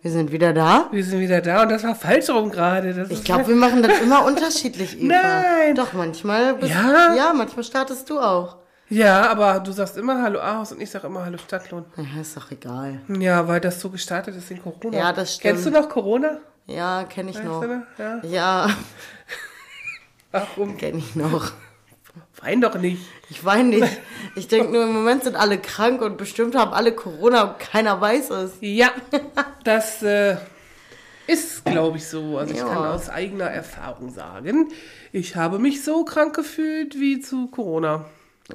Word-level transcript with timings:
Wir 0.00 0.10
sind 0.12 0.30
wieder 0.30 0.52
da. 0.52 0.88
Wir 0.92 1.04
sind 1.04 1.18
wieder 1.20 1.40
da 1.40 1.62
und 1.62 1.70
das 1.70 1.82
war 1.82 1.94
falsch 1.94 2.30
rum 2.30 2.50
gerade. 2.50 3.06
Ich 3.10 3.24
glaube, 3.24 3.48
wir 3.48 3.56
machen 3.56 3.82
das 3.82 4.00
immer 4.00 4.24
unterschiedlich, 4.24 4.96
Eva. 5.02 5.06
Nein. 5.22 5.74
Doch, 5.74 5.92
manchmal 5.92 6.54
bist 6.54 6.72
Ja? 6.72 7.14
Ja, 7.16 7.32
manchmal 7.34 7.64
startest 7.64 8.08
du 8.08 8.20
auch. 8.20 8.56
Ja, 8.90 9.28
aber 9.28 9.60
du 9.60 9.72
sagst 9.72 9.96
immer 9.98 10.22
Hallo 10.22 10.38
Ahaus 10.40 10.72
und 10.72 10.80
ich 10.80 10.90
sag 10.90 11.04
immer 11.04 11.24
Hallo 11.24 11.36
Stadtlohn. 11.36 11.84
Ja, 11.96 12.20
ist 12.20 12.36
doch 12.36 12.50
egal. 12.50 13.00
Ja, 13.18 13.46
weil 13.46 13.60
das 13.60 13.80
so 13.80 13.90
gestartet 13.90 14.34
ist 14.36 14.50
in 14.50 14.62
Corona. 14.62 14.96
Ja, 14.96 15.12
das 15.12 15.34
stimmt. 15.34 15.42
Kennst 15.54 15.66
du 15.66 15.70
noch 15.70 15.88
Corona? 15.88 16.38
Ja, 16.66 17.04
kenne 17.04 17.30
ich 17.30 17.36
Weißt 17.36 17.44
noch. 17.46 17.62
noch? 17.62 17.82
Ja. 17.98 18.20
Ja, 18.22 18.70
Warum? 20.32 20.76
kenne 20.76 20.98
ich 20.98 21.16
noch. 21.16 21.52
Wein 22.40 22.60
doch 22.60 22.76
nicht. 22.76 23.02
Ich 23.30 23.44
weine 23.44 23.68
nicht. 23.80 24.00
Ich 24.36 24.46
denke 24.48 24.70
nur, 24.72 24.84
im 24.84 24.92
Moment 24.92 25.24
sind 25.24 25.34
alle 25.36 25.58
krank 25.58 26.00
und 26.02 26.16
bestimmt 26.16 26.54
haben 26.54 26.72
alle 26.72 26.92
Corona 26.92 27.42
und 27.42 27.58
keiner 27.58 28.00
weiß 28.00 28.30
es. 28.30 28.52
Ja, 28.60 28.90
das 29.64 30.02
äh, 30.04 30.36
ist, 31.26 31.64
glaube 31.64 31.96
ich, 31.98 32.06
so. 32.06 32.38
Also 32.38 32.52
ich 32.54 32.60
Ja. 32.60 32.66
kann 32.68 32.86
aus 32.86 33.08
eigener 33.10 33.46
Erfahrung 33.50 34.10
sagen, 34.10 34.68
ich 35.12 35.34
habe 35.36 35.58
mich 35.58 35.82
so 35.84 36.04
krank 36.04 36.34
gefühlt 36.36 36.94
wie 37.00 37.20
zu 37.20 37.48
Corona. 37.48 38.04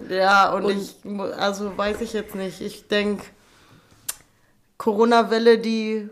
Ja, 0.10 0.52
und, 0.54 0.70
ich, 0.70 0.96
mu- 1.04 1.24
also 1.24 1.78
weiß 1.78 2.02
ich 2.02 2.14
jetzt 2.14 2.36
nicht. 2.36 2.62
Ich 2.62 2.88
denke, 2.88 3.26
Corona-Welle 4.78 5.60
die 5.60 6.10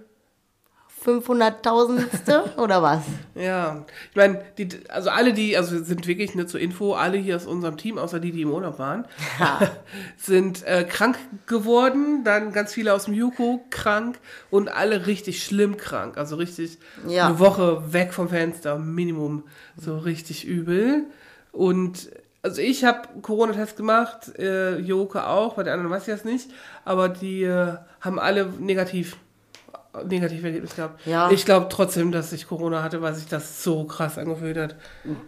500.000. 1.06 2.58
oder 2.58 2.82
was? 2.84 3.02
Ja, 3.36 3.86
ich 4.10 4.16
meine, 4.16 4.42
die, 4.58 4.70
also 4.90 5.10
alle, 5.10 5.34
die, 5.34 5.58
also 5.58 5.84
sind 5.84 6.06
wirklich 6.08 6.36
nur 6.36 6.48
zur 6.48 6.60
Info, 6.60 6.94
alle 6.94 7.18
hier 7.18 7.36
aus 7.36 7.46
unserem 7.46 7.78
Team, 7.78 7.98
außer 7.98 8.20
die, 8.20 8.32
die 8.32 8.44
im 8.44 8.52
Urlaub 8.52 8.78
waren, 8.80 9.06
sind 10.18 10.64
äh, 10.66 10.84
krank 10.84 11.18
geworden, 11.48 12.24
dann 12.24 12.52
ganz 12.52 12.74
viele 12.74 12.94
aus 12.94 13.06
dem 13.06 13.14
Juko 13.14 13.64
krank 13.70 14.20
und 14.50 14.70
alle 14.70 15.08
richtig 15.08 15.44
schlimm 15.44 15.78
krank, 15.78 16.18
also 16.18 16.36
richtig 16.36 16.78
Ja. 17.08 17.28
eine 17.28 17.40
Woche 17.40 17.94
weg 17.94 18.14
vom 18.14 18.30
Fenster, 18.30 18.78
Minimum, 18.78 19.44
so 19.78 19.98
richtig 19.98 20.46
übel. 20.46 21.06
Und 21.52 22.10
also 22.44 22.62
ich 22.62 22.84
habe 22.86 23.08
Corona-Test 23.22 23.78
gemacht, 23.78 24.38
äh, 24.40 24.78
Joke 24.78 25.26
auch, 25.28 25.56
bei 25.56 25.64
den 25.64 25.74
anderen 25.74 25.92
weiß 25.92 26.08
ich 26.08 26.14
das 26.14 26.26
nicht, 26.26 26.50
aber 26.86 27.10
die 27.10 27.44
äh, 27.44 27.76
haben 28.02 28.20
alle 28.20 28.46
negativ 28.60 29.18
negativ 30.06 30.44
Ergebnis 30.44 30.76
gehabt. 30.76 31.06
Ja. 31.06 31.30
Ich 31.32 31.46
glaube 31.46 31.68
trotzdem, 31.70 32.12
dass 32.12 32.32
ich 32.32 32.48
Corona 32.48 32.82
hatte, 32.82 33.02
weil 33.02 33.14
sich 33.14 33.28
das 33.28 33.64
so 33.64 33.84
krass 33.84 34.18
angefühlt 34.18 34.58
hat. 34.58 34.76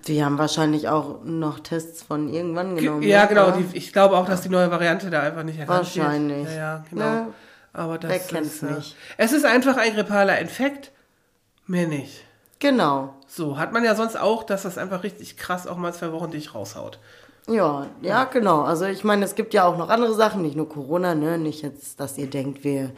Die 0.07 0.23
haben 0.23 0.37
wahrscheinlich 0.37 0.87
auch 0.87 1.23
noch 1.23 1.59
Tests 1.59 2.03
von 2.03 2.29
irgendwann 2.29 2.75
genommen. 2.75 3.01
ja, 3.03 3.23
ne? 3.23 3.27
genau. 3.27 3.51
Die, 3.51 3.77
ich 3.77 3.91
glaube 3.91 4.17
auch, 4.17 4.25
dass 4.25 4.41
die 4.41 4.49
neue 4.49 4.71
Variante 4.71 5.09
da 5.09 5.21
einfach 5.21 5.43
nicht 5.43 5.59
erkannt 5.59 5.79
Wahrscheinlich. 5.79 6.45
wird. 6.45 6.55
Ja, 6.55 6.75
ja, 6.77 6.85
genau. 6.89 7.03
Ja. 7.03 7.27
Aber 7.73 7.97
das 7.97 8.11
Wer 8.11 8.19
kennt's 8.19 8.55
ist, 8.55 8.63
äh, 8.63 8.71
nicht? 8.71 8.95
Es 9.17 9.33
ist 9.33 9.45
einfach 9.45 9.77
ein 9.77 9.93
grippaler 9.93 10.39
Infekt, 10.39 10.91
mehr 11.65 11.87
nicht. 11.87 12.23
Genau. 12.59 13.15
So, 13.27 13.57
hat 13.57 13.73
man 13.73 13.83
ja 13.83 13.95
sonst 13.95 14.15
auch, 14.15 14.43
dass 14.43 14.63
das 14.63 14.77
einfach 14.77 15.03
richtig 15.03 15.35
krass 15.35 15.67
auch 15.67 15.75
mal 15.75 15.93
zwei 15.93 16.13
Wochen 16.13 16.31
dich 16.31 16.55
raushaut. 16.55 16.99
Ja, 17.47 17.87
ja, 18.01 18.23
genau. 18.23 18.61
Also 18.61 18.85
ich 18.85 19.03
meine, 19.03 19.25
es 19.25 19.35
gibt 19.35 19.53
ja 19.53 19.65
auch 19.65 19.77
noch 19.77 19.89
andere 19.89 20.13
Sachen, 20.13 20.43
nicht 20.43 20.55
nur 20.55 20.69
Corona, 20.69 21.13
ne? 21.13 21.37
Nicht 21.37 21.61
jetzt, 21.61 21.99
dass 21.99 22.17
ihr 22.17 22.29
denkt, 22.29 22.63
wir 22.63 22.91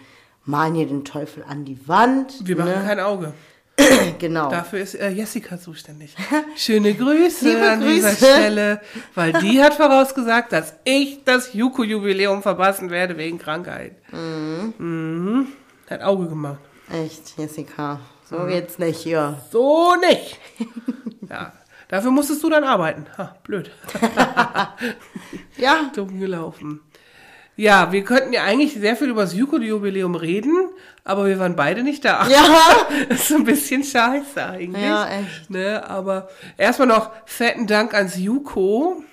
malen 0.45 0.75
hier 0.75 0.87
den 0.87 1.03
Teufel 1.05 1.43
an 1.47 1.65
die 1.65 1.87
Wand. 1.87 2.33
Wir 2.47 2.55
machen 2.55 2.69
ne? 2.69 2.83
kein 2.85 2.99
Auge. 2.99 3.33
Genau. 4.19 4.49
Dafür 4.49 4.79
ist 4.79 4.95
äh, 4.95 5.09
Jessica 5.09 5.59
zuständig. 5.59 6.15
Schöne 6.55 6.93
Grüße 6.93 7.49
Liebe 7.49 7.69
an 7.69 7.81
dieser. 7.81 8.15
Stelle, 8.15 8.79
weil 9.15 9.33
die 9.33 9.61
hat 9.61 9.73
vorausgesagt, 9.73 10.53
dass 10.53 10.73
ich 10.85 11.25
das 11.25 11.53
Juko-Jubiläum 11.53 12.41
verpassen 12.41 12.89
werde 12.89 13.17
wegen 13.17 13.37
Krankheit. 13.37 13.97
Mhm. 14.13 15.47
Hat 15.89 16.01
Auge 16.01 16.27
gemacht. 16.29 16.59
Echt, 16.89 17.37
Jessica. 17.37 17.99
So 18.29 18.39
Mhm. 18.39 18.47
geht's 18.47 18.79
nicht 18.79 18.99
hier. 19.01 19.41
So 19.51 19.93
nicht. 20.09 20.39
ja, 21.29 21.51
dafür 21.89 22.11
musstest 22.11 22.41
du 22.43 22.49
dann 22.49 22.63
arbeiten. 22.63 23.05
Ha, 23.17 23.35
blöd. 23.43 23.69
Ja, 25.57 25.91
Dumm 25.95 26.19
gelaufen. 26.19 26.81
Ja, 27.57 27.91
wir 27.91 28.03
könnten 28.03 28.33
ja 28.33 28.43
eigentlich 28.43 28.73
sehr 28.73 28.95
viel 28.95 29.09
über 29.09 29.21
das 29.21 29.33
Juko-Jubiläum 29.33 30.15
reden, 30.15 30.69
aber 31.03 31.25
wir 31.25 31.39
waren 31.39 31.55
beide 31.55 31.83
nicht 31.83 32.03
da. 32.03 32.27
ja. 32.27 32.43
Das 33.09 33.21
ist 33.21 33.31
ein 33.31 33.45
bisschen 33.45 33.83
scheiße 33.83 34.43
eigentlich. 34.45 34.83
Ja, 34.83 35.07
echt. 35.07 35.49
Ne, 35.49 35.83
aber 35.87 36.29
erstmal 36.57 36.87
noch 36.87 37.11
fetten 37.25 37.67
Dank 37.67 37.93
ans 37.93 38.17
Juko. 38.17 39.03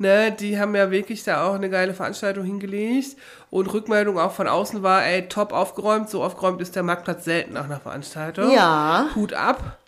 Ne, 0.00 0.30
die 0.30 0.60
haben 0.60 0.76
ja 0.76 0.90
wirklich 0.90 1.24
da 1.24 1.44
auch 1.46 1.54
eine 1.54 1.70
geile 1.70 1.94
Veranstaltung 1.94 2.44
hingelegt. 2.44 3.16
Und 3.50 3.72
Rückmeldung 3.72 4.18
auch 4.18 4.32
von 4.32 4.46
außen 4.46 4.82
war, 4.82 5.04
ey, 5.04 5.28
top 5.28 5.52
aufgeräumt. 5.52 6.10
So 6.10 6.22
aufgeräumt 6.22 6.60
ist 6.60 6.76
der 6.76 6.82
Marktplatz 6.82 7.24
selten 7.24 7.54
nach 7.54 7.64
einer 7.64 7.80
Veranstaltung. 7.80 8.52
Ja. 8.52 9.08
Hut 9.14 9.32
ab. 9.32 9.78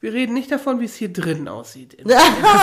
Wir 0.00 0.14
reden 0.14 0.32
nicht 0.32 0.50
davon, 0.50 0.80
wie 0.80 0.86
es 0.86 0.94
hier 0.94 1.12
drinnen 1.12 1.46
aussieht. 1.46 1.98
Der 2.08 2.18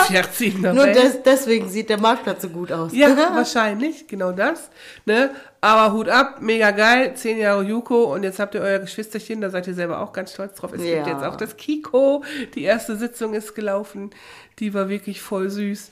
Fjachziener 0.08 0.72
Nur 0.74 0.88
des, 0.88 1.22
deswegen 1.22 1.68
sieht 1.68 1.88
der 1.88 2.00
Marktplatz 2.00 2.42
so 2.42 2.48
gut 2.48 2.72
aus. 2.72 2.92
Ja, 2.92 3.16
wahrscheinlich, 3.34 4.08
genau 4.08 4.32
das. 4.32 4.70
Ne? 5.06 5.30
Aber 5.60 5.92
Hut 5.92 6.08
ab, 6.08 6.38
mega 6.40 6.72
geil, 6.72 7.14
zehn 7.14 7.38
Jahre 7.38 7.62
Juko 7.62 8.12
und 8.12 8.24
jetzt 8.24 8.40
habt 8.40 8.56
ihr 8.56 8.60
euer 8.60 8.80
Geschwisterchen, 8.80 9.40
da 9.40 9.50
seid 9.50 9.68
ihr 9.68 9.74
selber 9.74 10.00
auch 10.00 10.12
ganz 10.12 10.32
stolz 10.32 10.54
drauf. 10.56 10.72
Es 10.72 10.82
gibt 10.82 10.92
Ja. 10.92 11.06
jetzt 11.06 11.22
auch 11.22 11.36
das 11.36 11.56
Kiko. 11.56 12.24
Die 12.56 12.62
erste 12.64 12.96
Sitzung 12.96 13.34
ist 13.34 13.54
gelaufen, 13.54 14.10
die 14.58 14.74
war 14.74 14.88
wirklich 14.88 15.20
voll 15.20 15.48
süß. 15.48 15.90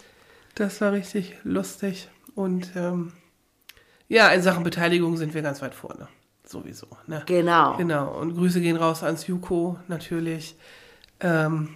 Das 0.56 0.80
war 0.80 0.90
richtig 0.92 1.34
lustig. 1.44 2.08
Und 2.34 2.70
ähm, 2.74 3.12
ja, 4.08 4.28
in 4.30 4.42
Sachen 4.42 4.64
Beteiligung 4.64 5.16
sind 5.16 5.32
wir 5.32 5.42
ganz 5.42 5.62
weit 5.62 5.74
vorne. 5.74 6.08
Sowieso. 6.44 6.86
Ne? 7.06 7.22
Genau. 7.26 7.76
Genau. 7.76 8.18
Und 8.18 8.34
Grüße 8.34 8.60
gehen 8.60 8.76
raus 8.76 9.02
ans 9.04 9.26
Juko 9.28 9.78
natürlich. 9.88 10.56
Ähm, 11.21 11.69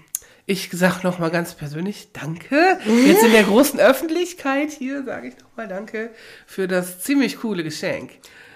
ich 0.46 0.68
sag 0.72 1.04
noch 1.04 1.18
mal 1.18 1.30
ganz 1.30 1.54
persönlich 1.54 2.12
Danke. 2.12 2.78
Jetzt 3.06 3.22
in 3.22 3.32
der 3.32 3.44
großen 3.44 3.78
Öffentlichkeit 3.78 4.70
hier 4.72 5.04
sage 5.04 5.28
ich 5.28 5.34
noch 5.38 5.56
mal 5.56 5.68
Danke 5.68 6.10
für 6.46 6.66
das 6.66 7.00
ziemlich 7.00 7.40
coole 7.40 7.62
Geschenk. 7.62 8.10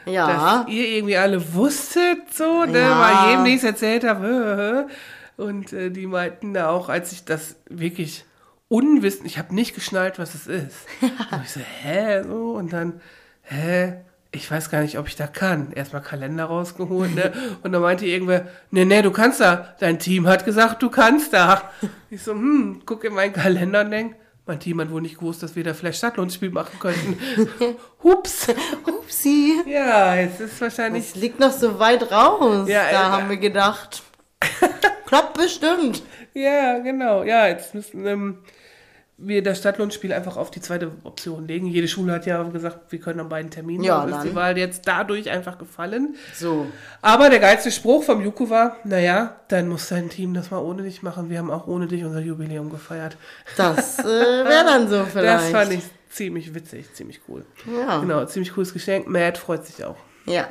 Ja. 0.06 0.62
Dass 0.64 0.68
ihr 0.72 0.88
irgendwie 0.88 1.16
alle 1.16 1.54
wusstet, 1.54 2.32
so, 2.34 2.64
ne, 2.64 2.80
Ja. 2.80 3.00
weil 3.00 3.30
jedem, 3.30 3.46
ich 3.56 3.64
erzählt 3.64 4.04
habe. 4.04 4.88
Und 5.36 5.72
äh, 5.72 5.90
die 5.90 6.06
meinten 6.06 6.54
da 6.54 6.68
auch, 6.70 6.88
als 6.88 7.12
ich 7.12 7.24
das 7.24 7.56
wirklich 7.68 8.24
unwissend, 8.68 9.26
ich 9.26 9.38
habe 9.38 9.54
nicht 9.54 9.74
geschnallt, 9.74 10.18
was 10.18 10.34
es 10.34 10.46
ist. 10.46 10.76
und 11.00 11.42
ich 11.42 11.50
so, 11.50 11.60
hä, 11.60 12.22
so, 12.22 12.52
und 12.52 12.72
dann, 12.72 13.00
hä, 13.42 13.94
ich 14.34 14.50
weiß 14.50 14.70
gar 14.70 14.82
nicht, 14.82 14.98
ob 14.98 15.08
ich 15.08 15.16
da 15.16 15.26
kann. 15.26 15.72
Erstmal 15.72 16.02
Kalender 16.02 16.44
rausgeholt, 16.44 17.14
ne? 17.14 17.32
Und 17.62 17.72
dann 17.72 17.82
meinte 17.82 18.06
irgendwer, 18.06 18.46
ne, 18.70 18.84
ne, 18.84 19.02
du 19.02 19.10
kannst 19.10 19.40
da. 19.40 19.74
Dein 19.80 19.98
Team 19.98 20.26
hat 20.26 20.44
gesagt, 20.44 20.82
du 20.82 20.90
kannst 20.90 21.32
da. 21.32 21.70
Ich 22.10 22.22
so, 22.22 22.32
hm, 22.32 22.82
guck 22.84 23.04
in 23.04 23.14
meinen 23.14 23.32
Kalender 23.32 23.82
und 23.82 23.90
denk, 23.90 24.16
mein 24.46 24.60
Team 24.60 24.80
hat 24.80 24.90
wohl 24.90 25.00
nicht 25.00 25.18
gewusst, 25.18 25.42
dass 25.42 25.56
wir 25.56 25.64
da 25.64 25.72
vielleicht 25.72 25.98
Stadtlohnsspiel 25.98 26.50
machen 26.50 26.78
könnten. 26.78 27.18
Hups. 28.02 28.48
Upsi. 28.86 29.62
Ja, 29.66 30.16
jetzt 30.16 30.40
ist 30.40 30.60
wahrscheinlich 30.60 31.04
Es 31.04 31.14
liegt 31.14 31.40
noch 31.40 31.52
so 31.52 31.78
weit 31.78 32.10
raus. 32.12 32.68
Ja, 32.68 32.90
da 32.90 33.08
äh, 33.08 33.10
haben 33.10 33.30
wir 33.30 33.38
gedacht. 33.38 34.02
Klappt 35.06 35.38
bestimmt. 35.38 36.02
Ja, 36.34 36.78
genau. 36.80 37.22
Ja, 37.22 37.46
jetzt 37.46 37.74
müssen 37.74 38.04
ähm, 38.06 38.38
wir 39.16 39.42
das 39.44 39.58
Stadtlohnspiel 39.58 40.12
einfach 40.12 40.36
auf 40.36 40.50
die 40.50 40.60
zweite 40.60 40.90
Option 41.04 41.46
legen. 41.46 41.66
Jede 41.66 41.86
Schule 41.86 42.12
hat 42.12 42.26
ja 42.26 42.42
gesagt, 42.42 42.90
wir 42.90 42.98
können 42.98 43.20
an 43.20 43.28
beiden 43.28 43.50
Terminen. 43.50 43.84
Ja, 43.84 44.00
Also 44.02 44.16
ist 44.16 44.24
die 44.24 44.34
Wahl 44.34 44.58
jetzt 44.58 44.88
dadurch 44.88 45.30
einfach 45.30 45.56
gefallen. 45.56 46.16
So. 46.34 46.66
Aber 47.00 47.30
der 47.30 47.38
geilste 47.38 47.70
Spruch 47.70 48.02
vom 48.02 48.22
Juko 48.24 48.50
war, 48.50 48.76
naja, 48.84 49.36
dann 49.48 49.68
muss 49.68 49.88
dein 49.88 50.10
Team 50.10 50.34
das 50.34 50.50
mal 50.50 50.58
ohne 50.58 50.82
dich 50.82 51.02
machen. 51.02 51.30
Wir 51.30 51.38
haben 51.38 51.50
auch 51.50 51.68
ohne 51.68 51.86
dich 51.86 52.04
unser 52.04 52.20
Jubiläum 52.20 52.70
gefeiert. 52.70 53.16
Das 53.56 54.00
äh, 54.00 54.04
wäre 54.04 54.64
dann 54.64 54.88
so 54.88 55.04
vielleicht. 55.12 55.44
Das 55.44 55.50
fand 55.50 55.72
ich 55.72 55.82
ziemlich 56.10 56.52
witzig, 56.54 56.92
ziemlich 56.94 57.20
cool. 57.28 57.44
Ja. 57.72 57.98
Genau, 58.00 58.24
ziemlich 58.24 58.52
cooles 58.52 58.72
Geschenk. 58.72 59.06
Matt 59.06 59.38
freut 59.38 59.64
sich 59.64 59.84
auch. 59.84 59.96
Ja. 60.26 60.48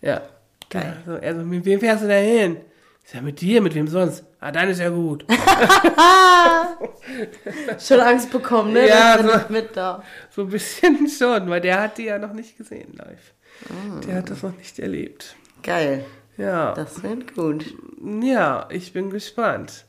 Ja. 0.00 0.22
Geil. 0.70 0.96
Also, 1.06 1.20
also 1.20 1.42
mit 1.42 1.64
wem 1.66 1.80
fährst 1.80 2.02
du 2.02 2.08
da 2.08 2.14
hin? 2.14 2.56
Ist 3.04 3.14
ja 3.14 3.20
mit 3.20 3.40
dir, 3.40 3.60
mit 3.60 3.74
wem 3.74 3.86
sonst? 3.86 4.24
Ah, 4.46 4.52
dann 4.52 4.68
ist 4.68 4.78
ja 4.78 4.90
gut. 4.90 5.24
Schon 7.80 7.98
Angst 7.98 8.30
bekommen, 8.30 8.74
ne? 8.74 8.86
Ja, 8.86 9.20
so. 9.20 9.52
mit 9.52 9.76
da. 9.76 10.04
So 10.30 10.42
ein 10.42 10.50
bisschen 10.50 11.08
schon, 11.18 11.50
weil 11.50 11.60
der 11.60 11.82
hat 11.82 11.98
die 11.98 12.04
ja 12.04 12.20
noch 12.20 12.32
nicht 12.32 12.56
gesehen 12.56 12.94
live. 12.96 13.32
Ah. 13.68 13.98
Der 14.06 14.18
hat 14.18 14.30
das 14.30 14.44
noch 14.44 14.56
nicht 14.56 14.78
erlebt. 14.78 15.34
Geil. 15.64 16.04
Ja. 16.36 16.74
Das 16.74 17.02
wird 17.02 17.34
gut. 17.34 17.74
Ja, 18.22 18.68
ich 18.70 18.92
bin 18.92 19.10
gespannt. 19.10 19.84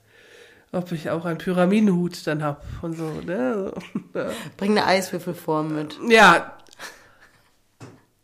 Ob 0.71 0.91
ich 0.91 1.11
auch 1.11 1.25
einen 1.25 1.37
Pyramidenhut 1.37 2.25
dann 2.25 2.43
hab 2.43 2.65
und 2.81 2.93
so, 2.93 3.11
ne? 3.27 3.71
Bring 4.57 4.71
eine 4.71 4.87
Eiswürfelform 4.87 5.75
mit. 5.75 5.99
Ja. 6.09 6.56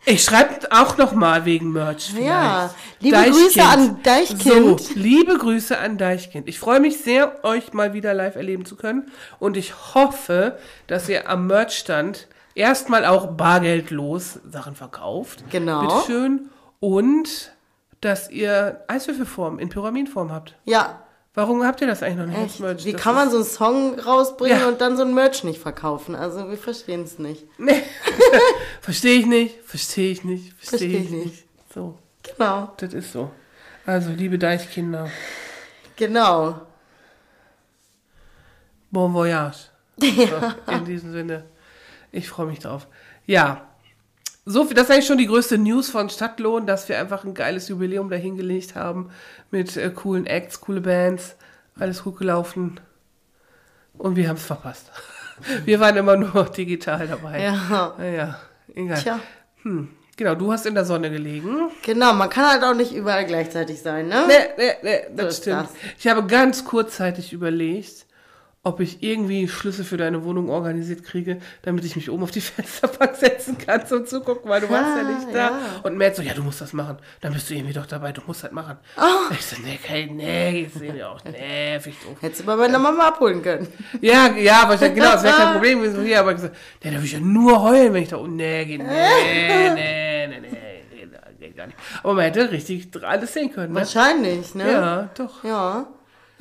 Ich 0.06 0.24
schreibe 0.24 0.68
auch 0.72 0.98
noch 0.98 1.14
mal 1.14 1.46
wegen 1.46 1.72
Merch. 1.72 2.12
Vielleicht. 2.14 2.28
Ja, 2.28 2.74
liebe 3.00 3.18
Grüße 3.32 3.64
an 3.64 4.04
Deichkind. 4.04 4.82
So, 4.82 4.94
liebe 4.96 5.38
Grüße 5.38 5.78
an 5.78 5.98
Deichkind. 5.98 6.50
Ich 6.50 6.60
freue 6.60 6.80
mich 6.80 7.02
sehr, 7.02 7.44
euch 7.44 7.74
mal 7.74 7.94
wieder 7.94 8.14
live 8.14 8.36
erleben 8.36 8.66
zu 8.66 8.76
können. 8.76 9.12
Und 9.40 9.56
ich 9.56 9.74
hoffe, 9.94 10.58
dass 10.88 11.08
ihr 11.08 11.30
am 11.30 11.48
Merchstand 11.48 12.28
erstmal 12.54 13.06
auch 13.06 13.28
bargeldlos 13.28 14.40
Sachen 14.50 14.76
verkauft. 14.76 15.46
Genau. 15.50 15.82
Bitteschön. 15.82 16.50
Und 16.80 17.54
dass 18.02 18.30
ihr 18.30 18.84
Eiswürfelform 18.90 19.60
in 19.60 19.70
Pyramidenform 19.70 20.32
habt. 20.32 20.56
Ja, 20.66 21.04
Warum 21.36 21.64
habt 21.66 21.82
ihr 21.82 21.88
das 21.88 22.04
eigentlich 22.04 22.18
noch 22.18 22.26
nicht? 22.28 22.52
echt. 22.52 22.60
Merch? 22.60 22.86
Wie 22.86 22.94
kann 22.94 23.16
man 23.16 23.30
so 23.32 23.38
einen 23.38 23.46
Song 23.46 24.00
rausbringen 24.00 24.60
Ja. 24.60 24.68
und 24.68 24.80
dann 24.82 24.98
so 24.98 25.04
ein 25.04 25.14
Merch 25.16 25.44
nicht 25.44 25.60
verkaufen? 25.60 26.14
Also 26.16 26.48
wir 26.50 26.58
verstehen 26.58 27.04
es 27.04 27.18
nicht. 27.18 27.46
Nee. 27.58 27.82
verstehe 28.82 29.20
ich 29.20 29.26
nicht, 29.26 29.60
verstehe 29.66 30.12
ich 30.12 30.24
nicht, 30.24 30.54
verstehe 30.54 30.80
Versteh 30.80 30.98
ich 30.98 31.04
ich 31.06 31.10
nicht. 31.12 31.26
nicht. 31.26 31.46
So, 31.74 31.98
Genau, 32.38 32.72
das 32.78 32.94
ist 32.94 33.12
so. 33.12 33.32
Also, 33.86 34.12
liebe 34.12 34.38
Deichkinder, 34.40 35.10
genau. 35.98 36.62
bon 38.92 39.14
voyage. 39.14 39.58
So, 40.00 40.72
in 40.72 40.86
diesem 40.86 41.12
Sinne, 41.12 41.44
ich 42.12 42.30
freue 42.30 42.46
mich 42.48 42.60
drauf. 42.60 42.88
Ja, 43.26 43.68
so 44.46 44.66
das 44.66 44.84
ist 44.86 44.92
eigentlich 44.92 45.08
schon 45.08 45.18
die 45.18 45.28
größte 45.28 45.58
News 45.58 45.90
von 45.90 46.10
Stadtlohn, 46.10 46.66
dass 46.68 46.90
wir 46.90 47.00
einfach 47.00 47.24
ein 47.24 47.34
geiles 47.34 47.68
Jubiläum 47.70 48.10
dahingelegt 48.10 48.76
haben 48.76 49.10
mit 49.52 49.78
äh, 49.78 49.90
coolen 49.90 50.26
Acts, 50.26 50.60
coole 50.62 50.82
Bands, 50.82 51.36
alles 51.80 52.04
gut 52.04 52.18
gelaufen 52.18 52.80
und 53.98 54.16
wir 54.16 54.28
haben 54.30 54.38
es 54.38 54.46
verpasst. 54.46 54.92
Wir 55.66 55.80
waren 55.80 55.98
immer 55.98 56.16
nur 56.16 56.46
digital 56.46 57.08
dabei. 57.08 57.42
Ja. 57.42 57.96
Naja, 57.98 58.40
egal. 58.76 59.00
Tja, 59.02 59.20
Hm, 59.64 59.90
genau, 60.16 60.36
du 60.36 60.52
hast 60.54 60.68
in 60.68 60.76
der 60.76 60.86
Sonne 60.86 61.10
gelegen. 61.10 61.70
genau. 61.82 62.14
Man 62.14 62.30
kann 62.30 62.48
halt 62.48 62.64
auch 62.64 62.76
nicht 62.76 62.94
überall 62.94 63.26
gleichzeitig 63.26 63.82
sein, 63.82 64.08
ne? 64.10 64.26
Nee, 64.28 64.34
nee, 64.58 64.72
nee, 64.84 65.00
das 65.16 65.34
ist 65.34 65.42
stimmt. 65.42 65.64
das. 65.64 65.72
Ich 65.98 66.08
habe 66.08 66.28
ganz 66.28 66.64
kurzzeitig 66.66 67.34
überlegt, 67.34 68.06
ob 68.66 68.80
ich 68.80 69.04
irgendwie 69.04 69.48
Schlüssel 69.50 69.84
für 69.84 69.98
deine 69.98 70.24
Wohnung 70.24 70.50
organisiert 70.50 71.04
kriege, 71.04 71.40
damit 71.64 71.84
ich 71.84 71.98
mich 71.98 72.10
oben 72.10 72.24
auf 72.24 72.32
die 72.32 72.40
Fensterbank 72.42 73.14
setzen 73.18 73.58
kann 73.58 73.86
zum 73.86 74.06
Zugucken, 74.06 74.50
weil 74.50 74.62
du 74.62 74.70
warst 74.70 74.98
ja 74.98 75.06
Ah, 75.06 75.12
nicht 75.12 75.28
da. 75.36 75.50
ja. 75.50 75.60
Und 75.84 75.98
Matt 75.98 76.16
so, 76.16 76.22
ja, 76.22 76.34
du 76.34 76.44
musst 76.44 76.62
das 76.62 76.72
machen. 76.72 76.96
Dann 77.20 77.34
bist 77.34 77.50
du 77.50 77.56
irgendwie 77.56 77.74
doch 77.74 77.86
dabei, 77.86 78.14
du 78.14 78.22
musst 78.26 78.42
das 78.46 78.52
machen. 78.54 78.78
Ah. 78.96 79.30
Ich 79.32 79.46
so, 79.46 79.58
nee, 79.62 79.78
okay, 79.84 80.10
nee, 80.10 80.62
ich 80.62 80.74
sehe 80.74 80.94
mir 80.94 81.10
auch 81.10 81.22
nervig 81.26 81.94
doof. 82.06 82.16
Hättest 82.22 82.42
du 82.42 82.46
bei 82.46 82.56
meiner 82.56 82.80
Mama 82.80 83.10
abholen 83.10 83.42
können. 83.42 83.68
Ja, 84.00 84.32
ja, 84.38 84.62
aber 84.64 84.76
ich 84.76 84.80
genau, 84.80 85.12
das 85.12 85.24
wäre 85.24 85.36
kein 85.36 85.54
Problem 85.54 85.82
gewesen. 85.82 86.06
Ja, 86.06 86.22
aber 86.22 86.32
ich 86.32 86.38
gesagt, 86.38 86.56
nee, 86.84 86.92
da 86.92 86.98
will 86.98 87.04
ich 87.06 87.12
ja 87.12 87.20
nur 87.20 87.62
heulen, 87.62 87.94
wenn 87.94 88.04
ich 88.04 88.10
da 88.10 88.16
unten, 88.18 88.38
nee, 88.38 88.64
nee, 88.66 88.78
nee, 88.78 89.74
nee, 89.74 90.40
nee, 90.40 90.40
nee, 91.40 91.50
gar 91.50 91.68
nicht. 91.68 91.78
Aber 92.02 92.14
man 92.14 92.24
hätte 92.24 92.50
richtig 92.50 92.88
alles 93.04 93.34
sehen 93.34 93.52
können, 93.52 93.74
ne? 93.74 93.80
Wahrscheinlich, 93.80 94.56
ne? 94.56 94.72
Ja, 94.72 95.10
doch. 95.18 95.44
Ja. 95.44 95.86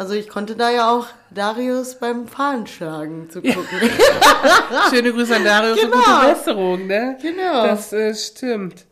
Also 0.02 0.14
ich 0.14 0.28
konnte 0.28 0.56
da 0.56 0.68
ja 0.68 0.90
auch 0.90 1.06
Darius 1.30 1.94
beim 1.94 2.26
Fahnenschlagen 2.26 3.30
zu 3.30 3.40
gucken. 3.40 3.62
Schöne 4.90 5.12
Grüße 5.12 5.36
an 5.36 5.44
Darius 5.44 5.78
Genau. 5.80 5.96
und 5.96 6.02
gute 6.02 6.26
Besserung, 6.34 6.86
ne? 6.88 7.16
Genau. 7.22 7.66
Das 7.68 7.92
äh, 7.92 8.12
stimmt. 8.12 8.84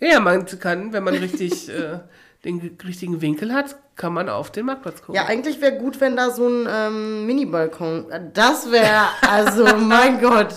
Ja, 0.00 0.20
man 0.20 0.46
kann, 0.46 0.94
wenn 0.94 1.04
man 1.04 1.16
richtig 1.16 1.68
äh, 1.68 1.98
den 2.46 2.78
richtigen 2.82 3.20
Winkel 3.20 3.52
hat, 3.52 3.76
kann 3.94 4.14
man 4.14 4.30
auf 4.30 4.50
den 4.52 4.64
Marktplatz 4.64 5.00
gucken. 5.02 5.16
Ja, 5.16 5.26
eigentlich 5.26 5.60
wäre 5.60 5.76
gut, 5.76 6.00
wenn 6.00 6.16
da 6.16 6.30
so 6.30 6.48
ein 6.48 6.66
ähm, 6.66 7.26
Mini-Balkon. 7.26 8.06
Das 8.32 8.72
wäre, 8.72 9.02
also 9.20 9.66
mein 9.76 10.18
Gott. 10.18 10.54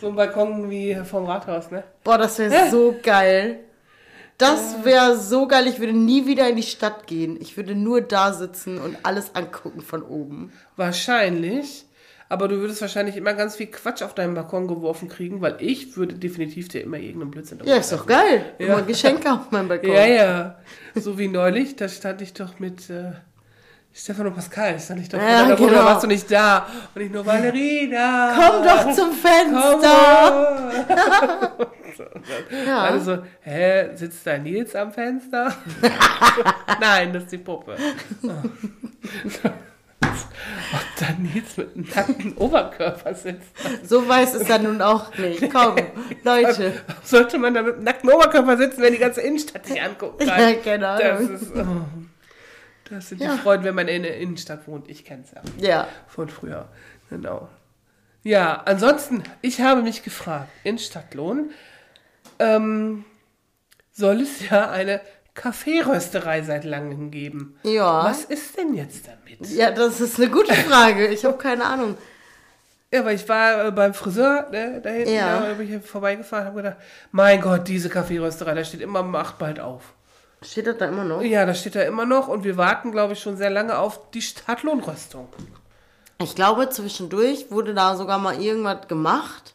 So 0.00 0.06
ein 0.06 0.14
Balkon 0.14 0.70
wie 0.70 0.94
vom 1.04 1.24
Rathaus, 1.26 1.72
ne? 1.72 1.82
Boah, 2.04 2.16
das 2.16 2.38
wäre 2.38 2.70
so 2.70 2.94
geil. 3.02 3.58
Das 4.38 4.84
wäre 4.84 5.18
so 5.18 5.48
geil. 5.48 5.66
Ich 5.66 5.80
würde 5.80 5.92
nie 5.92 6.26
wieder 6.26 6.48
in 6.48 6.54
die 6.56 6.62
Stadt 6.62 7.06
gehen. 7.08 7.36
Ich 7.40 7.56
würde 7.56 7.74
nur 7.74 8.00
da 8.00 8.32
sitzen 8.32 8.78
und 8.78 8.96
alles 9.02 9.34
angucken 9.34 9.80
von 9.82 10.02
oben. 10.02 10.52
Wahrscheinlich. 10.76 11.84
Aber 12.30 12.46
du 12.46 12.58
würdest 12.60 12.80
wahrscheinlich 12.82 13.16
immer 13.16 13.32
ganz 13.34 13.56
viel 13.56 13.66
Quatsch 13.66 14.02
auf 14.02 14.14
deinen 14.14 14.34
Balkon 14.34 14.68
geworfen 14.68 15.08
kriegen, 15.08 15.40
weil 15.40 15.56
ich 15.60 15.96
würde 15.96 16.14
definitiv 16.14 16.68
dir 16.68 16.82
immer 16.82 16.98
irgendeinen 16.98 17.30
Blödsinn 17.30 17.58
Ja, 17.64 17.76
ist 17.76 17.90
doch 17.90 18.06
geil. 18.06 18.44
Ja. 18.58 18.66
Immer 18.66 18.82
Geschenke 18.82 19.32
auf 19.32 19.50
meinem 19.50 19.66
Balkon. 19.68 19.90
Ja, 19.90 20.06
ja. 20.06 20.56
So 20.94 21.18
wie 21.18 21.26
neulich, 21.28 21.74
da 21.76 21.88
stand 21.88 22.20
ich 22.20 22.34
doch 22.34 22.58
mit 22.58 22.90
äh, 22.90 23.12
Stefano 23.94 24.30
Pascal, 24.30 24.78
stand 24.78 25.00
ich 25.00 25.08
doch 25.08 25.18
vor 25.18 25.26
Ja, 25.26 25.42
deiner 25.42 25.58
Wohnung, 25.58 25.70
genau. 25.70 25.80
da 25.82 25.86
warst 25.86 26.02
du 26.04 26.06
nicht 26.06 26.30
da. 26.30 26.66
Und 26.94 27.00
ich 27.00 27.10
nur, 27.10 27.24
Valerina. 27.24 28.34
Komm 28.36 28.62
doch 28.62 28.92
zum 28.94 29.10
Fenster. 29.12 30.72
Ja. 32.66 32.82
Alle 32.82 33.00
so, 33.00 33.18
hä, 33.40 33.90
sitzt 33.96 34.26
da 34.26 34.38
Nils 34.38 34.74
am 34.74 34.92
Fenster? 34.92 35.54
Nein, 36.80 37.12
das 37.12 37.24
ist 37.24 37.32
die 37.32 37.38
Puppe. 37.38 37.76
Ob 40.00 40.80
da 41.00 41.06
Nils 41.18 41.56
mit 41.56 41.74
einem 41.74 41.88
nackten 41.94 42.36
Oberkörper 42.36 43.14
sitzt. 43.14 43.50
So 43.84 44.06
weiß 44.08 44.34
es 44.34 44.48
ja 44.48 44.58
nun 44.58 44.80
auch 44.82 45.16
nicht. 45.16 45.50
Komm, 45.52 45.76
Leute. 46.24 46.72
Sollte 47.02 47.38
man 47.38 47.54
da 47.54 47.62
mit 47.62 47.74
einem 47.76 47.84
nackten 47.84 48.10
Oberkörper 48.10 48.56
sitzen, 48.56 48.82
wenn 48.82 48.92
die 48.92 48.98
ganze 48.98 49.20
Innenstadt 49.22 49.66
sich 49.66 49.80
angucken 49.80 50.26
kann? 50.26 50.40
Ja, 50.40 50.52
keine 50.54 50.78
Das, 50.84 51.00
Ahnung. 51.02 51.34
ist, 51.34 51.52
oh, 51.56 52.90
das 52.90 53.08
sind 53.08 53.20
Ja. 53.20 53.32
die 53.34 53.38
Freunde, 53.38 53.66
wenn 53.66 53.74
man 53.74 53.88
in 53.88 54.02
der 54.02 54.16
Innenstadt 54.18 54.66
wohnt. 54.68 54.88
Ich 54.88 55.04
kenne 55.04 55.24
es 55.24 55.32
ja 55.32 55.68
Ja. 55.68 55.88
von 56.06 56.28
früher. 56.28 56.68
Genau. 57.10 57.48
Ja, 58.22 58.62
ansonsten, 58.66 59.22
ich 59.42 59.60
habe 59.60 59.82
mich 59.82 60.02
gefragt, 60.02 60.48
in 60.64 60.78
Stadtlohn 60.78 61.50
ähm, 62.38 63.04
soll 63.92 64.20
es 64.22 64.48
ja 64.48 64.70
eine 64.70 65.00
Kaffeerösterei 65.34 66.42
seit 66.42 66.64
langem 66.64 67.10
geben. 67.10 67.56
Ja. 67.62 68.04
Was 68.04 68.24
ist 68.24 68.56
denn 68.58 68.74
jetzt 68.74 69.06
damit? 69.08 69.48
Ja, 69.50 69.70
das 69.70 70.00
ist 70.00 70.18
eine 70.18 70.30
gute 70.30 70.52
Frage. 70.68 71.06
Ich 71.08 71.24
habe 71.24 71.38
keine 71.38 71.64
Ahnung. 71.64 71.96
Ja, 72.92 73.04
weil 73.04 73.16
ich 73.16 73.28
war 73.28 73.66
äh, 73.66 73.70
beim 73.70 73.92
Friseur, 73.92 74.48
ne, 74.50 74.80
da 74.82 74.88
hinten, 74.90 75.12
Ja. 75.12 75.40
da 75.40 75.52
bin 75.54 75.72
ich 75.76 75.84
vorbeigefahren, 75.84 76.46
habe 76.46 76.56
gedacht, 76.62 76.76
mein 77.12 77.40
Gott, 77.40 77.68
diese 77.68 77.90
Kaffeerösterei, 77.90 78.54
da 78.54 78.64
steht 78.64 78.80
immer 78.80 79.00
um 79.00 79.14
8 79.14 79.38
bald 79.38 79.60
auf. 79.60 79.92
Steht 80.42 80.66
das 80.68 80.78
da 80.78 80.86
immer 80.86 81.04
noch? 81.04 81.20
Ja, 81.20 81.44
das 81.44 81.60
steht 81.60 81.74
da 81.74 81.82
immer 81.82 82.06
noch 82.06 82.28
und 82.28 82.44
wir 82.44 82.56
warten, 82.56 82.90
glaube 82.90 83.12
ich, 83.12 83.20
schon 83.20 83.36
sehr 83.36 83.50
lange 83.50 83.76
auf 83.76 84.10
die 84.12 84.22
Stadtlohnröstung. 84.22 85.28
Ich 86.22 86.34
glaube, 86.34 86.70
zwischendurch 86.70 87.50
wurde 87.50 87.74
da 87.74 87.94
sogar 87.94 88.18
mal 88.18 88.40
irgendwas 88.40 88.88
gemacht. 88.88 89.54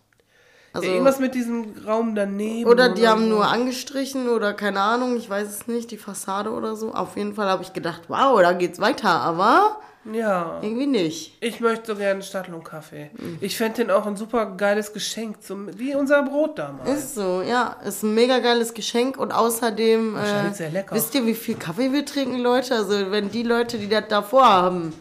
Also, 0.74 0.88
irgendwas 0.88 1.20
mit 1.20 1.36
diesem 1.36 1.74
Raum 1.86 2.16
daneben. 2.16 2.70
oder 2.70 2.90
die 2.90 3.08
haben 3.08 3.22
so. 3.24 3.28
nur 3.30 3.46
angestrichen 3.48 4.28
oder 4.28 4.54
keine 4.54 4.82
Ahnung, 4.82 5.16
ich 5.18 5.30
weiß 5.30 5.48
es 5.48 5.68
nicht, 5.68 5.92
die 5.92 5.98
Fassade 5.98 6.50
oder 6.52 6.76
so. 6.76 6.94
Auf 6.94 7.16
jeden 7.16 7.36
Fall 7.36 7.48
habe 7.48 7.62
ich 7.64 7.74
gedacht, 7.74 8.02
wow, 8.08 8.42
da 8.42 8.54
geht's 8.54 8.80
weiter, 8.80 9.10
aber 9.10 9.78
Ja. 10.12 10.58
irgendwie 10.64 10.88
nicht. 10.88 11.38
Ich 11.42 11.60
möchte 11.60 11.94
so 11.94 11.96
gerne 11.96 12.24
Stadtlohnkaffee. 12.24 13.12
Mhm. 13.14 13.38
Ich 13.40 13.56
fände 13.56 13.84
den 13.84 13.92
auch 13.92 14.08
ein 14.08 14.16
super 14.18 14.48
geiles 14.58 14.94
Geschenk, 14.94 15.44
zum, 15.44 15.70
wie 15.78 15.94
unser 15.94 16.24
Brot 16.24 16.58
damals. 16.58 16.90
Ist 16.90 17.16
so, 17.16 17.44
ja, 17.44 17.76
ist 17.86 18.02
ein 18.02 18.16
mega 18.16 18.40
geiles 18.40 18.74
Geschenk 18.74 19.18
und 19.18 19.32
außerdem, 19.32 20.16
Wahrscheinlich 20.16 20.54
äh, 20.54 20.56
sehr 20.56 20.70
lecker. 20.72 20.96
wisst 20.96 21.14
ihr, 21.14 21.26
wie 21.28 21.36
viel 21.36 21.56
Kaffee 21.56 21.92
wir 21.94 22.04
trinken, 22.04 22.40
Leute? 22.40 22.74
Also 22.76 23.12
wenn 23.12 23.30
die 23.30 23.44
Leute, 23.44 23.78
die 23.78 23.88
das 23.90 24.06
davor 24.10 24.46
haben, 24.48 24.94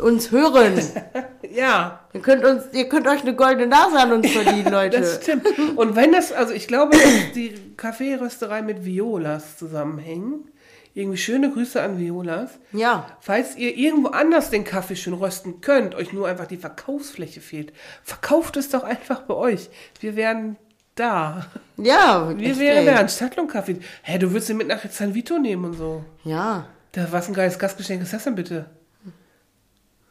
uns 0.00 0.30
hören, 0.30 0.80
Ja, 1.54 2.00
ihr 2.12 2.20
könnt 2.20 2.44
uns, 2.44 2.64
ihr 2.72 2.88
könnt 2.88 3.06
euch 3.06 3.22
eine 3.22 3.34
goldene 3.34 3.66
Nase 3.68 3.98
an 3.98 4.12
uns 4.12 4.30
verdienen, 4.30 4.72
Leute. 4.72 5.00
das 5.00 5.22
stimmt. 5.22 5.46
Und 5.76 5.94
wenn 5.96 6.12
das, 6.12 6.32
also 6.32 6.52
ich 6.52 6.66
glaube, 6.66 6.96
dass 6.96 7.32
die 7.34 7.54
Kaffeerösterei 7.76 8.62
mit 8.62 8.84
Violas 8.84 9.56
zusammenhängen. 9.58 10.48
Irgendwie 10.96 11.18
schöne 11.18 11.50
Grüße 11.50 11.82
an 11.82 11.98
Violas. 11.98 12.50
ja, 12.70 13.06
Falls 13.20 13.56
ihr 13.56 13.76
irgendwo 13.76 14.10
anders 14.10 14.50
den 14.50 14.62
Kaffee 14.62 14.94
schön 14.94 15.14
rösten 15.14 15.60
könnt, 15.60 15.96
euch 15.96 16.12
nur 16.12 16.28
einfach 16.28 16.46
die 16.46 16.56
Verkaufsfläche 16.56 17.40
fehlt, 17.40 17.72
verkauft 18.04 18.56
es 18.56 18.68
doch 18.70 18.84
einfach 18.84 19.22
bei 19.22 19.34
euch. 19.34 19.70
Wir 19.98 20.14
wären 20.14 20.56
da. 20.94 21.46
ja, 21.76 22.32
Wir 22.36 22.60
wären 22.60 22.86
da, 22.86 22.94
ein 22.98 23.08
Stadtlohnkaffee. 23.08 23.78
Hä, 24.02 24.18
du 24.18 24.30
würdest 24.30 24.50
den 24.50 24.56
mit 24.56 24.68
nach 24.68 24.84
San 24.88 25.14
Vito 25.16 25.36
nehmen 25.40 25.64
und 25.64 25.72
so. 25.74 26.04
Ja, 26.22 26.66
Da, 26.92 27.08
was 27.10 27.26
ein 27.26 27.34
geiles 27.34 27.58
Gastgeschenk 27.58 28.00
ist 28.00 28.12
das 28.12 28.22
denn 28.22 28.36
bitte? 28.36 28.66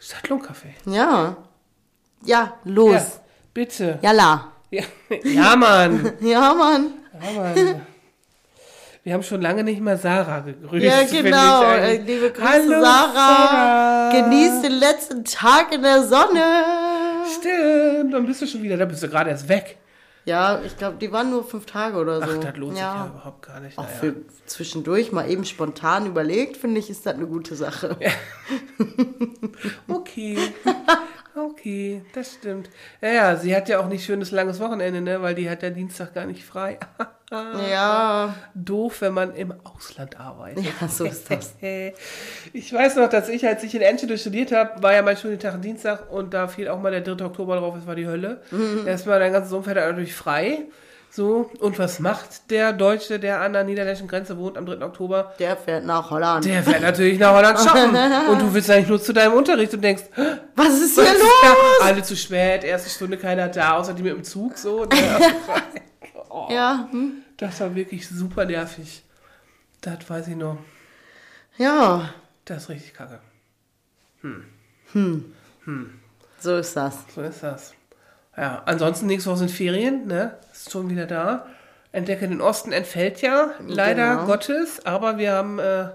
Stadtlohnkaffee. 0.04 0.74
ja, 0.86 1.38
ja, 2.26 2.58
los. 2.66 2.94
Ja, 2.94 3.06
bitte. 3.54 4.00
Jalla. 4.02 4.52
Ja, 4.70 4.84
ja 5.24 5.56
Mann. 5.56 6.14
Ja, 6.22 6.54
Mann. 6.54 6.94
Ja, 7.22 7.32
Mann. 7.42 7.82
Wir 9.04 9.14
haben 9.14 9.24
schon 9.24 9.42
lange 9.42 9.64
nicht 9.64 9.82
mehr 9.82 9.98
Sarah 9.98 10.40
gegrüßt. 10.40 10.84
Ja, 10.84 11.04
genau. 11.04 11.64
Äh. 11.64 11.98
Liebe 11.98 12.32
Grüße, 12.32 12.48
Hallo, 12.48 12.82
Sarah. 12.82 14.12
Genieß 14.12 14.62
den 14.62 14.72
letzten 14.74 15.26
Tag 15.26 15.74
in 15.74 15.82
der 15.82 16.04
Sonne. 16.04 16.64
Stimmt, 17.38 18.14
dann 18.14 18.26
bist 18.26 18.42
du 18.42 18.48
schon 18.48 18.64
wieder, 18.64 18.78
da 18.78 18.86
bist 18.86 19.04
du 19.04 19.10
gerade 19.10 19.30
erst 19.30 19.48
weg. 19.48 19.78
Ja, 20.26 20.62
ich 20.66 20.78
glaube, 20.78 20.98
die 21.00 21.12
waren 21.12 21.30
nur 21.30 21.44
fünf 21.44 21.66
Tage 21.66 21.98
oder 21.98 22.22
so. 22.22 22.38
Ach, 22.38 22.44
das 22.44 22.56
lohnt 22.56 22.74
sich 22.74 22.82
ja 22.82 23.08
überhaupt 23.08 23.46
gar 23.46 23.60
nicht. 23.60 23.78
Auch 23.78 23.84
Naja. 23.84 23.96
für 23.98 24.16
zwischendurch 24.46 25.12
mal 25.12 25.30
eben 25.30 25.44
spontan 25.44 26.06
überlegt, 26.06 26.56
finde 26.58 26.80
ich, 26.80 26.90
ist 26.90 27.06
das 27.06 27.16
eine 27.16 27.28
gute 27.28 27.56
Sache. 27.56 27.98
Okay. 29.88 30.38
Okay, 31.36 32.04
das 32.14 32.34
stimmt. 32.36 32.70
Ja, 33.02 33.10
ja, 33.10 33.36
sie 33.36 33.56
hat 33.56 33.68
ja 33.68 33.80
auch 33.80 33.88
nicht 33.88 34.06
schönes 34.06 34.32
langes 34.32 34.60
Wochenende, 34.60 35.02
ne? 35.02 35.22
Weil 35.22 35.34
die 35.36 35.50
hat 35.50 35.64
ja 35.64 35.70
Dienstag 35.72 36.14
gar 36.14 36.26
nicht 36.26 36.44
frei. 36.44 36.80
Ja, 37.70 38.36
Doof, 38.54 39.02
wenn 39.02 39.14
man 39.14 39.36
im 39.36 39.54
Ausland 39.64 40.20
arbeitet. 40.20 40.66
ja, 40.66 40.88
so 40.88 41.06
ist 41.06 41.30
das. 41.32 41.56
Ich 42.54 42.72
weiß 42.72 42.96
noch, 42.98 43.10
dass 43.10 43.30
ich, 43.30 43.48
als 43.48 43.64
ich 43.64 43.74
in 43.76 43.82
Enschede 43.82 44.18
studiert 44.18 44.52
habe, 44.52 44.82
war 44.84 44.94
ja 44.94 45.02
mein 45.02 45.18
Studientag 45.18 45.62
Dienstag 45.62 46.12
und 46.12 46.34
da 46.34 46.48
fiel 46.48 46.68
auch 46.70 46.80
mal 46.80 46.92
der 46.92 47.02
3. 47.02 47.26
Oktober 47.26 47.58
drauf, 47.58 47.76
es 47.78 47.88
war 47.88 47.96
die 47.96 48.08
Hölle. 48.08 48.42
Mhm. 48.52 48.86
Erstmal 48.88 49.20
dein 49.20 49.34
ganzes 49.34 49.52
Umfeld 49.54 49.78
natürlich 49.78 50.16
frei. 50.16 50.60
So, 51.10 51.52
und 51.60 51.78
was 51.78 52.00
macht 52.00 52.50
der 52.50 52.74
Deutsche, 52.74 53.20
der 53.20 53.42
an 53.42 53.54
der 53.54 53.64
niederländischen 53.64 54.08
Grenze 54.08 54.38
wohnt 54.38 54.58
am 54.58 54.66
3. 54.66 54.84
Oktober? 54.84 55.34
Der 55.38 55.56
fährt 55.56 55.86
nach 55.86 56.10
Holland. 56.10 56.44
Der 56.46 56.64
fährt 56.64 56.82
natürlich 56.82 57.20
nach 57.20 57.34
Holland 57.36 57.60
shoppen. 57.60 57.96
und 58.32 58.42
du 58.42 58.54
willst 58.54 58.70
eigentlich 58.72 58.90
nur 58.90 59.02
zu 59.02 59.14
deinem 59.14 59.34
Unterricht 59.34 59.74
und 59.74 59.82
denkst, 59.82 60.04
Was 60.56 60.74
ist 60.80 60.96
hier 60.96 61.04
was 61.04 61.14
ist 61.14 61.22
los? 61.22 61.30
da? 61.80 61.86
Alle 61.86 62.02
zu 62.02 62.16
spät, 62.16 62.64
erste 62.64 62.90
Stunde 62.90 63.18
keiner 63.18 63.48
da, 63.48 63.74
außer 63.78 63.94
die 63.94 64.02
mit 64.04 64.14
dem 64.14 64.24
Zug 64.24 64.58
so. 64.58 64.86
Ne? 64.86 64.90
Ja, 66.50 66.88
hm. 66.90 67.23
Das 67.38 67.60
war 67.60 67.76
wirklich 67.76 68.08
super 68.08 68.46
nervig. 68.46 69.04
Das 69.82 70.10
weiß 70.10 70.28
ich 70.30 70.36
noch. 70.36 70.58
ja, 71.58 72.14
Das 72.46 72.64
ist 72.64 72.70
richtig 72.70 72.94
kacke. 72.94 73.20
so 76.40 76.58
ist 76.58 76.76
das. 76.76 76.98
So 77.14 77.22
ist 77.22 77.44
das. 77.44 77.74
Ja, 78.36 78.64
ansonsten 78.66 79.06
nächste 79.08 79.30
Woche 79.30 79.40
sind 79.40 79.52
Ferien, 79.52 80.08
ne? 80.08 80.38
Ist 80.52 80.72
schon 80.72 80.90
wieder 80.90 81.06
da. 81.06 81.48
Entdecke 81.92 82.28
den 82.28 82.42
Osten 82.42 82.72
entfällt 82.72 83.22
ja, 83.22 83.52
leider 83.68 84.16
Genau. 84.16 84.26
Gottes, 84.26 84.84
aber 84.86 85.18
wir 85.20 85.34
haben 85.34 85.60
äh, 85.60 85.90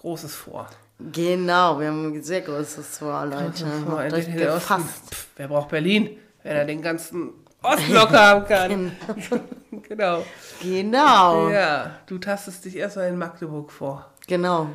Großes 0.00 0.34
vor. 0.34 0.68
Genau, 1.12 1.78
wir 1.78 1.88
haben 1.88 2.14
ein 2.14 2.22
sehr 2.22 2.40
großes 2.40 2.98
vor, 2.98 3.26
Leute. 3.26 3.50
Großes 3.64 3.82
vor. 3.84 4.02
Entdecke 4.02 4.32
den 4.32 4.48
Osten. 4.48 4.82
Pff, 4.82 5.26
wer 5.36 5.48
braucht 5.48 5.68
Berlin, 5.68 6.16
wenn 6.42 6.56
er 6.56 6.64
den 6.64 6.80
ganzen 6.80 7.32
Ostblock 7.72 8.10
haben 8.12 8.44
kann? 8.46 8.92
genau. 9.88 10.24
Genau, 10.62 11.48
Ja, 11.50 11.98
du 12.06 12.18
tastest 12.18 12.64
dich 12.64 12.76
erstmal 12.76 13.08
in 13.08 13.16
Magdeburg 13.18 13.70
vor. 13.70 14.12
genau. 14.26 14.68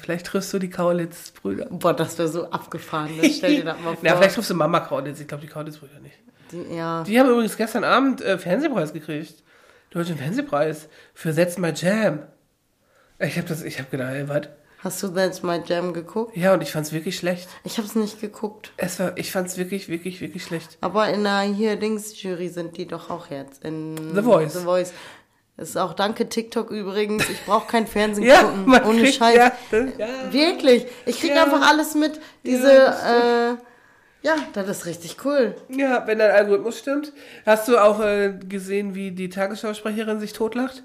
Vielleicht 0.00 0.26
triffst 0.26 0.52
du 0.52 0.58
die 0.58 0.70
Kaulitz-Brüder. 0.70 1.66
Boah, 1.70 1.94
das 1.94 2.18
wäre 2.18 2.26
so 2.26 2.50
abgefahren. 2.50 3.10
Das 3.22 3.36
stell 3.36 3.56
dir 3.56 3.64
das 3.64 3.78
mal 3.78 3.94
vor. 3.96 4.04
Ja, 4.04 4.16
vielleicht 4.16 4.34
triffst 4.34 4.50
du 4.50 4.54
Mama 4.54 4.80
Kaulitz. 4.80 5.20
Ich 5.20 5.28
glaube, 5.28 5.42
die 5.42 5.46
Kaulitz-Brüder 5.46 6.00
nicht. 6.00 6.16
Die, 6.50 6.74
ja, 6.74 7.04
Die 7.04 7.20
haben 7.20 7.30
übrigens 7.30 7.56
gestern 7.56 7.84
Abend 7.84 8.20
äh, 8.22 8.38
Fernsehpreis 8.38 8.92
gekriegt. 8.92 9.44
Deutschen 9.90 10.16
Fernsehpreis 10.18 10.88
für 11.14 11.32
Setz 11.32 11.58
My 11.58 11.70
Jam. 11.72 12.22
Ich 13.20 13.38
habe 13.38 13.48
habe 13.78 13.88
gedacht, 13.90 14.10
ey, 14.14 14.28
was? 14.28 14.48
Hast 14.82 15.02
du 15.02 15.08
That's 15.08 15.42
My 15.42 15.60
Jam 15.64 15.92
geguckt? 15.92 16.36
Ja, 16.36 16.52
und 16.54 16.62
ich 16.62 16.72
fand's 16.72 16.92
wirklich 16.92 17.16
schlecht. 17.16 17.48
Ich 17.64 17.78
habe 17.78 17.86
es 17.88 17.94
nicht 17.94 18.20
geguckt. 18.20 18.72
Es 18.76 18.98
war, 19.00 19.16
ich 19.16 19.30
fand's 19.32 19.56
wirklich, 19.56 19.88
wirklich, 19.88 20.20
wirklich 20.20 20.44
schlecht. 20.44 20.76
Aber 20.80 21.08
in 21.08 21.24
der 21.24 21.40
hier 21.40 21.76
Dings-Jury 21.76 22.48
sind 22.48 22.76
die 22.76 22.86
doch 22.86 23.10
auch 23.10 23.30
jetzt. 23.30 23.64
In 23.64 23.96
The 24.14 24.22
Voice. 24.22 24.52
The 24.54 24.60
Voice. 24.60 24.92
Ist 25.58 25.76
auch 25.76 25.92
danke 25.94 26.28
TikTok 26.28 26.70
übrigens. 26.70 27.28
Ich 27.28 27.44
brauche 27.44 27.66
kein 27.70 27.86
Fernsehen 27.86 28.24
Ja, 28.26 28.42
gucken. 28.42 28.80
Ohne 28.88 29.02
kriegt- 29.02 29.14
Scheiß. 29.16 29.36
ja, 29.36 29.52
das- 29.70 29.90
ja. 29.98 30.32
Wirklich. 30.32 30.86
Ich 31.06 31.20
krieg 31.20 31.34
Ja. 31.34 31.44
einfach 31.44 31.68
alles 31.68 31.94
mit. 31.94 32.18
Diese, 32.44 32.72
äh, 32.72 33.56
ja, 34.26 34.36
das 34.54 34.68
ist 34.68 34.86
richtig 34.86 35.16
cool. 35.24 35.54
Ja, 35.68 36.06
wenn 36.06 36.18
dein 36.18 36.30
Algorithmus 36.30 36.78
stimmt. 36.78 37.12
Hast 37.44 37.68
du 37.68 37.76
auch 37.76 38.00
äh, 38.00 38.32
gesehen, 38.48 38.94
wie 38.94 39.10
die 39.10 39.28
Tagesschausprecherin 39.28 40.20
sich 40.20 40.32
totlacht? 40.32 40.84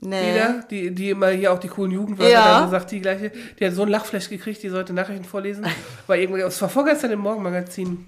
Nee. 0.00 0.34
Wieder? 0.34 0.64
Die, 0.70 0.94
die 0.94 1.10
immer 1.10 1.28
hier 1.28 1.52
auch 1.52 1.58
die 1.58 1.68
coolen 1.68 1.90
Jugendwörter 1.92 2.32
Ja. 2.32 2.60
dann 2.60 2.70
sagt, 2.70 2.90
die 2.90 3.00
gleiche. 3.00 3.32
Die 3.58 3.66
hat 3.66 3.72
so 3.72 3.82
ein 3.82 3.88
Lachflash 3.88 4.28
gekriegt, 4.28 4.62
die 4.62 4.68
sollte 4.68 4.92
Nachrichten 4.92 5.24
vorlesen. 5.24 5.66
War 6.06 6.16
irgendwie, 6.16 6.40
es 6.40 6.60
war 6.60 6.68
vorgestern 6.68 7.10
im 7.12 7.20
Morgenmagazin. 7.20 8.06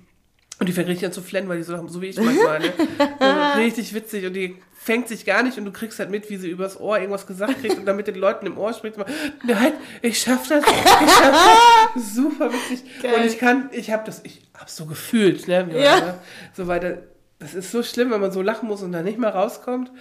Und 0.60 0.68
die 0.68 0.72
fängt 0.72 0.88
richtig 0.88 1.06
an 1.06 1.12
zu 1.12 1.22
flennen, 1.22 1.48
weil 1.48 1.58
die 1.58 1.62
so, 1.62 1.86
so 1.86 2.02
wie 2.02 2.06
ich 2.06 2.16
manchmal, 2.16 2.58
ne? 2.58 2.72
so, 3.54 3.60
richtig 3.60 3.94
witzig. 3.94 4.26
Und 4.26 4.34
die 4.34 4.56
fängt 4.74 5.06
sich 5.06 5.24
gar 5.24 5.42
nicht 5.42 5.56
und 5.56 5.64
du 5.64 5.70
kriegst 5.70 5.98
halt 5.98 6.10
mit, 6.10 6.28
wie 6.30 6.36
sie 6.36 6.50
übers 6.50 6.80
Ohr 6.80 6.98
irgendwas 6.98 7.26
gesagt 7.26 7.60
kriegt 7.60 7.78
und 7.78 7.86
dann 7.86 7.94
mit 7.96 8.06
den 8.08 8.16
Leuten 8.16 8.46
im 8.46 8.58
Ohr 8.58 8.72
spricht. 8.72 8.96
Nein, 9.44 9.72
ich 10.02 10.18
schaff 10.20 10.48
das. 10.48 10.64
Ich 10.64 11.10
schaff 11.12 11.46
das. 11.94 12.14
Super 12.14 12.50
witzig. 12.52 12.84
Geil. 13.02 13.14
Und 13.14 13.24
ich 13.24 13.38
kann, 13.38 13.70
ich 13.72 13.90
hab 13.92 14.04
das, 14.04 14.20
ich 14.24 14.42
hab's 14.58 14.76
so 14.76 14.86
gefühlt, 14.86 15.46
ne? 15.46 15.68
Ja. 15.74 16.00
ne? 16.00 16.14
So 16.54 16.66
weiter. 16.66 17.02
Das 17.38 17.54
ist 17.54 17.70
so 17.70 17.82
schlimm, 17.84 18.10
wenn 18.10 18.20
man 18.20 18.32
so 18.32 18.42
lachen 18.42 18.66
muss 18.68 18.82
und 18.82 18.90
dann 18.90 19.04
nicht 19.04 19.18
mehr 19.18 19.30
rauskommt. 19.30 19.92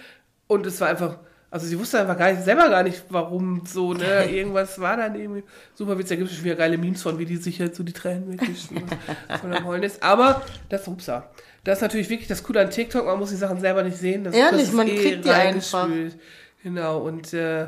Und 0.48 0.66
es 0.66 0.80
war 0.80 0.88
einfach, 0.88 1.18
also 1.50 1.66
sie 1.66 1.78
wusste 1.78 2.00
einfach 2.00 2.18
gar 2.18 2.32
nicht, 2.32 2.44
selber 2.44 2.68
gar 2.68 2.82
nicht, 2.82 3.04
warum 3.08 3.62
so, 3.64 3.94
ne? 3.94 4.24
Irgendwas 4.30 4.78
war 4.80 4.96
dann 4.96 5.14
irgendwie 5.14 5.44
super 5.74 5.98
witzig. 5.98 6.10
Da 6.10 6.16
gibt 6.16 6.30
es 6.30 6.36
schon 6.36 6.44
wieder 6.44 6.56
geile 6.56 6.76
Memes 6.76 7.02
von, 7.02 7.18
wie 7.18 7.24
die 7.24 7.36
sich 7.36 7.60
halt 7.60 7.74
so 7.74 7.82
die 7.82 7.92
Tränen 7.92 8.32
wegwischen 8.32 8.82
von 9.40 9.52
am 9.52 9.64
Heulen 9.64 9.82
ist. 9.82 10.02
Aber 10.02 10.42
das, 10.68 10.86
upsa. 10.86 11.30
Das 11.64 11.78
ist 11.78 11.82
natürlich 11.82 12.10
wirklich 12.10 12.28
das 12.28 12.42
Coole 12.42 12.60
an 12.60 12.70
TikTok, 12.70 13.06
man 13.06 13.18
muss 13.18 13.30
die 13.30 13.36
Sachen 13.36 13.60
selber 13.60 13.82
nicht 13.82 13.96
sehen. 13.96 14.24
Das, 14.24 14.34
Ehrlich, 14.34 14.60
das 14.60 14.68
ist 14.68 14.74
man 14.74 14.88
eh 14.88 14.96
kriegt 14.96 15.24
die 15.24 15.30
reingespült. 15.30 16.18
Genau, 16.62 16.98
und 16.98 17.32
äh, 17.32 17.66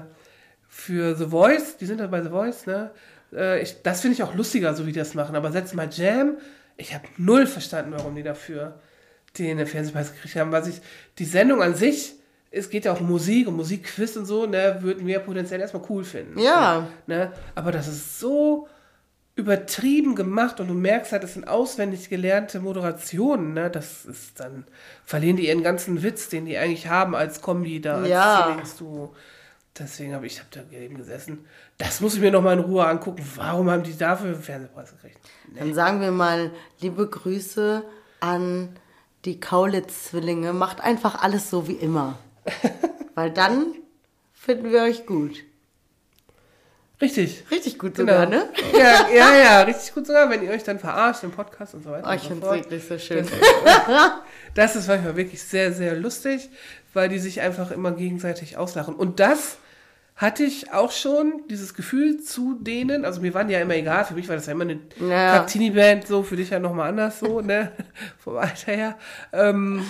für 0.68 1.14
The 1.14 1.26
Voice, 1.26 1.76
die 1.78 1.86
sind 1.86 2.00
ja 2.00 2.06
bei 2.06 2.22
The 2.22 2.30
Voice, 2.30 2.66
ne? 2.66 2.90
Äh, 3.32 3.62
ich, 3.62 3.82
das 3.82 4.00
finde 4.00 4.14
ich 4.14 4.22
auch 4.22 4.34
lustiger, 4.34 4.74
so 4.74 4.86
wie 4.86 4.92
die 4.92 4.98
das 4.98 5.14
machen. 5.14 5.36
Aber 5.36 5.52
setz 5.52 5.72
mal 5.74 5.88
Jam, 5.90 6.36
ich 6.76 6.94
habe 6.94 7.04
null 7.16 7.46
verstanden, 7.46 7.92
warum 7.96 8.14
die 8.14 8.22
dafür 8.22 8.78
den 9.38 9.64
Fernsehpreis 9.66 10.12
gekriegt 10.12 10.36
haben. 10.36 10.52
Was 10.52 10.66
ich, 10.66 10.80
die 11.18 11.24
Sendung 11.24 11.62
an 11.62 11.74
sich, 11.74 12.14
es 12.50 12.68
geht 12.70 12.84
ja 12.84 12.92
auch 12.92 13.00
um 13.00 13.08
Musik 13.08 13.46
und 13.46 13.56
Musikquiz 13.56 14.16
und 14.16 14.26
so, 14.26 14.46
ne, 14.46 14.78
würden 14.80 15.06
wir 15.06 15.20
potenziell 15.20 15.60
erstmal 15.60 15.84
cool 15.88 16.04
finden. 16.04 16.38
Ja. 16.38 16.88
Ne? 17.06 17.32
Aber 17.54 17.70
das 17.70 17.86
ist 17.86 18.18
so 18.18 18.68
übertrieben 19.36 20.14
gemacht 20.16 20.60
und 20.60 20.68
du 20.68 20.74
merkst 20.74 21.12
halt, 21.12 21.22
das 21.22 21.34
sind 21.34 21.46
auswendig 21.48 22.08
gelernte 22.08 22.60
Moderationen, 22.60 23.54
ne? 23.54 23.70
Das 23.70 24.04
ist 24.04 24.38
dann, 24.38 24.64
verlieren 25.04 25.36
die 25.36 25.48
ihren 25.48 25.62
ganzen 25.62 26.02
Witz, 26.02 26.28
den 26.28 26.44
die 26.44 26.58
eigentlich 26.58 26.88
haben 26.88 27.14
als 27.14 27.40
Kombi 27.40 27.80
da. 27.80 27.98
Als 27.98 28.08
Ja. 28.08 28.58
Du. 28.78 29.14
Deswegen 29.78 30.14
habe 30.14 30.26
ich 30.26 30.40
hab 30.40 30.50
da 30.50 30.60
eben 30.76 30.98
gesessen. 30.98 31.46
Das 31.78 32.00
muss 32.00 32.14
ich 32.14 32.20
mir 32.20 32.32
nochmal 32.32 32.58
in 32.58 32.64
Ruhe 32.64 32.84
angucken. 32.86 33.24
Warum 33.36 33.70
haben 33.70 33.82
die 33.82 33.96
dafür 33.96 34.34
einen 34.34 34.42
Fernsehpreis 34.42 34.90
gekriegt? 34.90 35.18
Dann 35.56 35.72
sagen 35.74 36.00
wir 36.00 36.10
mal 36.10 36.50
liebe 36.80 37.06
Grüße 37.06 37.82
an 38.18 38.76
die 39.24 39.40
Kaulitz-Zwillinge. 39.40 40.52
Macht 40.52 40.80
einfach 40.80 41.22
alles 41.22 41.48
so 41.48 41.66
wie 41.68 41.74
immer. 41.74 42.18
Weil 43.14 43.30
dann 43.30 43.66
finden 44.32 44.70
wir 44.72 44.82
euch 44.82 45.06
gut. 45.06 45.44
Richtig. 47.00 47.44
Richtig 47.50 47.78
gut 47.78 47.94
Genau. 47.94 48.12
sogar, 48.12 48.26
ne? 48.26 48.48
Ja, 48.76 49.08
ja, 49.14 49.34
ja, 49.36 49.62
richtig 49.62 49.94
gut 49.94 50.06
sogar, 50.06 50.28
wenn 50.28 50.42
ihr 50.42 50.50
euch 50.50 50.64
dann 50.64 50.78
verarscht 50.78 51.22
im 51.24 51.30
Podcast 51.30 51.74
und 51.74 51.82
so 51.82 51.90
weiter. 51.90 52.06
Oh, 52.10 52.12
ich 52.14 52.22
so 52.22 52.28
finde 52.28 52.46
es 52.46 52.52
wirklich 52.52 52.84
so 52.86 52.98
schön. 52.98 53.26
Das 54.54 54.74
ist 54.74 54.88
manchmal 54.88 55.14
wirklich 55.16 55.40
sehr, 55.42 55.72
sehr 55.72 55.94
lustig, 55.94 56.50
weil 56.92 57.08
die 57.08 57.20
sich 57.20 57.40
einfach 57.40 57.70
immer 57.70 57.92
gegenseitig 57.92 58.56
auslachen. 58.56 58.94
Und 58.96 59.20
das 59.20 59.58
hatte 60.16 60.42
ich 60.42 60.72
auch 60.72 60.90
schon, 60.90 61.44
dieses 61.48 61.72
Gefühl 61.74 62.20
zu 62.20 62.54
denen, 62.60 63.04
also 63.04 63.20
mir 63.22 63.32
waren 63.32 63.46
die 63.46 63.54
ja 63.54 63.60
immer 63.60 63.76
egal, 63.76 64.04
für 64.04 64.14
mich 64.14 64.28
war 64.28 64.34
das 64.36 64.46
ja 64.46 64.52
immer 64.52 64.64
eine 64.64 64.80
Ja. 64.98 65.38
Kaktini-Band, 65.38 66.06
so 66.06 66.22
für 66.24 66.36
dich 66.36 66.50
ja 66.50 66.58
nochmal 66.58 66.88
anders 66.90 67.20
so, 67.20 67.40
ne, 67.40 67.72
vom 68.18 68.36
Alter 68.36 68.72
her. 68.72 68.98
Ähm, 69.32 69.88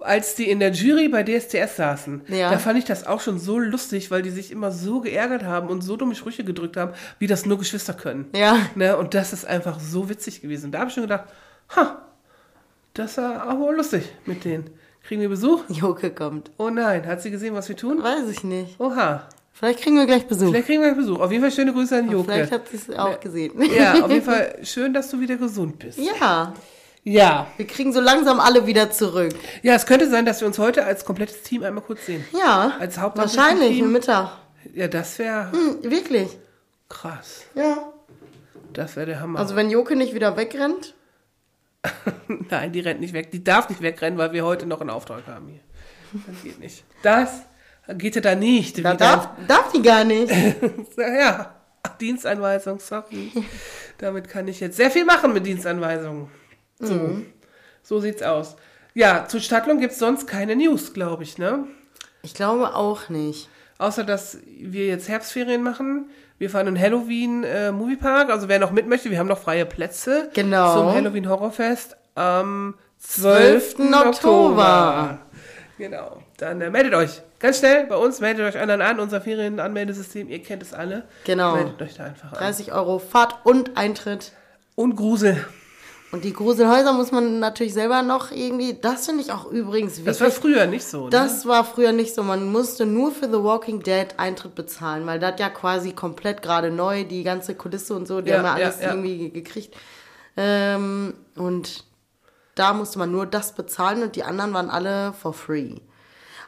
als 0.00 0.34
die 0.34 0.48
in 0.50 0.60
der 0.60 0.70
Jury 0.72 1.08
bei 1.08 1.22
DSDS 1.22 1.76
saßen, 1.76 2.22
Ja. 2.28 2.50
da 2.50 2.58
fand 2.58 2.78
ich 2.78 2.84
das 2.84 3.06
auch 3.06 3.20
schon 3.20 3.38
so 3.38 3.58
lustig, 3.58 4.10
weil 4.10 4.22
die 4.22 4.30
sich 4.30 4.50
immer 4.50 4.70
so 4.72 5.00
geärgert 5.00 5.44
haben 5.44 5.68
und 5.68 5.82
so 5.82 5.96
dumme 5.96 6.14
Sprüche 6.14 6.44
gedrückt 6.44 6.76
haben, 6.76 6.92
wie 7.18 7.26
das 7.26 7.46
nur 7.46 7.58
Geschwister 7.58 7.92
können. 7.94 8.26
Ja. 8.34 8.58
Ne? 8.74 8.96
Und 8.96 9.14
das 9.14 9.32
ist 9.32 9.44
einfach 9.46 9.78
so 9.80 10.08
witzig 10.08 10.40
gewesen. 10.42 10.72
Da 10.72 10.78
habe 10.80 10.88
ich 10.88 10.94
schon 10.94 11.04
gedacht, 11.04 11.24
ha, 11.76 12.02
das 12.94 13.16
war 13.18 13.48
auch 13.50 13.58
mal 13.58 13.74
lustig 13.76 14.04
mit 14.26 14.44
denen. 14.44 14.70
Kriegen 15.02 15.20
wir 15.22 15.28
Besuch? 15.28 15.64
Joke 15.68 16.10
kommt. 16.10 16.50
Oh 16.58 16.70
nein, 16.70 17.06
hat 17.06 17.22
sie 17.22 17.30
gesehen, 17.30 17.54
was 17.54 17.68
wir 17.68 17.76
tun? 17.76 18.02
Weiß 18.02 18.28
ich 18.28 18.44
nicht. 18.44 18.78
Oha, 18.78 19.22
Vielleicht 19.52 19.80
kriegen 19.80 19.96
wir 19.96 20.06
gleich 20.06 20.26
Besuch. 20.26 20.48
vielleicht 20.50 20.66
kriegen 20.66 20.80
wir 20.82 20.94
Besuch. 20.94 21.18
Auf 21.20 21.30
jeden 21.30 21.42
Fall 21.42 21.50
schöne 21.52 21.72
Grüße 21.72 21.98
an 21.98 22.10
Joke. 22.10 22.32
Vielleicht 22.32 22.52
hat 22.52 22.68
sie 22.68 22.76
es 22.76 22.90
auch 22.98 23.18
gesehen. 23.20 23.52
Ja, 23.74 24.04
auf 24.04 24.10
jeden 24.10 24.24
Fall 24.30 24.58
schön, 24.62 24.94
dass 24.94 25.10
du 25.10 25.20
wieder 25.20 25.36
gesund 25.36 25.78
bist. 25.78 25.98
Ja, 25.98 26.54
Ja. 27.02 27.46
wir 27.56 27.66
kriegen 27.66 27.92
so 27.92 28.00
langsam 28.00 28.40
alle 28.40 28.66
wieder 28.66 28.90
zurück. 28.90 29.32
Ja, 29.62 29.74
es 29.74 29.86
könnte 29.86 30.08
sein, 30.10 30.26
dass 30.26 30.40
wir 30.40 30.46
uns 30.46 30.58
heute 30.58 30.84
als 30.84 31.04
komplettes 31.04 31.42
Team 31.42 31.62
einmal 31.62 31.82
kurz 31.82 32.06
sehen. 32.06 32.24
Ja, 32.32 32.74
Als 32.78 32.98
hauptamtliches 32.98 33.38
wahrscheinlich 33.38 33.76
Team. 33.76 33.86
am 33.86 33.92
Mittag. 33.92 34.32
Ja, 34.74 34.88
das 34.88 35.18
wäre 35.18 35.50
Hm, 35.52 35.90
wirklich. 35.90 36.28
krass. 36.88 37.42
Ja. 37.54 37.78
Das 38.72 38.96
wäre 38.96 39.06
der 39.06 39.20
Hammer. 39.20 39.38
Also 39.38 39.56
wenn 39.56 39.70
Joke 39.70 39.96
nicht 39.96 40.14
wieder 40.14 40.36
wegrennt, 40.36 40.94
Nein, 42.50 42.72
die 42.72 42.80
rennt 42.80 43.00
nicht 43.00 43.14
weg. 43.14 43.30
Die 43.30 43.42
darf 43.42 43.70
nicht 43.70 43.80
wegrennen, 43.80 44.18
weil 44.18 44.32
wir 44.32 44.44
heute 44.44 44.66
noch 44.66 44.82
einen 44.82 44.90
Auftrag 44.90 45.26
haben 45.26 45.48
hier. 45.48 45.60
Das 46.26 46.42
geht 46.42 46.60
nicht. 46.60 46.84
Das 47.02 47.30
geht 47.94 48.16
ja 48.16 48.20
da 48.20 48.34
nicht. 48.34 48.84
da 48.84 48.94
darf, 48.94 49.30
darf 49.48 49.72
die 49.72 49.80
gar 49.82 50.04
nicht. 50.04 50.30
Ja, 50.98 51.54
Dienstanweisung, 52.00 52.78
sorry. 52.80 53.32
Damit 53.98 54.28
kann 54.28 54.46
ich 54.48 54.60
jetzt 54.60 54.76
sehr 54.76 54.90
viel 54.90 55.06
machen 55.06 55.32
mit 55.32 55.46
Dienstanweisungen. 55.46 56.28
So, 56.80 56.94
Mhm. 56.94 57.26
so 57.82 58.00
sieht's 58.00 58.22
aus. 58.22 58.56
Ja, 58.94 59.26
zu 59.28 59.40
Stadtlohn 59.40 59.78
gibt 59.80 59.92
es 59.92 59.98
sonst 59.98 60.26
keine 60.26 60.56
News, 60.56 60.92
glaube 60.92 61.22
ich, 61.22 61.38
ne? 61.38 61.64
Ich 62.22 62.34
glaube 62.34 62.74
auch 62.74 63.08
nicht. 63.08 63.48
Außer, 63.78 64.04
dass 64.04 64.38
wir 64.46 64.86
jetzt 64.86 65.08
Herbstferien 65.08 65.62
machen. 65.62 66.10
Wir 66.38 66.50
fahren 66.50 66.66
in 66.66 66.78
Halloween 66.80 67.44
äh, 67.44 67.70
Moviepark. 67.72 68.30
Also 68.30 68.48
wer 68.48 68.58
noch 68.58 68.72
mit 68.72 68.86
möchte, 68.88 69.10
wir 69.10 69.18
haben 69.18 69.28
noch 69.28 69.38
freie 69.38 69.64
Plätze. 69.64 70.30
Genau. 70.34 70.74
Zum 70.74 70.92
Halloween 70.94 71.28
Horrorfest 71.28 71.96
am 72.14 72.74
12. 72.98 73.76
12. 73.76 73.80
Oktober. 73.94 74.08
Oktober. 74.08 75.18
Genau. 75.78 76.22
Dann 76.36 76.60
äh, 76.60 76.68
meldet 76.68 76.94
euch 76.94 77.22
ganz 77.38 77.58
schnell 77.60 77.86
bei 77.86 77.96
uns, 77.96 78.20
meldet 78.20 78.44
euch 78.46 78.60
anderen 78.60 78.82
an, 78.82 79.00
unser 79.00 79.20
Ferienanmeldesystem, 79.22 80.28
ihr 80.28 80.42
kennt 80.42 80.62
es 80.62 80.74
alle. 80.74 81.04
Genau. 81.24 81.54
Meldet 81.54 81.80
euch 81.80 81.94
da 81.94 82.04
einfach 82.04 82.32
an. 82.32 82.38
30 82.38 82.72
Euro 82.72 82.98
Fahrt 82.98 83.36
und 83.44 83.76
Eintritt. 83.78 84.32
Und 84.74 84.96
Grusel. 84.96 85.42
Und 86.12 86.24
die 86.24 86.32
Gruselhäuser 86.32 86.92
muss 86.92 87.12
man 87.12 87.38
natürlich 87.38 87.72
selber 87.72 88.02
noch 88.02 88.32
irgendwie. 88.32 88.74
Das 88.80 89.06
finde 89.06 89.22
ich 89.22 89.30
auch 89.30 89.46
übrigens 89.46 89.92
wichtig. 89.92 90.06
Das 90.06 90.20
war 90.20 90.30
früher 90.32 90.66
nicht 90.66 90.84
so. 90.84 91.04
Ne? 91.04 91.10
Das 91.10 91.46
war 91.46 91.64
früher 91.64 91.92
nicht 91.92 92.14
so. 92.16 92.24
Man 92.24 92.50
musste 92.50 92.84
nur 92.84 93.12
für 93.12 93.26
The 93.26 93.42
Walking 93.44 93.80
Dead 93.84 94.08
Eintritt 94.16 94.56
bezahlen, 94.56 95.06
weil 95.06 95.20
das 95.20 95.34
ja 95.38 95.48
quasi 95.50 95.92
komplett 95.92 96.42
gerade 96.42 96.72
neu, 96.72 97.04
die 97.04 97.22
ganze 97.22 97.54
Kulisse 97.54 97.94
und 97.94 98.08
so, 98.08 98.20
die 98.22 98.30
Ja, 98.30 98.38
haben 98.38 98.44
ja 98.44 98.58
ja, 98.58 98.64
alles 98.66 98.80
ja. 98.80 98.88
irgendwie 98.90 99.18
ge- 99.18 99.30
gekriegt. 99.30 99.76
Ähm, 100.36 101.14
und 101.36 101.84
da 102.56 102.72
musste 102.72 102.98
man 102.98 103.12
nur 103.12 103.26
das 103.26 103.52
bezahlen 103.52 104.02
und 104.02 104.16
die 104.16 104.24
anderen 104.24 104.52
waren 104.52 104.68
alle 104.70 105.12
for 105.12 105.32
free. 105.32 105.76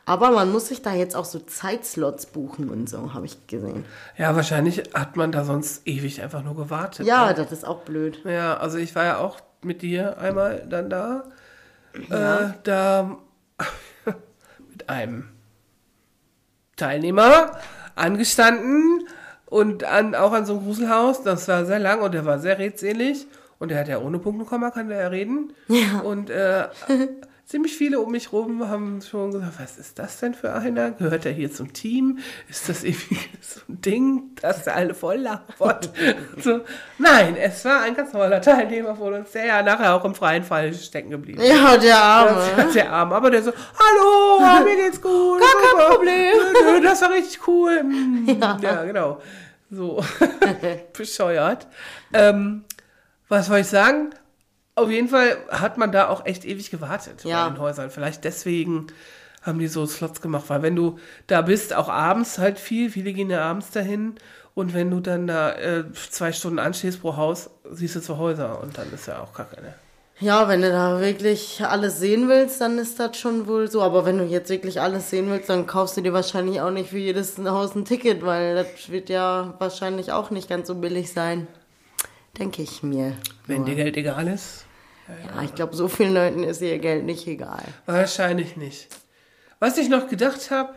Aber 0.05 0.33
man 0.33 0.51
muss 0.51 0.67
sich 0.69 0.83
da 0.83 0.93
jetzt 0.93 1.15
auch 1.15 1.25
so 1.25 1.39
Zeitslots 1.39 2.27
buchen 2.27 2.69
und 2.69 2.89
so, 2.91 3.15
habe 3.15 3.27
ich 3.27 3.47
gesehen. 3.47 3.85
Ja, 4.19 4.35
wahrscheinlich 4.35 4.83
hat 4.95 5.17
man 5.17 5.31
da 5.31 5.45
sonst 5.45 5.87
ewig 5.87 6.21
einfach 6.21 6.43
nur 6.43 6.57
gewartet. 6.57 7.07
Ja, 7.07 7.29
ne? 7.29 7.35
das 7.35 7.53
ist 7.53 7.65
auch 7.65 7.83
blöd. 7.83 8.19
Ja, 8.25 8.57
also 8.57 8.79
ich 8.79 8.97
war 8.97 9.05
ja 9.05 9.19
auch 9.19 9.39
mit 9.65 9.83
dir 9.83 10.19
einmal 10.19 10.67
dann 10.69 10.91
da. 10.91 11.25
Äh, 11.95 12.55
da 12.63 13.19
mit 14.71 14.89
einem 14.89 15.29
Teilnehmer 16.77 17.59
angestanden 17.95 19.07
und 19.47 19.85
an, 19.85 20.15
auch 20.15 20.33
an 20.33 20.47
so 20.47 20.55
einem 20.55 20.65
Gruselhaus. 20.65 21.23
Das 21.23 21.47
war 21.49 21.65
sehr 21.67 21.79
lang 21.79 22.01
und 22.01 22.15
der 22.15 22.25
war 22.25 22.39
sehr 22.39 22.59
redselig. 22.59 23.27
Und 23.59 23.71
der 23.71 23.79
hat 23.79 23.89
ja 23.89 23.99
ohne 23.99 24.19
Punkt 24.19 24.41
und 24.41 24.49
Komma, 24.49 24.71
kann 24.71 24.89
der 24.89 25.03
ja 25.03 25.09
reden. 25.09 25.53
Ja. 25.69 26.01
Und 26.01 26.31
äh, 26.31 26.69
ziemlich 27.53 27.77
viele 27.77 28.01
um 28.01 28.11
mich 28.11 28.33
rum 28.33 28.67
haben 28.67 29.03
schon 29.03 29.31
gesagt, 29.31 29.53
was 29.61 29.77
ist 29.77 29.99
das 29.99 30.19
denn 30.21 30.33
für 30.33 30.55
einer? 30.55 30.93
Gehört 30.93 31.27
er 31.27 31.33
hier 31.33 31.53
zum 31.53 31.75
Team? 31.75 32.19
Ist 32.49 32.67
das 32.71 32.83
irgendwie 32.83 33.19
so 33.43 33.61
ein 33.69 33.79
Ding, 33.83 34.23
dass 34.41 34.65
der 34.65 34.75
alle 34.75 34.95
voll 34.95 35.17
labert? 35.17 35.91
so, 36.43 36.63
nein, 36.97 37.37
es 37.37 37.63
war 37.67 37.83
ein 37.83 37.95
ganz 37.95 38.13
toller 38.13 38.41
Teilnehmer 38.41 38.97
von 38.97 39.13
uns, 39.13 39.33
der 39.33 39.45
ja 39.45 39.63
nachher 39.63 39.95
auch 39.95 40.05
im 40.07 40.15
freien 40.15 40.45
Fall 40.45 40.73
stecken 40.73 41.11
geblieben 41.11 41.43
ist. 41.43 41.49
Ja, 41.51 41.77
der 41.77 41.99
Arme. 41.99 42.43
Das 42.57 42.73
der 42.73 42.91
Arm, 42.91 43.13
aber 43.13 43.31
der 43.31 43.43
so, 43.43 43.53
hallo, 43.53 44.65
mir 44.65 44.77
geht's 44.77 45.01
gut. 45.03 45.39
Gar 45.39 45.51
kein 45.51 45.71
super. 45.73 45.95
Problem. 45.95 46.83
Das 46.83 47.03
war 47.03 47.11
richtig 47.13 47.47
cool. 47.47 47.83
Mm, 47.83 48.29
Ja, 48.63 48.83
genau. 48.85 49.21
So, 49.71 50.03
bescheuert. 50.97 51.67
Ähm, 52.15 52.65
was 53.29 53.47
soll 53.49 53.59
ich 53.59 53.67
sagen? 53.67 54.11
Auf 54.75 54.91
jeden 54.91 55.09
Fall 55.09 55.37
hat 55.51 55.77
man 55.77 55.93
da 55.93 56.09
auch 56.09 56.25
echt 56.25 56.45
ewig 56.45 56.71
gewartet 56.71 57.25
Ja. 57.25 57.45
bei 57.45 57.55
den 57.55 57.61
Häusern. 57.61 57.91
Vielleicht 57.91 58.25
deswegen 58.25 58.87
haben 59.43 59.59
die 59.59 59.69
so 59.69 59.85
Slots 59.87 60.21
gemacht, 60.21 60.45
weil 60.49 60.63
wenn 60.63 60.77
du 60.77 60.99
da 61.27 61.43
bist, 61.43 61.75
auch 61.75 61.89
abends 61.89 62.39
halt 62.39 62.59
viel, 62.59 62.91
viele 62.91 63.13
gehen 63.13 63.29
ja 63.29 63.43
abends 63.43 63.71
dahin 63.71 64.15
und 64.55 64.73
wenn 64.73 64.91
du 64.91 65.01
dann 65.01 65.27
da 65.27 65.53
äh, 65.53 65.85
zwei 65.93 66.33
Stunden 66.33 66.59
anstehst 66.59 67.01
pro 67.03 67.17
Haus, 67.17 67.51
siehst 67.71 67.97
du 67.97 68.01
zu 68.01 68.19
Häuser 68.19 68.61
und 68.63 68.79
dann 68.79 68.93
ist 68.93 69.07
ja 69.09 69.21
auch 69.21 69.33
kacke, 69.35 69.61
ne? 69.61 69.75
Ja, 70.21 70.47
wenn 70.47 70.63
du 70.63 70.71
da 70.71 71.01
wirklich 71.01 71.65
alles 71.65 71.99
sehen 71.99 72.29
willst, 72.29 72.61
dann 72.61 72.79
ist 72.79 73.01
das 73.01 73.17
schon 73.19 73.49
wohl 73.49 73.69
so. 73.69 73.83
Aber 73.83 74.05
wenn 74.05 74.19
du 74.19 74.25
jetzt 74.25 74.51
wirklich 74.51 74.81
alles 74.81 75.11
sehen 75.11 75.29
willst, 75.31 75.49
dann 75.49 75.67
kaufst 75.67 75.97
du 75.97 76.01
dir 76.01 76.13
wahrscheinlich 76.13 76.61
auch 76.61 76.71
nicht 76.71 76.91
für 76.91 76.99
jedes 76.99 77.39
Haus 77.39 77.75
ein 77.75 77.85
Ticket, 77.85 78.25
weil 78.25 78.55
das 78.55 78.91
wird 78.91 79.09
ja 79.09 79.55
wahrscheinlich 79.59 80.13
auch 80.13 80.31
nicht 80.31 80.49
ganz 80.49 80.69
so 80.69 80.77
billig 80.77 81.13
sein. 81.13 81.49
Denke 82.39 82.63
ich 82.63 82.83
mir. 82.83 83.17
Wenn 83.47 83.65
dir 83.65 83.75
Geld 83.75 83.97
egal 83.97 84.29
ist, 84.29 84.65
Ja, 85.09 85.43
ich 85.43 85.55
glaube, 85.55 85.77
so 85.77 85.89
vielen 85.89 86.15
Leuten 86.15 86.43
ist 86.43 86.63
ihr 86.63 86.79
Geld 86.79 87.05
nicht 87.05 87.27
egal. 87.27 87.63
Wahrscheinlich 87.87 88.57
nicht. 88.57 88.89
Was 89.59 89.77
ich 89.77 89.89
noch 89.89 90.09
gedacht 90.09 90.51
habe, 90.51 90.75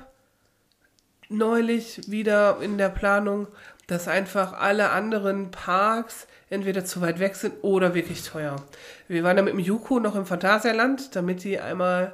neulich 1.30 2.10
wieder 2.10 2.60
in 2.62 2.78
der 2.78 2.89
Planung, 2.89 3.48
dass 3.88 4.08
einfach 4.08 4.54
alle 4.54 4.89
anderen 4.91 5.52
Parks 5.52 6.28
entweder 6.50 6.86
zu 6.86 7.02
weit 7.02 7.20
weg 7.20 7.36
sind 7.36 7.54
oder 7.62 7.94
wirklich 7.94 8.24
teuer. 8.24 8.56
Wir 9.08 9.24
waren 9.24 9.38
ja 9.38 9.44
mit 9.44 9.54
dem 9.54 9.60
Juko 9.60 10.00
noch 10.00 10.15
im 10.15 10.26
Phantasialand, 10.26 11.15
damit 11.15 11.44
die 11.44 11.60
einmal 11.60 12.13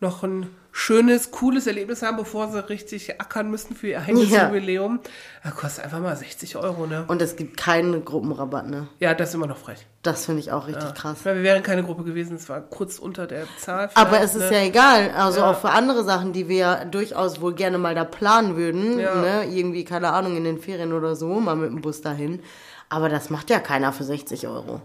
noch 0.00 0.22
ein 0.22 0.54
schönes, 0.78 1.32
cooles 1.32 1.66
Erlebnis 1.66 2.02
haben, 2.02 2.16
bevor 2.16 2.52
sie 2.52 2.68
richtig 2.68 3.20
ackern 3.20 3.50
müssen 3.50 3.74
für 3.74 3.88
ihr 3.88 4.00
eigenes 4.00 4.30
Ja. 4.30 4.46
Jubiläum. 4.46 5.00
Das 5.42 5.56
kostet 5.56 5.84
einfach 5.84 5.98
mal 5.98 6.14
60 6.16 6.54
Euro, 6.56 6.86
ne? 6.86 7.04
Und 7.08 7.20
es 7.20 7.34
gibt 7.34 7.56
keinen 7.56 8.04
Gruppenrabatt, 8.04 8.68
ne? 8.70 8.86
Ja, 9.00 9.12
das 9.14 9.30
ist 9.30 9.34
immer 9.34 9.48
noch 9.48 9.56
frech. 9.58 9.86
Das 10.02 10.26
finde 10.26 10.40
ich 10.40 10.52
auch 10.52 10.68
richtig 10.68 10.94
krass. 10.94 11.18
Weil 11.24 11.36
wir 11.36 11.42
wären 11.42 11.64
keine 11.64 11.82
Gruppe 11.82 12.04
gewesen, 12.04 12.36
es 12.36 12.48
war 12.48 12.60
kurz 12.60 13.00
unter 13.00 13.26
der 13.26 13.46
Zahl. 13.58 13.90
Aber 13.94 14.20
es 14.20 14.36
ist 14.36 14.50
ne? 14.50 14.56
ja 14.56 14.62
egal. 14.64 15.10
Also 15.16 15.40
Ja. 15.40 15.50
auch 15.50 15.58
für 15.60 15.70
andere 15.70 16.04
Sachen, 16.04 16.32
die 16.32 16.48
wir 16.48 16.56
ja 16.56 16.84
durchaus 16.84 17.40
wohl 17.40 17.54
gerne 17.54 17.78
mal 17.78 17.96
da 17.96 18.04
planen 18.04 18.56
würden. 18.56 19.00
Ja. 19.00 19.16
Ne? 19.16 19.44
Irgendwie, 19.50 19.84
keine 19.84 20.12
Ahnung, 20.12 20.36
in 20.36 20.44
den 20.44 20.60
Ferien 20.60 20.92
oder 20.92 21.16
so, 21.16 21.40
mal 21.40 21.56
mit 21.56 21.70
dem 21.70 21.80
Bus 21.80 22.02
dahin. 22.02 22.40
Aber 22.88 23.08
das 23.08 23.30
macht 23.30 23.50
ja 23.50 23.58
keiner 23.58 23.92
für 23.92 24.04
60 24.04 24.46
Euro. 24.46 24.80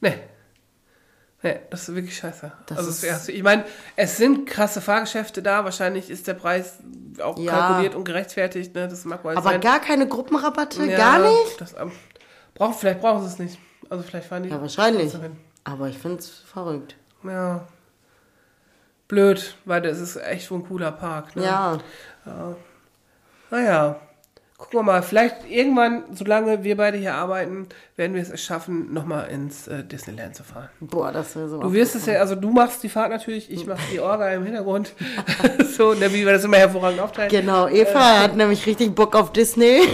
Nee. 0.00 0.14
Nee, 1.42 1.60
das 1.70 1.88
ist 1.88 1.94
wirklich 1.94 2.16
scheiße. 2.16 2.50
Das 2.66 2.78
also 2.78 2.90
ist- 2.90 3.04
es, 3.04 3.28
ich 3.28 3.42
meine, 3.42 3.64
es 3.94 4.16
sind 4.16 4.46
krasse 4.48 4.80
Fahrgeschäfte 4.80 5.42
da, 5.42 5.64
wahrscheinlich 5.64 6.10
ist 6.10 6.26
der 6.26 6.34
Preis 6.34 6.78
auch 7.22 7.38
Ja. 7.38 7.52
kalkuliert 7.52 7.94
und 7.94 8.04
gerechtfertigt, 8.04 8.74
ne? 8.74 8.88
Das 8.88 9.04
mag 9.04 9.22
wohl 9.22 9.32
Aber 9.36 9.50
sein. 9.50 9.60
gar 9.60 9.78
keine 9.80 10.08
Gruppenrabatte? 10.08 10.84
Ja, 10.86 10.96
gar 10.96 11.18
nicht? 11.20 11.60
Das, 11.60 11.74
ähm, 11.78 11.92
braucht, 12.54 12.80
vielleicht 12.80 13.00
brauchen 13.00 13.22
sie 13.22 13.28
es 13.28 13.38
nicht. 13.38 13.58
Also 13.90 14.02
vielleicht 14.02 14.26
fahren 14.28 14.42
die. 14.44 14.48
Ja, 14.48 14.60
wahrscheinlich. 14.60 15.12
Aber 15.64 15.88
ich 15.88 15.98
finde 15.98 16.18
es 16.18 16.30
verrückt. 16.30 16.96
Ja. 17.22 17.66
Blöd, 19.08 19.56
weil 19.66 19.82
das 19.82 20.00
ist 20.00 20.16
echt 20.16 20.50
wohl 20.50 20.58
ein 20.60 20.66
cooler 20.66 20.90
Park. 20.90 21.36
Ne? 21.36 21.44
Ja. 21.44 21.78
Naja. 23.50 24.00
Gucken 24.58 24.78
wir 24.78 24.82
mal, 24.84 25.02
vielleicht 25.02 25.50
irgendwann, 25.50 26.04
solange 26.14 26.64
wir 26.64 26.78
beide 26.78 26.96
hier 26.96 27.14
arbeiten, 27.14 27.68
werden 27.96 28.14
wir 28.14 28.22
es 28.22 28.42
schaffen, 28.42 28.90
nochmal 28.94 29.28
ins 29.28 29.68
äh, 29.68 29.84
Disneyland 29.84 30.34
zu 30.34 30.44
fahren. 30.44 30.70
Boah, 30.80 31.12
das 31.12 31.36
wäre 31.36 31.50
so. 31.50 31.60
Du 31.60 31.74
wirst 31.74 31.94
es 31.94 32.06
ja, 32.06 32.20
also 32.20 32.34
du 32.36 32.50
machst 32.50 32.82
die 32.82 32.88
Fahrt 32.88 33.10
natürlich, 33.10 33.50
ich 33.50 33.66
mache 33.66 33.82
die 33.92 34.00
Orga 34.00 34.30
im 34.30 34.44
Hintergrund. 34.44 34.94
so, 35.76 35.92
ne, 35.92 36.10
wie 36.10 36.24
wir 36.24 36.32
das 36.32 36.44
immer 36.44 36.56
hervorragend 36.56 37.00
aufteilen. 37.00 37.30
Genau, 37.30 37.68
Eva 37.68 38.20
hat 38.20 38.34
nämlich 38.34 38.64
richtig 38.64 38.94
Bock 38.94 39.14
auf 39.14 39.32
Disney. 39.32 39.82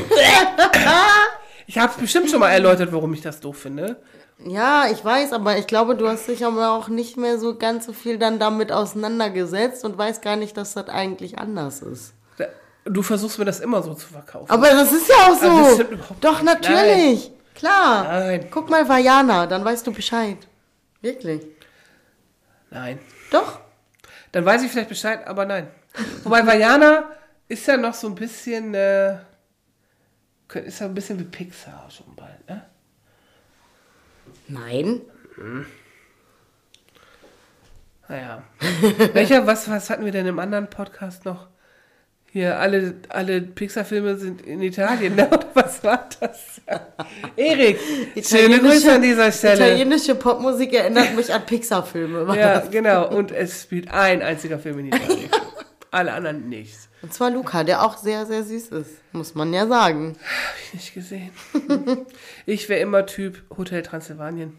Ich 1.69 1.79
habe 1.79 1.93
bestimmt 1.99 2.29
schon 2.29 2.41
mal 2.41 2.51
erläutert, 2.51 2.93
warum 2.93 3.15
ich 3.15 3.23
das 3.23 3.41
doof 3.41 3.57
finde. 3.57 3.97
ja, 4.45 4.89
ich 4.93 5.03
weiß, 5.03 5.33
aber 5.33 5.57
ich 5.57 5.67
glaube, 5.67 5.97
du 5.97 6.07
hast 6.07 6.29
dich 6.29 6.45
aber 6.45 6.73
auch 6.73 6.89
nicht 6.89 7.17
mehr 7.17 7.39
so 7.39 7.57
ganz 7.57 7.87
so 7.87 7.95
viel 7.95 8.19
dann 8.19 8.39
damit 8.39 8.73
auseinandergesetzt 8.73 9.85
und 9.85 9.97
weißt 9.97 10.21
gar 10.21 10.37
nicht, 10.37 10.57
dass 10.57 10.75
das 10.75 10.89
eigentlich 10.89 11.39
anders 11.39 11.81
ist. 11.81 12.13
Du 12.85 13.03
versuchst 13.03 13.39
mir 13.39 13.45
das 13.45 13.61
immer 13.61 13.83
so 13.83 13.95
zu 13.95 14.09
verkaufen. 14.09 14.51
Aber 14.51 14.69
das 14.71 14.93
ist 14.93 15.09
ja 15.09 15.15
auch 15.27 15.43
Also 15.43 15.77
so. 15.77 15.85
Doch, 16.21 16.43
natürlich. 16.43 17.31
Klar. 17.55 18.05
Nein. 18.05 18.49
Guck 18.51 18.71
mal 18.71 18.89
Vajana, 18.89 19.47
dann 19.47 19.65
weißt 19.65 19.87
du 19.87 19.93
Bescheid. 19.93 20.39
Wirklich. 21.01 21.43
Nein. 22.71 22.99
Doch. 23.31 23.61
Dann 24.33 24.45
weiß 24.45 24.63
ich 24.63 24.71
vielleicht 24.71 24.89
Bescheid, 24.89 25.27
aber 25.27 25.45
nein. 25.45 25.69
Wobei 26.25 26.47
Vajana 26.47 27.11
ist 27.49 27.67
ja 27.67 27.77
noch 27.77 27.95
so 27.95 28.09
ein 28.09 28.15
bisschen, 28.15 28.75
äh, 28.75 29.19
ist 30.55 30.81
ja 30.81 30.87
ein 30.87 30.95
bisschen 30.95 31.19
wie 31.19 31.25
Pixar 31.25 31.89
schon 31.91 32.15
bald, 32.17 32.49
ne? 32.49 32.65
Nein. 34.49 35.03
Naja. 38.09 38.43
Welcher, 39.13 39.47
was, 39.47 39.69
was 39.71 39.91
hatten 39.91 40.05
wir 40.05 40.13
denn 40.13 40.27
im 40.27 40.39
anderen 40.39 40.69
Podcast 40.69 41.25
noch? 41.25 41.49
Hier, 42.35 42.59
alle, 42.59 42.95
alle 43.11 43.43
Pixar-Filme 43.43 44.17
sind 44.17 44.41
in 44.41 44.63
Italien, 44.63 45.17
ne? 45.17 45.29
Oder 45.31 45.49
was 45.53 45.85
war 45.85 46.09
das? 46.19 46.63
Erik, 47.37 47.79
schöne 48.25 48.59
Grüße 48.59 48.91
an 48.91 49.03
dieser 49.03 49.31
Stelle. 49.31 49.67
Italienische 49.67 50.15
Popmusik 50.15 50.73
erinnert 50.73 51.15
mich 51.15 51.31
an 51.31 51.45
Pixar-Filme. 51.45 52.35
Ja, 52.35 52.61
genau. 52.61 53.15
Und 53.15 53.33
es 53.33 53.65
spielt 53.65 53.93
ein 53.93 54.23
einziger 54.23 54.59
Film 54.59 54.79
in 54.79 54.87
Italien. 54.87 55.29
Alle 55.91 56.15
anderen 56.15 56.49
nicht. 56.49 56.75
Und 57.03 57.13
zwar 57.13 57.31
Luca, 57.31 57.65
der 57.65 57.85
auch 57.85 57.99
sehr, 57.99 58.25
sehr 58.25 58.45
süß 58.45 58.69
ist. 58.69 58.91
Muss 59.13 59.35
man 59.35 59.53
ja 59.53 59.67
sagen. 59.67 60.17
Hab 60.25 60.57
ich 60.65 60.73
nicht 60.73 60.95
gesehen. 60.95 61.33
Ich 62.47 62.71
wäre 62.71 62.81
immer 62.81 63.05
Typ 63.05 63.43
Hotel 63.59 63.83
Transsilvanien. 63.83 64.57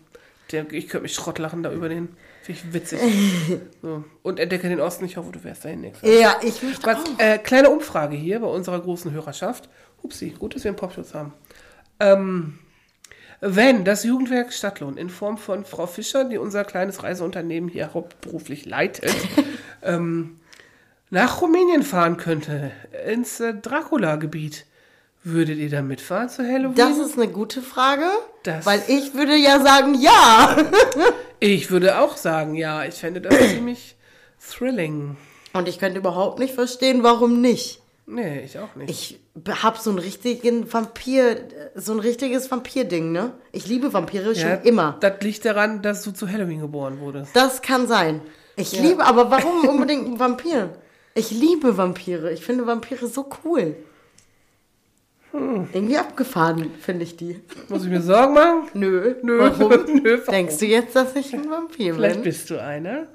Der, 0.53 0.71
ich 0.71 0.87
könnte 0.87 1.03
mich 1.03 1.13
schrottlachen 1.13 1.63
da 1.63 1.71
über 1.71 1.89
den. 1.89 2.09
Finde 2.43 2.61
ich 2.61 2.73
witzig. 2.73 2.99
So. 3.81 4.03
Und 4.21 4.39
entdecke 4.39 4.69
den 4.69 4.79
Osten. 4.79 5.03
Ich 5.05 5.17
hoffe, 5.17 5.31
du 5.31 5.43
wärst 5.43 5.65
dahin 5.65 5.81
nächstes. 5.81 6.09
Ja, 6.21 6.37
ich 6.41 6.61
möchte 6.63 6.85
Was, 6.85 6.97
auch. 6.99 7.19
äh, 7.19 7.37
kleine 7.39 7.69
Umfrage 7.69 8.15
hier 8.15 8.39
bei 8.39 8.47
unserer 8.47 8.79
großen 8.79 9.11
Hörerschaft. 9.11 9.67
Hupsi, 10.01 10.29
gut, 10.29 10.55
dass 10.55 10.63
wir 10.63 10.69
einen 10.69 10.77
Popschutz 10.77 11.13
haben. 11.13 11.33
Ähm, 11.99 12.59
Wenn 13.41 13.83
das 13.83 14.03
Jugendwerk 14.05 14.53
Stadtlohn 14.53 14.97
in 14.97 15.09
Form 15.09 15.37
von 15.37 15.65
Frau 15.65 15.85
Fischer, 15.87 16.23
die 16.25 16.37
unser 16.37 16.63
kleines 16.63 17.03
Reiseunternehmen 17.03 17.69
hier 17.69 17.93
hauptberuflich 17.93 18.65
leitet, 18.65 19.13
ähm, 19.83 20.39
nach 21.09 21.41
Rumänien 21.41 21.83
fahren 21.83 22.17
könnte, 22.17 22.71
ins 23.05 23.39
äh, 23.39 23.53
Dracula-Gebiet, 23.53 24.65
würdet 25.23 25.57
ihr 25.57 25.69
da 25.69 25.81
mitfahren 25.81 26.29
zu 26.29 26.43
Halloween? 26.43 26.75
Das 26.75 26.97
ist 26.97 27.17
eine 27.17 27.27
gute 27.29 27.61
Frage, 27.61 28.05
Das- 28.43 28.65
weil 28.65 28.81
ich 28.87 29.13
würde 29.13 29.35
ja 29.35 29.59
sagen, 29.61 29.95
ja. 29.99 30.55
ich 31.39 31.71
würde 31.71 31.99
auch 31.99 32.17
sagen, 32.17 32.55
ja, 32.55 32.83
ich 32.85 32.95
fände 32.95 33.21
das 33.21 33.33
ziemlich 33.51 33.95
thrilling. 34.51 35.17
Und 35.53 35.67
ich 35.67 35.79
könnte 35.79 35.99
überhaupt 35.99 36.39
nicht 36.39 36.53
verstehen, 36.53 37.03
warum 37.03 37.41
nicht. 37.41 37.79
Nee, 38.05 38.41
ich 38.43 38.59
auch 38.59 38.75
nicht. 38.75 38.89
Ich 38.89 39.19
hab 39.63 39.77
so 39.77 39.89
einen 39.89 39.99
richtigen 39.99 40.71
Vampir, 40.73 41.37
so 41.75 41.93
ein 41.93 41.99
richtiges 41.99 42.51
Vampir-Ding, 42.51 43.13
ne? 43.13 43.31
Ich 43.53 43.67
liebe 43.67 43.93
Vampire 43.93 44.35
schon 44.35 44.49
Ja, 44.49 44.55
immer. 44.55 44.97
Das 44.99 45.21
liegt 45.21 45.45
daran, 45.45 45.81
dass 45.81 46.03
du 46.03 46.11
zu 46.11 46.29
Halloween 46.29 46.59
geboren 46.59 46.99
wurdest. 46.99 47.33
Das 47.33 47.61
kann 47.61 47.87
sein. 47.87 48.19
Ich 48.57 48.77
liebe, 48.77 49.05
aber 49.05 49.31
warum 49.31 49.67
unbedingt 49.69 50.05
ein 50.07 50.19
Vampir? 50.19 50.73
Ich 51.15 51.31
liebe 51.31 51.77
Vampire. 51.77 52.31
Ich 52.33 52.43
finde 52.43 52.67
Vampire 52.67 53.07
so 53.07 53.25
cool. 53.45 53.75
Hm. 55.33 55.67
Irgendwie 55.73 55.97
abgefahren, 55.97 56.71
finde 56.79 57.03
ich 57.03 57.17
die. 57.17 57.41
Muss 57.67 57.83
ich 57.83 57.89
mir 57.89 58.01
Sorgen 58.01 58.33
machen? 58.35 58.69
Nö. 58.73 59.15
Nö, 59.23 59.39
Warum? 59.39 59.69
nö, 60.03 60.19
warum? 60.19 60.31
Denkst 60.31 60.57
du 60.59 60.65
jetzt, 60.67 60.95
dass 60.95 61.15
ich 61.15 61.33
ein 61.33 61.49
Vampir 61.49 61.95
Vielleicht 61.95 62.15
bin? 62.15 62.23
bist 62.23 62.49
du 62.49 62.61
einer. 62.61 63.07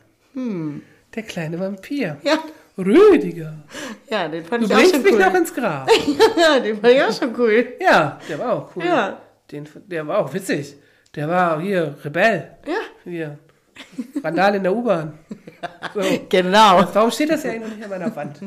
Der 1.14 1.22
kleine 1.22 1.58
Vampir. 1.58 2.18
Ja. 2.22 2.38
Rüdiger. 2.76 3.54
Ja, 4.08 4.28
den 4.28 4.44
fand 4.44 4.62
Du 4.62 4.66
ich 4.66 4.72
auch 4.72 4.76
bringst 4.76 4.94
schon 4.94 5.02
mich 5.02 5.12
cool. 5.14 5.18
noch 5.18 5.34
ins 5.34 5.52
Grab. 5.54 5.88
ja, 6.36 6.60
den 6.60 6.80
fand 6.80 6.92
ich 6.92 7.02
auch 7.02 7.12
schon 7.12 7.34
cool. 7.38 7.66
Ja, 7.80 8.20
der 8.28 8.38
war 8.38 8.52
auch 8.52 8.76
cool. 8.76 8.84
Ja. 8.84 9.20
Den, 9.50 9.68
der 9.86 10.06
war 10.06 10.18
auch 10.18 10.32
witzig. 10.32 10.76
Der 11.16 11.28
war 11.28 11.60
hier 11.60 11.96
Rebell. 12.04 12.50
Ja, 12.66 12.74
Hier. 13.10 13.38
Randal 14.22 14.54
in 14.56 14.62
der 14.62 14.74
U-Bahn. 14.74 15.14
So. 15.94 16.00
genau. 16.28 16.84
Warum 16.92 17.10
steht 17.10 17.30
das 17.30 17.42
ja 17.42 17.50
eigentlich 17.50 17.74
nicht 17.76 17.84
an 17.84 17.90
meiner 17.90 18.14
Wand? 18.14 18.38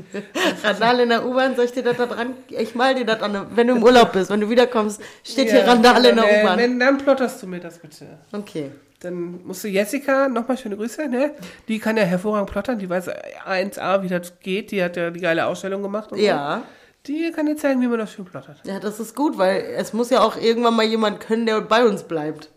Randal 0.64 1.00
in 1.02 1.10
der 1.10 1.26
U-Bahn, 1.26 1.56
soll 1.56 1.66
ich 1.66 1.72
dir 1.72 1.84
das 1.84 1.98
da 1.98 2.06
dran? 2.06 2.34
Ich 2.50 2.76
mal 2.76 2.96
dir 2.96 3.06
das 3.06 3.22
an, 3.22 3.48
wenn 3.56 3.68
du 3.68 3.76
im 3.76 3.84
Urlaub 3.84 4.14
bist, 4.14 4.30
wenn 4.30 4.40
du 4.42 4.50
wiederkommst, 4.50 5.02
steht 5.24 5.50
hier 5.50 5.60
Ja, 5.60 5.66
Randal 5.66 6.06
in 6.06 6.16
der 6.16 6.26
äh, 6.26 6.44
U-Bahn. 6.44 6.58
Wenn, 6.60 6.80
dann 6.80 6.98
plotterst 6.98 7.42
du 7.44 7.48
mir 7.48 7.60
das 7.60 7.80
bitte. 7.80 8.06
Okay. 8.32 8.72
Dann 9.02 9.44
musst 9.46 9.64
du 9.64 9.68
Jessica, 9.68 10.30
nochmal 10.30 10.58
schöne 10.58 10.78
Grüße, 10.78 11.08
ne? 11.08 11.32
Die 11.68 11.80
kann 11.80 11.98
ja 11.98 12.04
hervorragend 12.04 12.52
plottern, 12.52 12.78
die 12.78 12.88
weiß 12.90 13.10
1A, 13.48 14.04
wie 14.04 14.08
das 14.08 14.40
geht. 14.40 14.72
Die 14.72 14.84
hat 14.84 14.96
ja 14.96 15.10
die 15.10 15.20
geile 15.20 15.48
Ausstellung 15.48 15.82
gemacht. 15.82 16.12
Und 16.12 16.20
Ja. 16.20 16.58
So. 16.58 16.64
Die 17.08 17.32
kann 17.32 17.48
dir 17.48 17.58
zeigen, 17.58 17.82
wie 17.82 17.88
man 17.88 17.98
das 17.98 18.14
schön 18.14 18.26
plottert. 18.26 18.62
Ja, 18.64 18.80
das 18.80 19.00
ist 19.00 19.16
gut, 19.16 19.40
weil 19.40 19.64
es 19.76 19.92
muss 19.92 20.12
ja 20.12 20.22
auch 20.22 20.38
irgendwann 20.38 20.76
mal 20.76 20.86
jemand 20.86 21.20
können, 21.20 21.48
der 21.48 21.60
bei 21.62 21.84
uns 21.84 22.04
bleibt. 22.04 22.50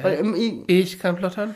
Weil 0.00 0.18
im, 0.18 0.64
Ich 0.66 0.98
kann 0.98 1.16
plottern. 1.16 1.54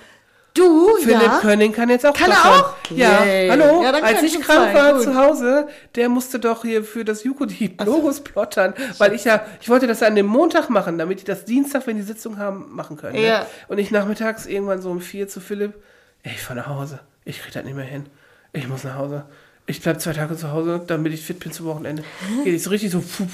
Du, 0.58 0.96
Philipp 1.00 1.22
ja. 1.22 1.38
Könning 1.40 1.72
kann 1.72 1.88
jetzt 1.88 2.04
auch 2.06 2.14
Kann 2.14 2.30
er 2.30 2.44
auch? 2.44 2.74
Ja, 2.90 3.24
Yay. 3.24 3.48
hallo. 3.48 3.82
Ja, 3.82 3.90
Als 3.92 4.22
ich 4.22 4.40
krank 4.40 4.72
zwei, 4.72 4.74
war 4.74 4.92
gut. 4.94 5.02
zu 5.02 5.14
Hause, 5.14 5.68
der 5.94 6.08
musste 6.08 6.38
doch 6.38 6.62
hier 6.62 6.84
für 6.84 7.04
das 7.04 7.24
Juko-Dieb 7.24 7.84
Logos 7.84 8.20
plottern, 8.20 8.74
weil 8.98 9.12
ich 9.14 9.24
ja, 9.24 9.44
ich 9.60 9.68
wollte 9.68 9.86
das 9.86 10.02
an 10.02 10.14
dem 10.14 10.26
Montag 10.26 10.70
machen, 10.70 10.98
damit 10.98 11.20
die 11.20 11.24
das 11.24 11.44
Dienstag, 11.44 11.86
wenn 11.86 11.96
die 11.96 12.02
Sitzung 12.02 12.38
haben, 12.38 12.66
machen 12.74 12.96
können. 12.96 13.14
Ne? 13.14 13.26
Ja. 13.26 13.46
Und 13.68 13.78
ich 13.78 13.90
nachmittags 13.90 14.46
irgendwann 14.46 14.82
so 14.82 14.90
um 14.90 15.00
vier 15.00 15.28
zu 15.28 15.40
Philipp, 15.40 15.74
ey, 16.22 16.32
ich 16.32 16.42
fahr 16.42 16.56
nach 16.56 16.66
Hause. 16.66 17.00
Ich 17.24 17.40
krieg 17.42 17.52
das 17.52 17.64
nicht 17.64 17.76
mehr 17.76 17.84
hin. 17.84 18.06
Ich 18.52 18.66
muss 18.68 18.84
nach 18.84 18.96
Hause. 18.96 19.24
Ich 19.66 19.82
bleib 19.82 20.00
zwei 20.00 20.14
Tage 20.14 20.34
zu 20.36 20.50
Hause, 20.50 20.80
damit 20.86 21.12
ich 21.12 21.22
fit 21.22 21.40
bin 21.40 21.52
zum 21.52 21.66
Wochenende. 21.66 22.02
Geht 22.42 22.54
ich 22.54 22.62
so 22.62 22.70
richtig 22.70 22.90
so, 22.90 23.00
pfup. 23.00 23.28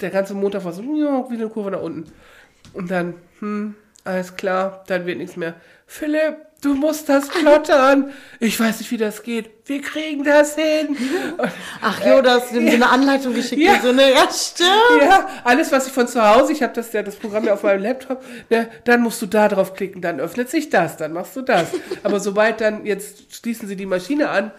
Der 0.00 0.10
ganze 0.10 0.34
Montag 0.34 0.64
war 0.64 0.72
so, 0.72 0.82
ja, 0.82 1.28
wie 1.28 1.34
eine 1.34 1.48
Kurve 1.48 1.72
nach 1.72 1.80
unten. 1.80 2.10
Und 2.72 2.90
dann, 2.90 3.14
hm, 3.40 3.74
alles 4.04 4.36
klar, 4.36 4.84
dann 4.86 5.06
wird 5.06 5.18
nichts 5.18 5.36
mehr. 5.36 5.54
Philipp, 5.86 6.36
du 6.64 6.74
musst 6.74 7.08
das 7.08 7.28
plottern. 7.28 8.12
Ich 8.40 8.58
weiß 8.58 8.78
nicht, 8.78 8.90
wie 8.90 8.96
das 8.96 9.22
geht. 9.22 9.50
Wir 9.66 9.80
kriegen 9.80 10.24
das 10.24 10.54
hin. 10.54 10.88
Und, 11.38 11.50
Ach 11.80 12.04
jo, 12.04 12.22
da 12.22 12.36
hast 12.40 12.52
du 12.52 12.58
ihm 12.58 12.68
so 12.68 12.74
eine 12.74 12.88
Anleitung 12.88 13.34
geschickt. 13.34 13.60
Ja. 13.60 13.80
So 13.80 13.90
eine, 13.90 14.12
ja, 14.12 14.28
stimmt. 14.30 15.02
ja, 15.02 15.28
alles, 15.44 15.72
was 15.72 15.86
ich 15.86 15.92
von 15.92 16.08
zu 16.08 16.22
Hause, 16.22 16.52
ich 16.52 16.62
habe 16.62 16.72
das 16.72 16.92
ja 16.92 17.02
das 17.02 17.16
Programm 17.16 17.44
ja 17.44 17.54
auf 17.54 17.62
meinem 17.62 17.82
Laptop, 17.82 18.22
ne, 18.50 18.70
dann 18.84 19.02
musst 19.02 19.20
du 19.22 19.26
da 19.26 19.48
drauf 19.48 19.74
klicken, 19.74 20.00
dann 20.00 20.20
öffnet 20.20 20.50
sich 20.50 20.70
das, 20.70 20.96
dann 20.96 21.12
machst 21.12 21.36
du 21.36 21.42
das. 21.42 21.68
Aber 22.02 22.20
sobald 22.20 22.60
dann, 22.60 22.86
jetzt 22.86 23.34
schließen 23.34 23.68
sie 23.68 23.76
die 23.76 23.86
Maschine 23.86 24.30
an, 24.30 24.52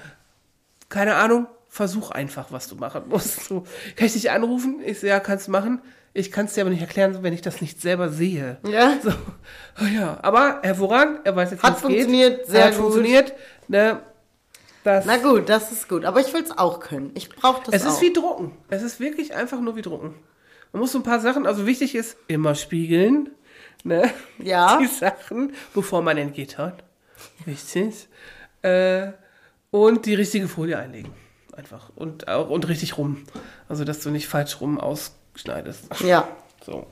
keine 0.89 1.15
Ahnung, 1.15 1.47
versuch 1.67 2.11
einfach, 2.11 2.51
was 2.51 2.67
du 2.67 2.75
machen 2.75 3.03
musst. 3.09 3.45
So, 3.45 3.65
kann 3.95 4.07
ich 4.07 4.13
dich 4.13 4.31
anrufen? 4.31 4.79
Ich 4.85 4.99
so, 4.99 5.07
ja, 5.07 5.19
kannst 5.19 5.47
du 5.47 5.51
machen. 5.51 5.81
Ich 6.17 6.31
kann 6.31 6.45
es 6.45 6.53
dir 6.53 6.61
aber 6.61 6.69
nicht 6.69 6.79
erklären, 6.81 7.17
wenn 7.23 7.33
ich 7.33 7.41
das 7.41 7.59
nicht 7.59 7.81
selber 7.81 8.07
sehe. 8.09 8.57
Ja. 8.65 8.97
So, 9.03 9.11
oh 9.81 9.85
ja, 9.93 10.17
aber 10.21 10.61
hervorragend, 10.63 11.19
er 11.25 11.35
weiß 11.35 11.51
jetzt, 11.51 11.61
Hat 11.61 11.73
wie 11.73 11.75
es 11.75 11.81
funktioniert, 11.81 12.37
geht. 12.37 12.47
sehr 12.47 12.63
Hat 12.65 12.71
gut. 12.71 12.81
funktioniert, 12.81 13.33
ne, 13.67 13.99
das, 14.85 15.05
Na 15.05 15.17
gut, 15.17 15.49
das 15.49 15.73
ist 15.73 15.89
gut. 15.89 16.05
Aber 16.05 16.21
ich 16.21 16.31
will 16.33 16.41
es 16.43 16.57
auch 16.57 16.79
können. 16.79 17.11
Ich 17.15 17.27
brauche 17.29 17.63
das 17.69 17.81
es 17.81 17.85
auch. 17.85 17.93
ist 17.95 18.01
wie 18.01 18.13
Drucken. 18.13 18.53
Es 18.69 18.81
ist 18.81 18.99
wirklich 19.01 19.35
einfach 19.35 19.59
nur 19.59 19.75
wie 19.75 19.81
Drucken. 19.81 20.13
Man 20.71 20.79
muss 20.79 20.93
so 20.93 20.99
ein 20.99 21.03
paar 21.03 21.19
Sachen, 21.19 21.45
also 21.45 21.65
wichtig 21.65 21.95
ist, 21.95 22.15
immer 22.27 22.55
spiegeln, 22.55 23.31
ne, 23.83 24.09
Ja. 24.41 24.77
die 24.81 24.87
Sachen, 24.87 25.53
bevor 25.73 26.01
man 26.01 26.17
entgittert. 26.17 26.81
Wichtig. 27.45 28.07
Äh, 28.61 29.07
und 29.69 30.05
die 30.05 30.15
richtige 30.15 30.47
Folie 30.47 30.77
einlegen. 30.79 31.11
Einfach. 31.57 31.89
Und 31.95 32.29
auch, 32.29 32.49
und 32.49 32.67
richtig 32.69 32.97
rum. 32.97 33.23
Also, 33.67 33.83
dass 33.83 33.99
du 33.99 34.11
nicht 34.11 34.27
falsch 34.29 34.61
rum 34.61 34.79
ausschneidest. 35.35 35.83
ja. 36.01 36.27
So. 36.65 36.87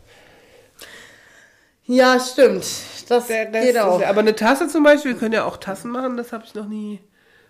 Ja, 1.86 2.18
stimmt. 2.20 2.64
Das 3.10 3.28
Der 3.28 3.52
Rest 3.54 3.66
geht 3.66 3.78
auch. 3.78 4.00
Ist, 4.00 4.06
aber 4.08 4.22
eine 4.22 4.36
Tasse 4.36 4.68
zum 4.70 4.84
Beispiel, 4.84 5.14
wir 5.14 5.20
können 5.20 5.34
ja 5.34 5.44
auch 5.46 5.58
Tassen 5.58 5.92
machen, 5.92 6.16
das 6.16 6.32
habe 6.32 6.44
ich 6.46 6.54
noch 6.56 6.68
nie 6.68 7.02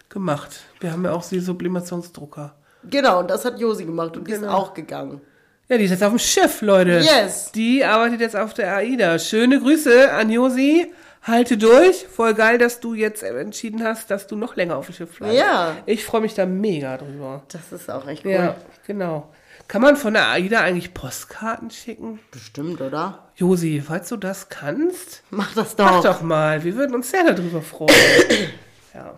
gemacht. 0.10 0.62
Wir 0.80 0.92
haben 0.92 1.06
ja 1.06 1.12
auch 1.12 1.24
die 1.28 1.40
Sublimationsdrucker. 1.40 2.56
Genau, 2.90 3.20
und 3.20 3.30
das 3.30 3.46
hat 3.46 3.60
Josi 3.60 3.86
gemacht 3.86 4.18
und 4.18 4.28
die 4.28 4.32
ist 4.32 4.42
Genau. 4.42 4.54
auch 4.54 4.74
gegangen. 4.74 5.22
Ja, 5.70 5.78
die 5.78 5.86
ist 5.86 5.92
jetzt 5.92 6.04
auf 6.04 6.10
dem 6.10 6.20
Schiff, 6.20 6.62
Leute. 6.62 7.00
Yes. 7.00 7.52
Die 7.54 7.86
arbeitet 7.86 8.22
jetzt 8.22 8.36
auf 8.36 8.54
der 8.54 8.76
AIDA. 8.76 9.18
Schöne 9.20 9.60
Grüße 9.60 10.12
an 10.12 10.30
Josi. 10.30 10.92
Halte 11.22 11.58
durch. 11.58 12.06
Voll 12.08 12.34
geil, 12.34 12.58
dass 12.58 12.82
du 12.82 12.94
jetzt 12.96 13.24
entschieden 13.24 13.82
hast, 13.84 14.12
dass 14.12 14.28
du 14.28 14.36
noch 14.36 14.56
länger 14.58 14.76
auf 14.76 14.88
dem 14.88 14.96
Schiff 14.96 15.18
bleibst. 15.18 15.38
Ja. 15.38 15.78
Ich 15.86 16.04
freue 16.04 16.20
mich 16.22 16.34
da 16.34 16.46
mega 16.46 16.98
drüber. 16.98 17.44
Das 17.50 17.72
ist 17.72 17.90
auch 17.90 18.06
echt 18.08 18.26
cool. 18.26 18.32
Ja, 18.32 18.56
genau. 18.86 19.30
Kann 19.74 19.82
man 19.82 19.98
von 19.98 20.14
der 20.14 20.28
AIDA 20.30 20.60
eigentlich 20.62 20.94
Postkarten 20.94 21.72
schicken? 21.72 22.20
Bestimmt, 22.30 22.80
oder? 22.80 23.32
Josi, 23.38 23.82
falls 23.84 24.08
du 24.10 24.18
das 24.18 24.50
kannst, 24.50 25.24
Mach 25.32 25.52
das 25.56 25.76
mach 25.80 25.96
doch. 25.96 26.04
doch 26.04 26.22
mal. 26.22 26.64
Wir 26.64 26.76
würden 26.76 26.94
uns 26.94 27.10
sehr 27.10 27.24
darüber 27.34 27.60
freuen. 27.60 27.90
ja. 28.94 29.16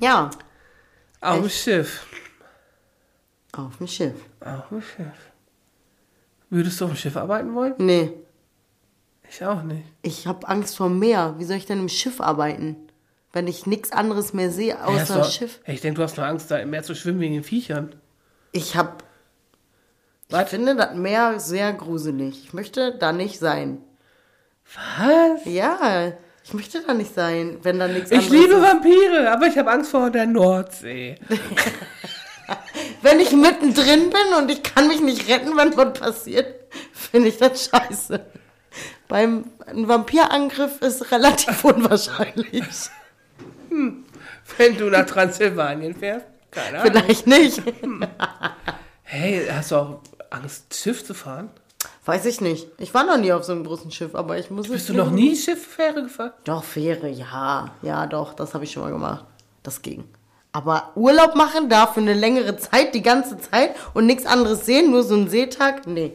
Ja, 0.00 0.30
Auf 1.20 1.38
dem 1.42 1.48
Schiff. 1.48 2.04
auf 3.52 3.76
dem 3.78 3.86
Schiff. 3.86 4.16
Auf 4.40 4.68
dem 4.70 4.82
Schiff. 4.82 5.30
Würdest 6.50 6.80
du 6.80 6.86
auf 6.86 6.90
dem 6.90 6.96
Schiff 6.96 7.16
arbeiten 7.16 7.54
wollen? 7.54 7.74
Nee, 7.78 8.10
Ich 9.30 9.44
auch 9.44 9.62
nicht. 9.62 9.84
ich 10.02 10.26
habe 10.26 10.48
Angst 10.48 10.76
vor 10.76 10.88
Meer. 10.88 11.36
Wie 11.38 11.44
soll 11.44 11.56
ich 11.58 11.66
denn 11.66 11.78
im 11.78 11.88
Schiff 11.88 12.20
arbeiten? 12.20 12.74
Wenn 13.32 13.46
ich 13.46 13.64
nichts 13.66 13.92
anderes 13.92 14.32
mehr 14.32 14.50
sehe 14.50 14.84
außer 14.84 15.20
du- 15.20 15.24
Schiff. 15.30 15.60
Hey, 15.62 15.76
ich 15.76 15.82
denke, 15.82 15.98
du 15.98 16.02
hast 16.02 16.16
nur 16.16 16.26
Angst, 16.26 16.50
da 16.50 16.58
im 16.58 16.70
Meer 16.70 16.82
zu 16.82 16.96
schwimmen 16.96 17.20
wegen 17.20 17.34
den 17.34 17.44
Viechern. 17.44 17.94
Ich 18.50 18.74
habe. 18.74 18.94
Ich 20.34 20.40
Was? 20.40 20.50
finde 20.50 20.74
das 20.74 20.94
Meer 20.94 21.38
sehr 21.38 21.72
gruselig. 21.72 22.44
Ich 22.44 22.52
möchte 22.52 22.96
da 22.98 23.12
nicht 23.12 23.38
sein. 23.38 23.78
Was? 24.74 25.44
Ja, 25.44 26.12
ich 26.42 26.54
möchte 26.54 26.82
da 26.82 26.92
nicht 26.92 27.14
sein, 27.14 27.58
wenn 27.62 27.78
da 27.78 27.86
nichts 27.86 28.10
Ich 28.10 28.30
liebe 28.30 28.54
ist. 28.54 28.62
Vampire, 28.62 29.30
aber 29.30 29.46
ich 29.46 29.56
habe 29.56 29.70
Angst 29.70 29.92
vor 29.92 30.10
der 30.10 30.26
Nordsee. 30.26 31.16
Wenn 33.00 33.20
ich 33.20 33.32
mittendrin 33.32 34.10
bin 34.10 34.34
und 34.38 34.50
ich 34.50 34.62
kann 34.62 34.88
mich 34.88 35.00
nicht 35.00 35.28
retten, 35.28 35.56
wenn 35.56 35.76
was 35.76 35.98
passiert, 35.98 36.46
finde 36.92 37.28
ich 37.28 37.38
das 37.38 37.70
scheiße. 37.70 38.20
Beim 39.08 39.44
ein 39.66 39.88
Vampirangriff 39.88 40.80
ist 40.82 41.10
relativ 41.10 41.64
unwahrscheinlich. 41.64 42.90
Wenn 43.70 44.76
du 44.76 44.90
nach 44.90 45.06
Transsilvanien 45.06 45.94
fährst. 45.94 46.26
Keine 46.50 46.80
Ahnung. 46.80 46.92
Vielleicht 46.92 47.26
nicht. 47.26 47.62
Hey, 49.02 49.46
hast 49.50 49.70
du 49.70 49.76
auch 49.76 50.00
Angst, 50.34 50.74
Schiff 50.74 51.04
zu 51.04 51.14
fahren? 51.14 51.50
Weiß 52.04 52.26
ich 52.26 52.40
nicht. 52.40 52.68
Ich 52.78 52.92
war 52.94 53.04
noch 53.04 53.18
nie 53.18 53.32
auf 53.32 53.44
so 53.44 53.52
einem 53.52 53.64
großen 53.64 53.90
Schiff, 53.90 54.14
aber 54.14 54.38
ich 54.38 54.50
muss 54.50 54.68
Bist 54.68 54.88
du 54.88 54.94
noch 54.94 55.10
nie 55.10 55.36
Schifffähre 55.36 56.02
gefahren? 56.02 56.32
Doch, 56.44 56.64
Fähre, 56.64 57.08
ja. 57.08 57.70
Ja, 57.82 58.06
doch, 58.06 58.34
das 58.34 58.54
habe 58.54 58.64
ich 58.64 58.72
schon 58.72 58.82
mal 58.82 58.90
gemacht. 58.90 59.24
Das 59.62 59.82
ging. 59.82 60.04
Aber 60.52 60.92
Urlaub 60.94 61.34
machen 61.34 61.68
da 61.68 61.86
für 61.86 62.00
eine 62.00 62.14
längere 62.14 62.56
Zeit, 62.56 62.94
die 62.94 63.02
ganze 63.02 63.38
Zeit 63.38 63.74
und 63.92 64.06
nichts 64.06 64.24
anderes 64.26 64.66
sehen, 64.66 64.90
nur 64.90 65.02
so 65.02 65.14
einen 65.14 65.28
Seetag, 65.28 65.86
nee. 65.86 66.12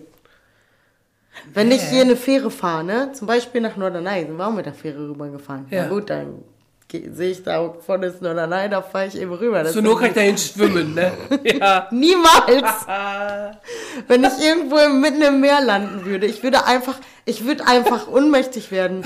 Wenn 1.54 1.72
ich 1.72 1.82
hier 1.82 2.02
eine 2.02 2.16
Fähre 2.16 2.52
fahre, 2.52 2.84
ne? 2.84 3.12
Zum 3.14 3.28
Beispiel 3.28 3.62
nach 3.62 3.76
Norderney, 3.76 4.26
sind 4.26 4.38
wir 4.38 4.48
auch 4.48 4.54
mit 4.54 4.66
der 4.66 4.74
Fähre 4.74 5.10
rübergefahren. 5.10 5.68
Ja. 5.70 5.84
Ja. 5.84 5.90
gut, 5.90 6.10
dann 6.10 6.44
sehe 6.92 7.32
ich 7.32 7.44
da 7.44 7.74
vorne 7.86 8.08
ist 8.08 8.22
nur 8.22 8.34
nein, 8.34 8.72
da 8.72 8.82
fahre 8.82 9.08
ich 9.08 9.20
eben 9.20 9.32
rüber. 9.34 9.64
Das 9.64 9.74
Zur 9.74 9.82
Not 9.82 9.94
ist- 9.94 10.00
kann 10.00 10.08
ich 10.10 10.14
dahin 10.16 10.38
schwimmen, 10.38 10.96
ne? 10.96 11.12
Ja. 11.44 11.88
Niemals! 11.92 12.86
Wenn 14.08 14.24
ich 14.24 14.44
irgendwo 14.44 14.78
im- 14.78 15.00
mitten 15.02 15.22
im 15.22 15.40
Meer 15.40 15.62
landen 15.62 16.06
würde, 16.06 16.26
ich 16.26 16.42
würde 16.44 16.66
einfach, 16.66 16.96
ich 17.26 17.46
würde 17.46 17.66
einfach 17.68 18.08
ohnmächtig 18.08 18.72
werden. 18.72 19.04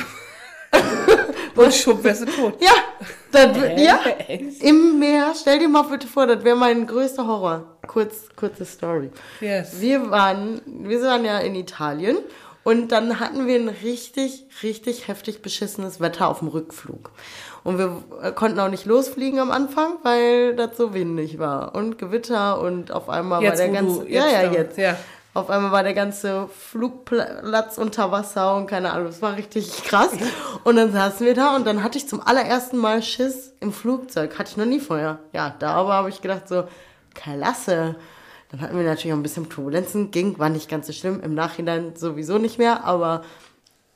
Und 1.56 1.72
schub 1.74 2.04
wärst 2.04 2.22
du 2.24 2.26
tot. 2.26 2.56
Ja, 2.62 2.72
das, 3.32 3.56
wür- 3.56 3.80
ja, 3.80 4.00
Echt? 4.28 4.64
im 4.64 4.98
Meer. 4.98 5.34
Stell 5.40 5.60
dir 5.60 5.68
mal 5.68 5.84
bitte 5.84 6.08
vor, 6.08 6.26
das 6.26 6.44
wäre 6.44 6.56
mein 6.56 6.88
größter 6.88 7.28
Horror. 7.28 7.78
Kurz, 7.86 8.30
kurze 8.36 8.66
Story. 8.66 9.12
Yes. 9.40 9.80
Wir 9.80 10.10
waren, 10.10 10.62
wir 10.66 11.00
waren 11.04 11.24
ja 11.26 11.38
in 11.40 11.54
Italien 11.54 12.18
und 12.64 12.92
dann 12.92 13.20
hatten 13.20 13.46
wir 13.46 13.56
ein 13.60 13.70
richtig, 13.70 14.46
richtig 14.64 15.08
heftig 15.08 15.44
beschissenes 15.44 16.00
Wetter 16.00 16.28
auf 16.28 16.40
dem 16.40 16.48
Rückflug. 16.48 17.12
Und 17.64 17.78
wir 17.78 18.04
äh, 18.22 18.32
konnten 18.32 18.60
auch 18.60 18.70
nicht 18.70 18.86
losfliegen 18.86 19.40
am 19.40 19.52
Anfang, 19.52 19.94
weil 20.04 20.56
das 20.56 20.76
so 20.76 20.94
windig 20.94 21.40
war 21.40 21.76
und 21.76 21.98
Gewitter 21.98 22.60
und 22.60 22.92
auf 22.92 23.10
einmal 23.10 23.42
Jetzt, 23.42 23.60
war 23.60 23.68
der 23.68 23.82
ganze, 23.82 24.10
ja, 24.10 24.28
ja, 24.28 24.52
jetzt. 24.52 24.78
ja. 24.78 24.98
Auf 25.36 25.50
einmal 25.50 25.72
war 25.72 25.82
der 25.82 25.96
ganze 25.96 26.48
Flugplatz 26.48 27.80
unter 27.80 28.12
Wasser 28.12 28.56
und 28.56 28.68
keine 28.68 28.94
Ahnung, 28.94 29.08
es 29.08 29.22
war 29.22 29.36
richtig 29.36 29.84
krass. 29.84 30.12
Und 30.64 30.76
dann 30.76 30.92
saßen 30.92 31.26
wir 31.26 31.34
da 31.34 31.56
und 31.56 31.66
dann 31.66 31.84
hatte 31.84 31.98
ich 31.98 32.08
zum 32.08 32.22
allerersten 32.22 32.78
Mal 32.78 33.02
Schiss 33.02 33.52
im 33.60 33.74
Flugzeug. 33.74 34.38
Hatte 34.38 34.52
ich 34.52 34.58
noch 34.58 34.66
nie 34.66 34.80
vorher. 34.80 35.18
Ja, 35.32 35.56
da 35.58 35.72
aber 35.72 35.94
habe 35.94 36.10
ich 36.10 36.22
gedacht 36.22 36.48
so, 36.48 36.66
klasse. 37.16 37.96
Dann 38.52 38.62
hatten 38.62 38.78
wir 38.78 38.84
natürlich 38.84 39.14
auch 39.14 39.18
ein 39.18 39.24
bisschen 39.24 39.50
Turbulenzen, 39.50 40.12
ging, 40.12 40.38
war 40.38 40.50
nicht 40.50 40.70
ganz 40.70 40.86
so 40.86 40.94
schlimm. 40.94 41.20
Im 41.22 41.34
Nachhinein 41.34 41.96
sowieso 41.96 42.38
nicht 42.38 42.60
mehr, 42.60 42.84
aber 42.84 43.24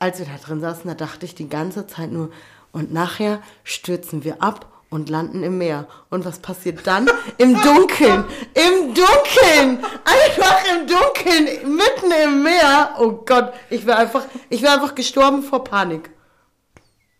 als 0.00 0.18
wir 0.18 0.26
da 0.26 0.44
drin 0.44 0.60
saßen, 0.60 0.88
da 0.88 0.94
dachte 0.94 1.24
ich 1.24 1.36
die 1.36 1.48
ganze 1.48 1.86
Zeit 1.86 2.10
nur, 2.10 2.30
und 2.72 2.92
nachher 2.92 3.40
stürzen 3.64 4.24
wir 4.24 4.42
ab 4.42 4.66
und 4.90 5.08
landen 5.10 5.42
im 5.42 5.58
Meer. 5.58 5.86
Und 6.10 6.24
was 6.24 6.38
passiert 6.38 6.86
dann? 6.86 7.10
Im 7.36 7.54
Dunkeln. 7.60 8.24
Im 8.54 8.94
Dunkeln. 8.94 9.84
Einfach 10.04 10.64
im 10.72 10.86
Dunkeln. 10.86 11.76
Mitten 11.76 12.10
im 12.24 12.42
Meer. 12.42 12.94
Oh 12.98 13.12
Gott. 13.26 13.52
Ich 13.70 13.84
wäre 13.86 13.98
einfach, 13.98 14.24
ich 14.48 14.62
wäre 14.62 14.74
einfach 14.74 14.94
gestorben 14.94 15.42
vor 15.42 15.62
Panik. 15.64 16.10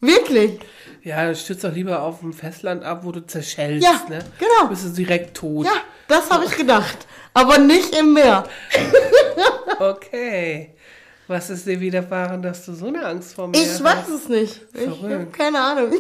Wirklich. 0.01 0.61
Ja, 1.03 1.35
stürzt 1.35 1.65
doch 1.65 1.73
lieber 1.73 2.03
auf 2.03 2.21
dem 2.21 2.33
Festland 2.33 2.85
ab, 2.85 3.01
wo 3.05 3.13
du 3.13 3.27
zerschellst, 3.27 3.85
Ja, 3.85 4.01
ne? 4.09 4.19
genau. 4.39 4.69
Bist 4.69 4.85
du 4.85 4.91
direkt 4.91 5.37
tot. 5.37 5.67
Ja, 5.67 5.73
das 6.07 6.31
habe 6.31 6.45
ich 6.45 6.57
gedacht. 6.57 7.07
Aber 7.35 7.59
nicht 7.59 7.95
im 7.97 8.15
Meer. 8.15 8.45
Okay. 9.81 10.75
Was 11.29 11.51
ist 11.51 11.67
dir 11.67 11.79
widerfahren, 11.81 12.43
dass 12.43 12.65
du 12.67 12.73
so 12.73 12.87
eine 12.89 13.05
Angst 13.05 13.35
vor 13.35 13.49
mir 13.49 13.57
Ich 13.59 13.69
hast? 13.69 13.85
weiß 13.85 14.09
es 14.09 14.29
nicht. 14.29 14.61
Ich 14.75 14.87
habe 14.87 14.97
Verrückt. 14.97 15.33
keine 15.35 15.61
Ahnung. 15.61 15.93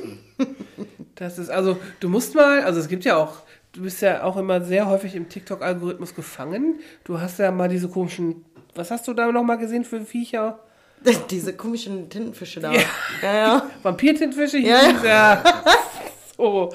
Das 1.14 1.38
ist, 1.38 1.50
also, 1.50 1.76
du 2.00 2.08
musst 2.08 2.34
mal, 2.34 2.62
also 2.62 2.80
es 2.80 2.88
gibt 2.88 3.04
ja 3.04 3.16
auch, 3.16 3.42
du 3.72 3.82
bist 3.82 4.00
ja 4.00 4.22
auch 4.22 4.36
immer 4.36 4.62
sehr 4.62 4.86
häufig 4.86 5.14
im 5.14 5.28
TikTok-Algorithmus 5.28 6.14
gefangen. 6.14 6.80
Du 7.04 7.20
hast 7.20 7.38
ja 7.38 7.50
mal 7.50 7.68
diese 7.68 7.88
komischen, 7.88 8.44
was 8.74 8.90
hast 8.90 9.06
du 9.06 9.12
da 9.14 9.30
nochmal 9.30 9.58
gesehen 9.58 9.84
für 9.84 10.00
Viecher? 10.00 10.60
Diese 11.30 11.52
komischen 11.54 12.08
Tintenfische 12.10 12.58
da. 12.60 12.72
Ja. 12.72 12.80
Ja, 13.22 13.34
ja. 13.36 13.70
Vampirtintfische? 13.84 14.58
Ja, 14.58 14.80
hieß 14.80 15.02
ja. 15.04 15.44
So, 16.36 16.72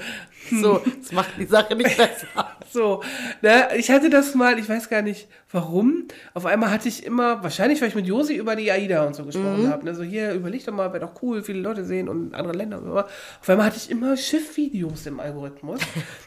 So, 0.60 0.80
das 1.02 1.10
macht 1.12 1.30
die 1.38 1.46
Sache 1.46 1.74
nicht 1.74 1.96
besser. 1.96 2.26
So. 2.74 3.02
Ne, 3.40 3.68
ich 3.76 3.90
hatte 3.90 4.10
das 4.10 4.34
mal, 4.34 4.58
ich 4.58 4.68
weiß 4.68 4.90
gar 4.90 5.00
nicht 5.00 5.28
warum. 5.50 6.08
Auf 6.34 6.44
einmal 6.44 6.70
hatte 6.70 6.88
ich 6.88 7.06
immer, 7.06 7.42
wahrscheinlich, 7.42 7.80
weil 7.80 7.88
ich 7.88 7.94
mit 7.94 8.06
Josi 8.06 8.34
über 8.34 8.56
die 8.56 8.70
AIDA 8.70 9.06
und 9.06 9.14
so 9.14 9.24
gesprochen 9.24 9.70
habe. 9.70 9.84
Ne, 9.84 9.94
so 9.94 10.02
hier, 10.02 10.32
überleg 10.34 10.64
doch 10.66 10.74
mal, 10.74 10.92
wäre 10.92 11.06
doch 11.06 11.22
cool, 11.22 11.42
viele 11.42 11.60
Leute 11.60 11.84
sehen 11.84 12.08
und 12.08 12.34
andere 12.34 12.54
Länder. 12.54 12.78
Und 12.78 12.84
so. 12.84 12.98
Auf 12.98 13.48
einmal 13.48 13.66
hatte 13.66 13.76
ich 13.78 13.90
immer 13.90 14.16
Schiffvideos 14.16 15.06
im 15.06 15.20
Algorithmus. 15.20 15.80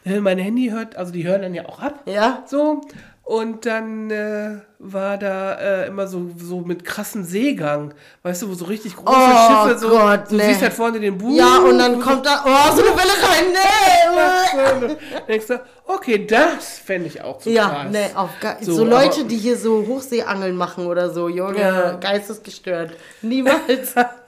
Ne, 0.06 0.22
mein 0.22 0.40
Handy 0.40 0.70
hört, 0.70 0.96
also 0.96 1.12
die 1.12 1.28
hören 1.28 1.44
dann 1.44 1.54
ja 1.54 1.66
auch 1.66 1.80
ab. 1.80 2.04
Ja. 2.06 2.44
So. 2.48 2.82
Und 3.24 3.66
dann 3.66 4.10
äh, 4.10 4.60
war 4.80 5.18
da 5.18 5.56
äh, 5.56 5.88
immer 5.88 6.06
so, 6.08 6.30
so 6.38 6.62
mit 6.62 6.84
krassem 6.86 7.24
Seegang. 7.24 7.94
Weißt 8.22 8.44
du, 8.44 8.50
wo 8.50 8.54
so 8.54 8.66
richtig 8.66 8.96
große 8.96 9.10
Oh 9.12 9.68
Schiffe 9.68 9.80
so. 9.80 9.90
Gott, 9.90 10.30
du 10.30 10.36
nee. 10.36 10.44
siehst 10.50 10.62
halt 10.62 10.74
vorne 10.74 11.00
den 11.00 11.18
Buch. 11.18 11.36
Ja, 11.36 11.58
und 11.60 11.80
dann 11.80 12.00
kommt 12.00 12.26
da, 12.26 12.44
oh, 12.46 12.76
so 12.76 12.82
eine 12.84 12.92
Welle 12.92 13.14
rein. 13.28 13.46
Nee. 13.54 14.96
Denkst 15.28 15.48
du, 15.48 15.62
okay, 15.86 16.26
das 16.28 16.80
fände 16.80 17.08
ich 17.08 17.22
auch 17.22 17.40
zu 17.40 17.50
Ja, 17.50 17.70
krass. 17.70 17.88
nee, 17.92 18.06
auf 18.16 18.30
so, 18.62 18.74
So, 18.74 18.86
Leute, 18.86 19.22
aber- 19.22 19.30
die 19.30 19.38
hier 19.38 19.58
so 19.58 19.86
Hochseeangeln 19.88 20.56
machen 20.56 20.86
oder 20.86 21.10
so, 21.12 21.28
Junge, 21.28 21.60
Ja. 21.60 21.92
geistesgestört. 21.94 22.92
Niemals. 23.22 23.96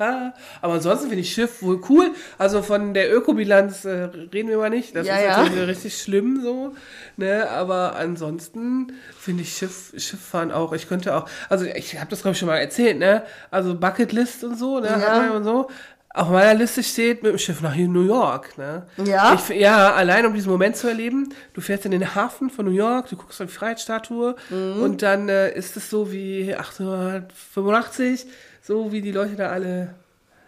Aber 0.61 0.73
ansonsten 0.73 1.07
finde 1.09 1.21
ich 1.21 1.33
Schiff 1.33 1.61
wohl 1.61 1.81
cool. 1.89 2.11
Also 2.37 2.61
von 2.61 2.93
der 2.93 3.13
Ökobilanz 3.13 3.85
äh, 3.85 4.09
reden 4.33 4.49
wir 4.49 4.57
mal 4.57 4.69
nicht. 4.69 4.95
Das 4.95 5.05
Ja, 5.05 5.15
ist 5.17 5.23
ja. 5.25 5.43
natürlich 5.43 5.67
richtig 5.67 6.01
schlimm 6.01 6.41
so. 6.41 6.73
Ne? 7.17 7.49
Aber 7.49 7.95
ansonsten 7.97 8.93
finde 9.17 9.43
ich 9.43 9.55
Schiff, 9.57 9.91
Schifffahren 10.39 10.51
auch. 10.51 10.73
Ich 10.73 10.87
könnte 10.87 11.15
auch, 11.15 11.27
also 11.49 11.65
ich 11.65 11.97
habe 11.99 12.09
das 12.09 12.21
glaube 12.21 12.33
ich 12.33 12.39
schon 12.39 12.47
mal 12.47 12.57
erzählt, 12.57 12.97
ne? 12.99 13.23
Also 13.51 13.75
Bucketlist 13.75 14.43
und 14.43 14.57
so, 14.57 14.79
ne? 14.79 14.87
Ja 14.87 15.31
und 15.31 15.43
so. 15.43 15.69
Auf 16.11 16.29
meiner 16.29 16.55
Liste 16.55 16.81
steht 16.81 17.21
mit 17.21 17.31
dem 17.33 17.37
Schiff 17.37 17.61
nach 17.61 17.75
New 17.75 18.03
York, 18.03 18.57
ne? 18.57 18.87
Ja? 19.05 19.35
Ich, 19.35 19.47
ja, 19.49 19.93
allein 19.93 20.25
um 20.25 20.33
diesen 20.33 20.51
Moment 20.51 20.75
zu 20.75 20.87
erleben. 20.87 21.29
Du 21.53 21.61
fährst 21.61 21.85
in 21.85 21.91
den 21.91 22.15
Hafen 22.15 22.49
von 22.49 22.65
New 22.65 22.71
York, 22.71 23.09
du 23.09 23.15
guckst 23.15 23.39
auf 23.41 23.47
die 23.47 23.53
Freiheitsstatue 23.53 24.35
Mhm. 24.49 24.81
und 24.81 25.01
dann 25.03 25.29
äh, 25.29 25.51
ist 25.55 25.77
es 25.77 25.89
so 25.89 26.11
wie 26.11 26.53
1885, 26.55 28.25
so 28.61 28.91
wie 28.91 29.01
die 29.01 29.11
Leute 29.11 29.35
da 29.35 29.49
alle 29.49 29.93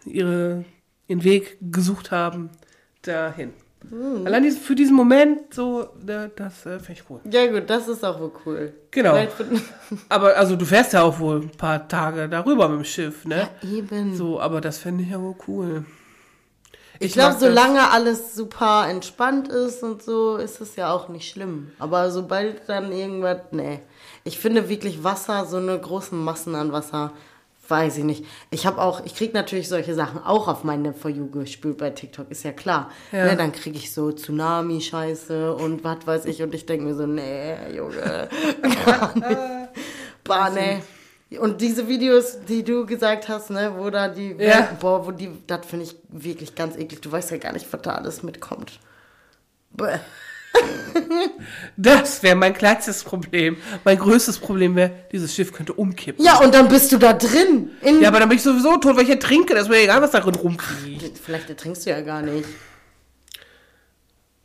ihre, 0.06 0.66
ihren 1.08 1.24
Weg 1.24 1.58
gesucht 1.62 2.12
haben 2.12 2.50
dahin. 3.04 3.54
Mhm. 3.90 4.26
Allein 4.26 4.52
für 4.52 4.76
diesen 4.76 4.96
Moment, 4.96 5.54
so, 5.54 5.90
da, 6.04 6.28
das 6.28 6.66
äh, 6.66 6.80
finde 6.80 7.02
ich 7.02 7.10
cool. 7.10 7.20
Ja 7.30 7.48
gut, 7.48 7.70
das 7.70 7.88
ist 7.88 8.04
auch 8.06 8.20
wohl 8.20 8.32
cool. 8.46 8.74
Genau. 8.92 9.16
Aber 10.10 10.36
also 10.38 10.56
du 10.56 10.66
fährst 10.66 10.94
ja 10.94 11.02
auch 11.02 11.20
wohl 11.20 11.42
ein 11.42 11.50
paar 11.50 11.88
Tage 11.88 12.30
darüber 12.30 12.70
mit 12.70 12.80
dem 12.80 12.86
Schiff, 12.86 13.26
ne? 13.26 13.50
Eben. 13.64 14.16
So, 14.16 14.40
aber 14.40 14.62
das 14.62 14.78
fände 14.78 15.04
ich 15.04 15.10
ja 15.10 15.20
wohl 15.20 15.36
cool. 15.48 15.86
Ich 17.00 17.14
glaube, 17.14 17.34
mag 17.34 17.40
das. 17.40 17.50
solange 17.50 17.90
alles 17.90 18.36
super 18.36 18.88
entspannt 18.88 19.48
ist 19.48 19.82
und 19.82 20.04
so, 20.04 20.38
ist 20.38 20.62
es 20.62 20.76
ja 20.76 20.94
auch 20.94 21.10
nicht 21.10 21.32
schlimm. 21.32 21.72
Aber 21.80 22.12
sobald 22.12 22.70
dann 22.70 22.92
irgendwas, 22.92 23.40
nee. 23.52 23.80
Ich 24.24 24.38
finde 24.38 24.70
wirklich 24.70 25.04
Wasser, 25.04 25.46
so 25.48 25.58
eine 25.58 25.80
großen 25.80 26.22
Massen 26.24 26.54
an 26.54 26.72
Wasser, 26.72 27.14
weiß 27.72 27.98
ich 27.98 28.04
nicht. 28.04 28.26
Ich 28.52 28.68
habe 28.68 28.80
auch, 28.82 29.04
ich 29.06 29.16
kriege 29.16 29.34
natürlich 29.34 29.68
solche 29.70 29.96
Sachen 29.96 30.22
auch 30.24 30.48
auf 30.48 30.64
meine 30.64 30.94
For 30.94 31.10
You 31.10 31.30
gespült 31.32 31.78
bei 31.80 31.90
TikTok, 31.90 32.30
ist 32.30 32.44
ja 32.44 32.52
klar. 32.52 32.92
Ja. 33.12 33.26
Ne, 33.26 33.38
dann 33.38 33.52
kriege 33.52 33.78
ich 33.78 33.92
so 33.92 34.12
Tsunami-Scheiße 34.12 35.54
und 35.56 35.84
was 35.84 36.06
weiß 36.06 36.26
ich 36.26 36.44
und 36.44 36.54
ich 36.54 36.66
denke 36.68 36.86
mir 36.86 36.94
so, 36.96 37.08
nee, 37.08 37.56
Junge, 37.76 38.30
gar 38.86 39.16
nicht. 39.18 39.38
Bah, 40.24 40.50
nee. 40.52 40.84
Und 41.40 41.62
diese 41.62 41.88
Videos, 41.88 42.40
die 42.48 42.62
du 42.64 42.86
gesagt 42.86 43.30
hast, 43.30 43.50
ne, 43.52 43.74
wo 43.78 43.90
da 43.90 44.10
die, 44.10 44.36
Ja. 44.38 44.68
boah, 44.80 45.06
wo 45.08 45.12
die, 45.12 45.30
das 45.48 45.66
finde 45.66 45.86
ich 45.86 45.96
wirklich 46.10 46.56
ganz 46.56 46.76
eklig. 46.76 47.00
Du 47.02 47.10
weißt 47.12 47.32
ja 47.32 47.38
gar 47.38 47.54
nicht, 47.54 47.72
was 47.72 47.82
da 47.82 47.96
alles 47.96 48.22
mitkommt. 48.22 48.80
Bäh. 49.72 49.98
Das 51.78 52.22
wäre 52.22 52.36
mein 52.36 52.54
kleinstes 52.54 53.04
Problem. 53.04 53.58
Mein 53.84 53.98
größtes 53.98 54.38
Problem 54.40 54.76
wäre, 54.76 54.92
dieses 55.12 55.34
Schiff 55.34 55.52
könnte 55.52 55.74
umkippen. 55.74 56.24
Ja, 56.24 56.40
und 56.40 56.54
dann 56.54 56.68
bist 56.68 56.92
du 56.92 56.98
da 56.98 57.14
drin. 57.14 57.72
In 57.82 58.02
Ja, 58.02 58.10
aber 58.10 58.20
dann 58.20 58.30
bin 58.30 58.38
ich 58.38 58.44
sowieso 58.44 58.78
tot, 58.78 58.96
weil 58.96 59.04
ich 59.04 59.10
ertrinke. 59.10 59.54
Das 59.54 59.64
ist 59.64 59.70
mir 59.70 59.82
egal, 59.82 60.02
was 60.02 60.12
da 60.12 60.20
drin 60.20 60.36
rumfliegt. 60.36 61.18
vielleicht 61.18 61.50
ertrinkst 61.50 61.86
du 61.86 61.90
ja 61.90 62.02
gar 62.02 62.22
nicht. 62.22 62.48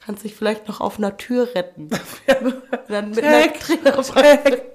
Kannst 0.05 0.25
dich 0.25 0.35
vielleicht 0.35 0.69
noch 0.69 0.81
auf 0.81 0.99
einer 0.99 1.17
Tür 1.17 1.49
retten. 1.55 1.91
dann 2.89 3.11
mit 3.11 3.25
einer 3.25 3.43
Check. 3.43 3.61
Träne 3.61 3.97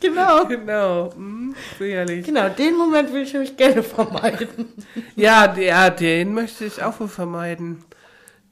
Genau. 0.00 0.44
Genau, 0.46 1.12
hm, 1.14 1.54
sicherlich. 1.78 2.26
Genau, 2.26 2.48
den 2.48 2.76
Moment 2.76 3.12
will 3.12 3.22
ich 3.22 3.32
nämlich 3.32 3.56
gerne 3.56 3.82
vermeiden. 3.82 4.72
Ja, 5.16 5.54
ja, 5.56 5.90
den 5.90 6.34
möchte 6.34 6.64
ich 6.64 6.82
auch 6.82 6.98
wohl 7.00 7.08
vermeiden. 7.08 7.84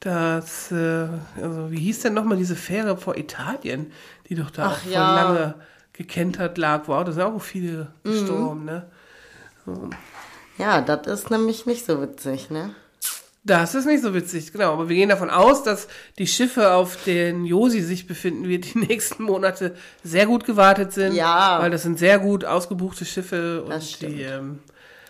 Das, 0.01 0.71
äh, 0.71 1.07
also 1.41 1.71
wie 1.71 1.79
hieß 1.79 2.01
denn 2.01 2.13
nochmal 2.15 2.37
diese 2.37 2.55
Fähre 2.55 2.97
vor 2.97 3.17
Italien, 3.17 3.91
die 4.29 4.35
doch 4.35 4.49
da 4.51 4.65
Ach 4.65 4.71
auch 4.73 4.77
voll 4.79 4.91
ja. 4.93 5.15
lange 5.15 5.55
gekentert 5.93 6.57
lag. 6.57 6.87
Wow, 6.87 7.03
da 7.05 7.11
sind 7.11 7.21
auch 7.21 7.39
viele 7.41 7.87
Mhm. 8.03 8.11
gestorben, 8.11 8.65
ne? 8.65 8.85
Ja, 10.57 10.81
das 10.81 11.07
ist 11.07 11.29
nämlich 11.31 11.65
nicht 11.65 11.85
so 11.85 12.01
witzig, 12.01 12.49
ne? 12.49 12.71
Das 13.43 13.73
ist 13.73 13.85
nicht 13.85 14.03
so 14.03 14.13
witzig, 14.13 14.51
genau. 14.51 14.73
Aber 14.73 14.87
wir 14.89 14.95
gehen 14.95 15.09
davon 15.09 15.29
aus, 15.31 15.63
dass 15.63 15.87
die 16.19 16.27
Schiffe, 16.27 16.73
auf 16.73 17.03
denen 17.05 17.45
Josi 17.45 17.81
sich 17.81 18.05
befinden 18.05 18.47
wird, 18.47 18.73
die 18.73 18.77
nächsten 18.87 19.23
Monate 19.23 19.75
sehr 20.03 20.27
gut 20.27 20.45
gewartet 20.45 20.93
sind. 20.93 21.13
Ja. 21.13 21.59
Weil 21.59 21.71
das 21.71 21.83
sind 21.83 21.97
sehr 21.97 22.19
gut 22.19 22.45
ausgebuchte 22.45 23.05
Schiffe 23.05 23.63
Das 23.67 23.75
und 23.75 23.83
stimmt. 23.83 24.13
die 24.13 24.21
ähm, 24.23 24.59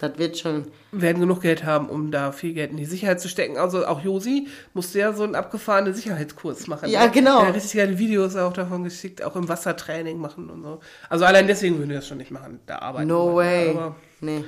Das 0.02 0.18
wird 0.18 0.38
schon. 0.38 0.66
werden 0.92 1.20
genug 1.20 1.42
Geld 1.42 1.64
haben, 1.64 1.88
um 1.88 2.12
da 2.12 2.32
viel 2.32 2.54
Geld 2.54 2.72
in 2.72 2.78
die 2.78 2.86
Sicherheit 2.86 3.22
zu 3.22 3.30
stecken. 3.30 3.58
Also 3.58 3.86
auch 3.86 4.02
Josi 4.02 4.48
musste 4.74 4.98
ja 5.00 5.14
so 5.14 5.24
einen 5.24 5.36
abgefahrenen 5.36 5.94
Sicherheitskurs 5.94 6.66
machen. 6.68 6.90
Ja, 6.90 7.06
ne? 7.06 7.12
genau. 7.12 7.42
Er 7.42 7.50
hat 7.50 7.56
richtig 7.56 7.74
geile 7.74 8.00
Videos 8.00 8.36
auch 8.36 8.54
davon 8.54 8.84
geschickt, 8.84 9.24
auch 9.24 9.36
im 9.36 9.48
Wassertraining 9.48 10.18
machen 10.18 10.50
und 10.50 10.64
so. 10.64 10.80
Also 11.08 11.26
allein 11.26 11.46
deswegen 11.46 11.78
würden 11.78 11.90
wir 11.90 11.98
das 11.98 12.08
schon 12.08 12.18
nicht 12.18 12.32
machen, 12.32 12.60
da 12.66 12.80
arbeiten. 12.80 13.08
No 13.08 13.34
wollen, 13.34 13.36
way. 13.36 13.70
Aber 13.70 13.96
Nee. 14.22 14.44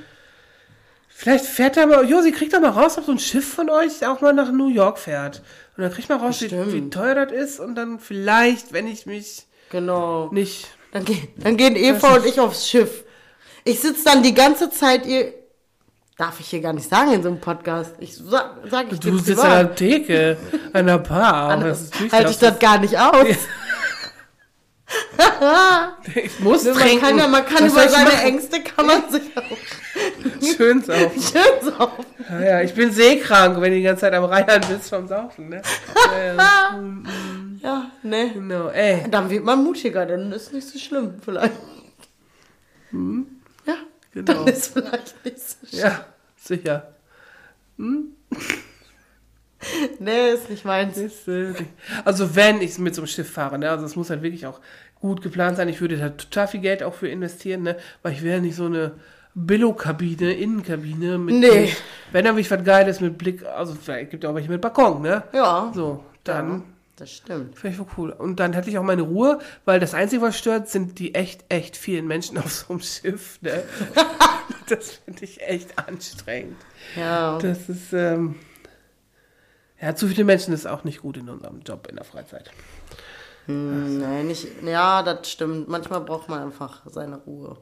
Vielleicht 1.08 1.46
fährt 1.46 1.78
da 1.78 1.86
mal, 1.86 2.04
Josi, 2.10 2.32
kriegt 2.32 2.54
doch 2.54 2.60
mal 2.60 2.72
raus, 2.72 2.98
ob 2.98 3.06
so 3.06 3.12
ein 3.12 3.20
Schiff 3.20 3.54
von 3.54 3.70
euch 3.70 4.06
auch 4.06 4.22
mal 4.22 4.34
nach 4.34 4.52
New 4.52 4.70
York 4.70 4.98
fährt. 4.98 5.44
Und 5.78 5.84
dann 5.84 5.92
kriegt 5.92 6.10
man 6.10 6.20
raus, 6.20 6.42
wie, 6.42 6.52
wie 6.52 6.90
teuer 6.90 7.14
das 7.14 7.32
ist. 7.32 7.60
Und 7.60 7.76
dann 7.76 8.00
vielleicht, 8.00 8.74
wenn 8.74 8.88
ich 8.88 9.06
mich 9.06 9.46
Genau. 9.70 10.30
nicht. 10.32 10.68
Dann, 10.92 11.06
ge 11.06 11.16
dann 11.38 11.58
gehen 11.58 11.76
Eva 11.76 12.16
und 12.16 12.26
ich 12.26 12.40
aufs 12.40 12.68
Schiff. 12.68 13.04
Ich 13.64 13.80
sitze 13.80 14.04
dann 14.06 14.24
die 14.24 14.34
ganze 14.34 14.70
Zeit 14.70 15.06
ihr. 15.06 15.34
Darf 16.18 16.40
ich 16.40 16.48
hier 16.48 16.62
gar 16.62 16.74
nicht 16.74 16.88
sagen 16.88 17.12
in 17.12 17.24
so 17.24 17.30
einem 17.30 17.40
Podcast. 17.42 17.96
Ich 18.00 18.16
sag, 18.16 18.52
sag 18.70 18.92
ich 18.92 19.00
Du 19.00 19.18
sitzt 19.18 19.44
an 19.44 19.68
der 19.68 19.76
Theke, 19.76 20.38
an 20.72 20.86
der 20.86 21.00
Bar. 21.00 21.58
Das 21.58 21.82
ist 21.82 21.94
natürlich 21.94 22.14
Halte 22.14 22.32
ich 22.32 22.38
das 22.38 22.60
gar 22.60 22.78
nicht 22.80 22.98
aus. 22.98 23.28
Ich 26.14 26.40
muss 26.40 26.64
Man 26.66 26.76
trinken. 26.76 27.02
kann, 27.02 27.18
ja, 27.18 27.28
man 27.28 27.46
kann 27.46 27.64
Was 27.64 27.72
über 27.72 27.90
seine 27.90 28.10
machen? 28.10 28.26
Ängste 28.26 28.62
kann 28.62 28.86
man 28.86 29.10
sich 29.10 29.24
auch 29.36 30.56
Schön 30.56 30.82
saufen. 30.84 31.22
schön 31.22 31.72
saufen. 31.72 32.06
Ja, 32.30 32.42
ja, 32.42 32.62
ich 32.62 32.74
bin 32.74 32.92
seekrank, 32.92 33.60
wenn 33.60 33.72
du 33.72 33.78
die 33.78 33.84
ganze 33.84 34.02
Zeit 34.02 34.14
am 34.14 34.26
Reiern 34.26 34.62
bist 34.70 34.90
vom 34.90 35.08
Saufen, 35.08 35.50
ne? 35.50 35.62
Ja, 35.96 36.34
ja. 36.36 36.80
Ja, 37.64 37.92
ne. 38.04 38.32
genau, 38.34 38.68
ey. 38.68 39.06
Dann 39.10 39.30
wird 39.30 39.46
man 39.46 39.64
mutiger, 39.64 40.06
dann 40.06 40.32
ist 40.34 40.52
nicht 40.52 40.68
so 40.68 40.78
schlimm 40.78 41.16
vielleicht. 41.24 41.54
Ja, 42.92 43.00
Genau. 44.14 44.34
dann 44.34 44.48
ist 44.48 44.68
vielleicht 44.74 45.26
nicht 45.26 45.40
so 45.40 45.68
schlimm. 45.68 45.82
Ja, 45.82 46.06
sicher. 46.38 46.94
Nee, 50.00 50.32
ist 50.32 50.50
nicht 50.50 50.66
meins. 50.66 50.98
Ist, 50.98 51.22
Also 52.04 52.36
wenn 52.36 52.62
ich 52.62 52.78
mit 52.80 52.94
so 52.96 53.02
einem 53.02 53.08
Schiff 53.08 53.32
fahre, 53.32 53.58
ne, 53.58 53.70
also 53.70 53.86
es 53.86 53.96
muss 53.96 54.10
halt 54.10 54.22
wirklich 54.22 54.46
auch 54.46 54.60
gut 55.00 55.22
geplant 55.22 55.56
sein. 55.58 55.70
Ich 55.70 55.80
würde 55.80 55.98
da 55.98 56.10
total 56.10 56.48
viel 56.50 56.60
Geld 56.60 56.84
auch 56.84 56.94
für 56.94 57.08
investieren, 57.08 57.64
ne, 57.64 57.78
weil 58.02 58.12
ich 58.12 58.22
will 58.24 58.32
ja 58.32 58.40
nicht 58.40 58.56
so 58.58 58.66
eine 58.66 58.92
Billo-Kabine, 59.36 60.34
Innenkabine 60.34 61.18
mit, 61.18 61.36
Nee. 61.36 61.62
mit 61.62 61.84
wenn 62.12 62.26
da 62.26 62.32
wirklich 62.32 62.52
was 62.52 62.64
Geiles 62.64 63.00
mit 63.00 63.18
Blick, 63.18 63.44
also 63.46 63.74
vielleicht 63.74 64.12
gibt 64.12 64.24
ja 64.26 64.30
auch 64.30 64.36
welche 64.36 64.50
mit 64.50 64.60
Balkon, 64.62 65.02
ne? 65.02 65.24
Ja. 65.34 65.72
So, 65.74 66.04
dann 66.26 66.64
Das 66.96 67.12
stimmt. 67.12 67.58
Finde 67.58 67.76
ich 67.76 67.78
voll 67.78 67.88
cool. 67.98 68.12
Und 68.12 68.40
dann 68.40 68.54
hätte 68.54 68.70
ich 68.70 68.78
auch 68.78 68.84
meine 68.84 69.02
Ruhe, 69.02 69.40
weil 69.66 69.80
das 69.80 69.94
Einzige, 69.96 70.22
was 70.22 70.38
stört, 70.38 70.70
sind 70.70 71.00
die 71.00 71.16
echt, 71.16 71.44
echt 71.50 71.76
vielen 71.76 72.06
Menschen 72.08 72.38
auf 72.40 72.52
so 72.52 72.74
einem 72.74 72.82
Schiff. 72.82 73.40
Ne? 73.42 73.64
das 74.70 74.92
finde 74.92 75.24
ich 75.24 75.42
echt 75.42 75.78
anstrengend. 75.80 76.58
Ja. 76.96 77.40
Das 77.40 77.70
ist, 77.70 77.94
ähm, 77.94 78.36
ja, 79.82 79.96
zu 79.96 80.08
viele 80.08 80.24
Menschen 80.24 80.54
ist 80.54 80.68
auch 80.68 80.84
nicht 80.84 81.02
gut 81.02 81.18
in 81.18 81.30
unserem 81.30 81.62
Job 81.62 81.88
in 81.90 81.96
der 81.96 82.06
Freizeit. 82.06 82.52
Hm, 83.48 84.00
nee, 84.00 84.24
nicht. 84.24 84.48
Ja, 84.64 85.04
das 85.04 85.30
stimmt. 85.30 85.68
Manchmal 85.68 86.02
braucht 86.02 86.30
man 86.30 86.44
einfach 86.44 86.84
seine 86.86 87.18
Ruhe. 87.18 87.58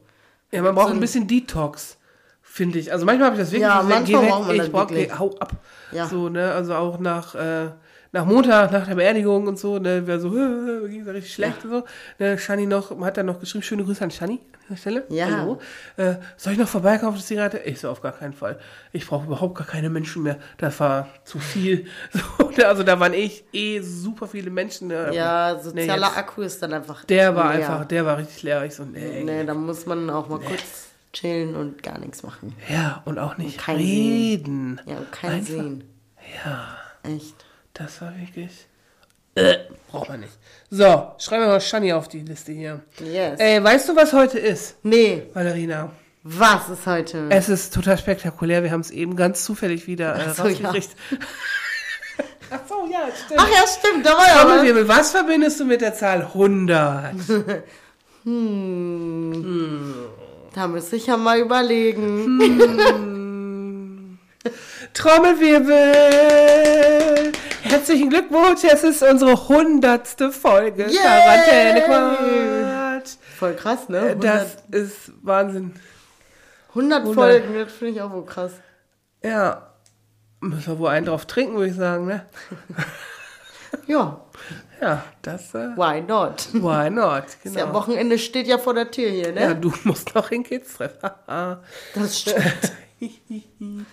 Ja, 0.51 0.61
man 0.61 0.75
braucht 0.75 0.89
So 0.89 0.93
ein 0.93 0.99
bisschen 0.99 1.27
Detox, 1.27 1.97
finde 2.41 2.77
ich. 2.79 2.91
Also 2.91 3.05
manchmal 3.05 3.27
habe 3.27 3.37
ich 3.37 3.41
das 3.41 3.51
wirklich, 3.51 3.61
Ja, 3.61 3.81
ich 3.81 3.87
manchmal 3.87 4.21
geh 4.21 4.29
braucht 4.29 4.91
man 4.91 4.99
ich 4.99 5.07
geh, 5.09 5.17
hau 5.17 5.35
ab. 5.39 5.53
Ja. 5.93 6.07
So, 6.07 6.29
ne, 6.29 6.51
also 6.51 6.75
auch 6.75 6.99
nach, 6.99 7.33
äh, 7.33 7.71
nach 8.13 8.25
Montag, 8.25 8.71
nach 8.71 8.85
der 8.87 8.95
Beerdigung 8.95 9.47
und 9.47 9.57
so, 9.57 9.79
ne, 9.79 10.05
wäre 10.05 10.19
so, 10.19 10.35
äh, 10.37 10.89
ging 10.89 11.05
so 11.05 11.11
richtig 11.11 11.33
schlecht 11.33 11.63
und 11.63 11.71
so. 11.71 11.83
Ne, 12.19 12.37
Shani 12.37 12.65
noch, 12.65 12.91
hat 13.01 13.17
dann 13.17 13.25
noch 13.27 13.39
geschrieben, 13.39 13.63
schöne 13.63 13.83
Grüße 13.85 14.03
an 14.03 14.11
Shani 14.11 14.33
an 14.53 14.65
der 14.71 14.75
Stelle. 14.75 15.03
Ja. 15.09 15.27
Hallo. 15.29 15.59
Äh, 15.97 16.15
soll 16.35 16.53
ich 16.53 16.59
noch 16.59 16.67
vorbeikommen 16.67 17.13
auf 17.13 17.17
die 17.17 17.23
Zigarette? 17.25 17.59
Ich 17.59 17.79
so, 17.79 17.89
auf 17.89 18.01
gar 18.01 18.11
keinen 18.11 18.33
Fall. 18.33 18.59
Ich 18.91 19.07
brauche 19.07 19.25
überhaupt 19.27 19.55
gar 19.57 19.65
keine 19.67 19.89
Menschen 19.89 20.23
mehr. 20.23 20.37
Das 20.57 20.79
war 20.81 21.07
zu 21.23 21.39
viel. 21.39 21.85
So, 22.37 22.49
ne, 22.49 22.67
also 22.67 22.83
da 22.83 22.99
waren 22.99 23.13
echt 23.13 23.45
eh 23.53 23.79
super 23.79 24.27
viele 24.27 24.49
Menschen. 24.51 24.89
Ne, 24.89 25.13
Ja, 25.13 25.53
Nee, 25.53 25.61
sozialer 25.63 26.07
jetzt- 26.07 26.17
Akku 26.17 26.41
ist 26.41 26.61
dann 26.61 26.73
einfach. 26.73 27.05
Der 27.05 27.33
war 27.35 27.55
leer. 27.55 27.69
einfach, 27.69 27.85
der 27.85 28.05
war 28.05 28.17
richtig 28.17 28.43
leer. 28.43 28.65
Ich 28.65 28.75
so, 28.75 28.83
nee. 28.83 29.23
Nee, 29.23 29.45
da 29.45 29.53
muss 29.53 29.85
man 29.85 30.09
auch 30.09 30.27
mal 30.27 30.39
kurz 30.39 30.87
chillen 31.13 31.55
und 31.55 31.81
gar 31.81 31.97
nichts 31.99 32.23
machen. 32.23 32.53
Ja, 32.69 33.01
und 33.05 33.19
auch 33.19 33.37
nicht 33.37 33.57
kein 33.57 33.77
reden. 33.77 34.81
Ja, 34.85 34.97
und 34.97 35.11
kein 35.13 35.31
Einfach- 35.31 35.47
Sehen. 35.53 35.83
Ja. 36.45 36.77
Echt. 37.03 37.35
Das 37.81 37.99
war 38.01 38.13
wirklich. 38.15 38.51
Äh, 39.33 39.57
braucht 39.89 40.09
man 40.09 40.19
nicht. 40.19 40.33
So, 40.69 41.13
schreiben 41.17 41.43
wir 41.43 41.47
mal 41.47 41.61
Shani 41.61 41.93
auf 41.93 42.07
die 42.07 42.19
Liste 42.19 42.51
hier. 42.51 42.81
Yes. 42.99 43.39
Ey, 43.39 43.63
weißt 43.63 43.89
du, 43.89 43.95
was 43.95 44.13
heute 44.13 44.37
ist, 44.37 44.75
Nee, 44.83 45.23
Valerina? 45.33 45.91
was 46.23 46.69
ist 46.69 46.85
heute? 46.85 47.27
Es 47.31 47.49
ist 47.49 47.73
total 47.73 47.97
spektakulär. 47.97 48.61
Wir 48.61 48.69
haben 48.71 48.81
es 48.81 48.91
eben 48.91 49.15
ganz 49.15 49.43
zufällig 49.43 49.87
wieder 49.87 50.15
äh, 50.15 50.25
Ach 50.27 50.35
so, 50.35 50.47
ja. 50.47 50.69
rausgekriegt. 50.69 50.95
Ach 52.51 52.59
so, 52.69 52.87
ja, 52.91 52.99
stimmt. 53.25 53.39
Ach 53.39 53.49
ja, 53.49 53.65
stimmt, 53.67 54.05
da 54.05 54.11
war 54.11 54.27
ja. 54.27 54.41
Trommelwirbel, 54.43 54.87
was 54.87 55.09
verbindest 55.11 55.59
du 55.59 55.65
mit 55.65 55.81
der 55.81 55.95
Zahl 55.95 56.21
100? 56.21 57.15
Da 60.53 60.67
müsste 60.67 60.97
ich 60.97 61.07
ja 61.07 61.17
mal 61.17 61.39
überlegen. 61.39 62.37
Trommelwirbel! 64.93 67.00
Herzlichen 67.71 68.09
Glückwunsch, 68.09 68.65
es 68.65 68.83
ist 68.83 69.01
unsere 69.01 69.47
hundertste 69.47 70.33
Folge. 70.33 70.87
Yay! 70.87 70.97
Quarantäne 70.97 71.81
Quatsch. 71.85 73.11
Voll 73.37 73.53
krass, 73.55 73.87
ne? 73.87 73.97
Äh, 73.99 74.09
100, 74.09 74.23
Das 74.23 74.57
ist 74.71 75.11
Wahnsinn. 75.21 75.73
100 76.69 77.13
Folgen, 77.13 77.53
das 77.57 77.71
finde 77.71 77.93
ich 77.93 78.01
auch 78.01 78.11
wohl 78.11 78.25
krass. 78.25 78.51
Ja. 79.23 79.69
Müssen 80.41 80.67
wir 80.73 80.79
wohl 80.79 80.89
einen 80.89 81.05
drauf 81.05 81.25
trinken, 81.27 81.55
würde 81.55 81.69
ich 81.69 81.75
sagen, 81.77 82.07
ne? 82.07 82.25
Ja, 83.87 84.19
Ja, 84.81 85.03
das, 85.21 85.53
äh, 85.55 85.69
why 85.77 86.01
not? 86.01 86.49
why 86.53 86.89
not? 86.89 87.23
Das 87.45 87.53
ja, 87.53 87.61
Genau. 87.63 87.73
Wochenende 87.73 88.19
steht 88.19 88.47
ja 88.47 88.57
vor 88.57 88.73
der 88.73 88.91
Tür 88.91 89.09
hier, 89.09 89.31
ne? 89.31 89.41
Ja, 89.41 89.53
du 89.53 89.71
musst 89.85 90.13
noch 90.13 90.29
in 90.31 90.43
Kids 90.43 90.73
treffen. 90.73 91.09
Das 91.95 92.19
stimmt. 92.19 92.73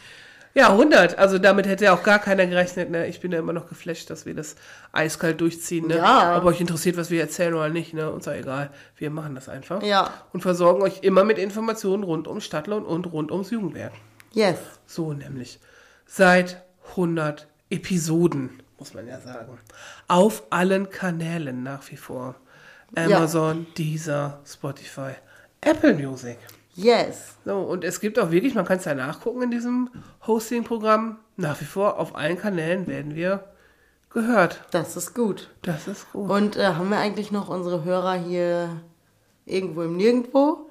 ja, 0.59 0.73
100. 0.73 1.19
Also 1.19 1.39
damit 1.39 1.69
hätte 1.69 1.85
ja 1.85 1.95
auch 1.95 2.03
gar 2.03 2.19
keiner 2.19 2.45
gerechnet. 2.45 2.91
Ne? 2.91 3.07
Ich 3.07 3.21
bin 3.21 3.31
ja 3.31 3.39
immer 3.39 3.53
noch 3.53 3.69
geflasht, 3.69 4.11
dass 4.11 4.27
wir 4.27 4.35
das 4.35 4.57
eiskalt 4.91 5.41
durchziehen. 5.41 5.87
Ne? 5.87 5.99
Ja. 5.99 6.37
Ob 6.37 6.45
euch 6.47 6.61
interessiert, 6.61 6.97
was 6.97 7.11
wir 7.11 7.21
erzählen 7.21 7.55
oder 7.55 7.69
nicht, 7.69 7.95
ne? 7.95 8.11
uns 8.11 8.27
ja 8.27 8.35
egal. 8.35 8.71
Wir 8.97 9.11
machen 9.11 9.37
das 9.37 9.49
einfach. 9.49 9.85
Ja. 9.85 10.13
Und 10.33 10.41
versorgen 10.41 10.83
euch 10.83 11.03
immer 11.03 11.23
mit 11.23 11.39
Informationen 11.39 12.03
rund 12.03 12.27
um 12.27 12.41
Stadtlohn 12.41 12.85
und 12.85 13.07
rund 13.13 13.31
ums 13.31 13.51
Jugendwerk. 13.51 13.93
Yes. 14.33 14.59
So 14.85 15.13
nämlich. 15.13 15.61
Seit 16.07 16.65
100 16.91 17.47
Episoden, 17.71 18.61
muss 18.81 18.95
man 18.95 19.07
ja 19.07 19.21
sagen. 19.21 19.59
Auf 20.09 20.43
allen 20.51 20.91
Kanälen 20.91 21.63
nach 21.63 21.89
wie 21.89 21.97
vor. 21.97 22.35
Amazon, 22.97 23.69
Deezer, 23.77 24.41
Spotify, 24.45 25.13
Apple 25.61 25.95
Music. 25.95 26.39
Yes. 26.79 27.35
So, 27.45 27.59
und 27.59 27.83
es 27.83 27.99
gibt 27.99 28.21
auch 28.21 28.31
wirklich, 28.31 28.55
man 28.55 28.65
kann 28.65 28.79
es 28.79 28.85
ja 28.85 28.95
nachgucken 28.95 29.43
in 29.43 29.51
diesem 29.51 29.91
Hosting-Programm, 30.25 31.19
nach 31.37 31.61
wie 31.61 31.65
vor 31.65 31.99
auf 31.99 32.15
allen 32.15 32.39
Kanälen 32.39 32.87
werden 32.87 33.17
wir 33.17 33.45
gehört. 34.11 34.65
Das 34.71 34.97
ist 34.97 35.13
gut. 35.13 35.51
Das 35.63 35.89
ist 35.89 36.13
gut. 36.13 36.31
Und 36.31 36.57
äh, 36.57 36.67
haben 36.67 36.89
wir 36.91 36.99
eigentlich 36.99 37.33
noch 37.33 37.49
unsere 37.49 37.83
Hörer 37.83 38.15
hier 38.15 38.81
irgendwo 39.45 39.83
im 39.83 39.97
Nirgendwo? 39.97 40.71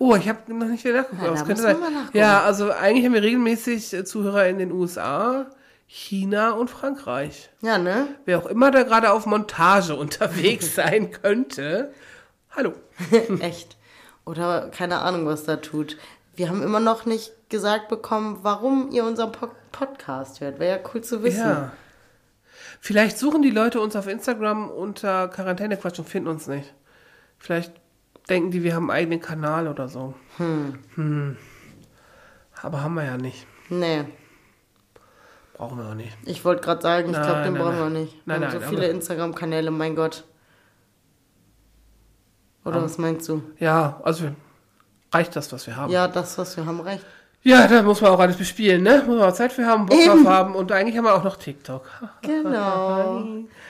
Oh, 0.00 0.16
ich 0.16 0.28
habe 0.28 0.52
noch 0.52 0.66
nicht 0.66 0.84
wieder 0.84 1.02
nachgeguckt. 1.02 1.22
Ja, 1.22 1.28
aber 1.28 1.34
es 1.34 1.40
da 1.40 1.46
könnte 1.46 1.62
sein. 1.62 1.76
Ja, 2.12 2.42
also 2.42 2.72
eigentlich 2.72 3.06
haben 3.06 3.14
wir 3.14 3.22
regelmäßig 3.22 3.92
äh, 3.92 4.04
Zuhörer 4.04 4.48
in 4.48 4.58
den 4.58 4.72
USA, 4.72 5.46
China 5.86 6.52
und 6.52 6.70
Frankreich. 6.70 7.50
Ja, 7.60 7.78
ne? 7.78 8.08
Wer 8.24 8.38
auch 8.38 8.46
immer 8.46 8.72
da 8.72 8.82
gerade 8.82 9.12
auf 9.12 9.26
Montage 9.26 9.94
unterwegs 9.96 10.74
sein 10.74 11.12
könnte. 11.12 11.92
Hallo. 12.50 12.72
Echt. 13.40 13.76
Oder 14.30 14.68
keine 14.70 15.00
Ahnung, 15.00 15.26
was 15.26 15.42
da 15.42 15.56
tut. 15.56 15.96
Wir 16.36 16.48
haben 16.48 16.62
immer 16.62 16.78
noch 16.78 17.04
nicht 17.04 17.32
gesagt 17.48 17.88
bekommen, 17.88 18.38
warum 18.42 18.90
ihr 18.92 19.04
unseren 19.04 19.32
po 19.32 19.48
Podcast 19.72 20.40
hört. 20.40 20.58
Wäre 20.58 20.78
ja 20.78 20.84
cool 20.92 21.00
zu 21.00 21.22
wissen. 21.22 21.48
Ja. 21.48 21.72
Vielleicht 22.80 23.18
suchen 23.18 23.42
die 23.42 23.50
Leute 23.50 23.80
uns 23.80 23.96
auf 23.96 24.06
Instagram 24.06 24.70
unter 24.70 25.28
Quarantänequatsch 25.28 25.98
und 25.98 26.08
finden 26.08 26.28
uns 26.28 26.46
nicht. 26.46 26.72
Vielleicht 27.38 27.72
denken 28.28 28.50
die, 28.52 28.62
wir 28.62 28.74
haben 28.74 28.90
einen 28.90 28.98
eigenen 28.98 29.20
Kanal 29.20 29.66
oder 29.68 29.88
so. 29.88 30.14
Hm. 30.38 31.36
Aber 32.62 32.82
haben 32.82 32.94
wir 32.94 33.04
ja 33.04 33.16
nicht. 33.16 33.46
Nee, 33.68 34.04
Brauchen 35.54 35.76
wir 35.76 35.90
auch 35.90 35.94
nicht. 35.94 36.16
ich 36.24 36.42
wollte 36.46 36.62
gerade 36.62 36.80
sagen, 36.80 37.10
ich 37.10 37.20
glaube, 37.20 37.42
den 37.42 37.52
nein, 37.52 37.62
brauchen 37.62 37.78
nein. 37.78 37.92
wir 37.92 38.00
nicht. 38.00 38.14
Wir 38.14 38.20
Nein, 38.24 38.44
haben 38.44 38.52
nein, 38.52 38.62
so 38.62 38.68
viele 38.68 38.88
Instagram-Kanäle, 38.88 39.70
mein 39.70 39.94
Gott. 39.94 40.24
Oder 42.64 42.82
was 42.82 42.98
meinst 42.98 43.28
du? 43.28 43.42
Ja, 43.58 44.00
also 44.04 44.28
reicht 45.12 45.34
das, 45.34 45.52
was 45.52 45.66
wir 45.66 45.76
haben. 45.76 45.92
Ja, 45.92 46.08
das, 46.08 46.36
was 46.38 46.56
wir 46.56 46.66
haben, 46.66 46.80
recht. 46.80 47.04
Ja, 47.42 47.66
da 47.66 47.82
muss 47.82 48.02
man 48.02 48.10
auch 48.10 48.20
alles 48.20 48.36
bespielen, 48.36 48.82
ne? 48.82 49.02
Muss 49.06 49.16
man 49.16 49.30
auch 49.30 49.32
Zeit 49.32 49.52
für 49.52 49.64
haben, 49.64 49.86
Bock 49.86 49.98
drauf 50.04 50.26
haben. 50.26 50.54
Und 50.54 50.70
eigentlich 50.72 50.96
haben 50.98 51.04
wir 51.04 51.14
auch 51.14 51.24
noch 51.24 51.36
TikTok. 51.36 51.88
Genau. 52.22 53.24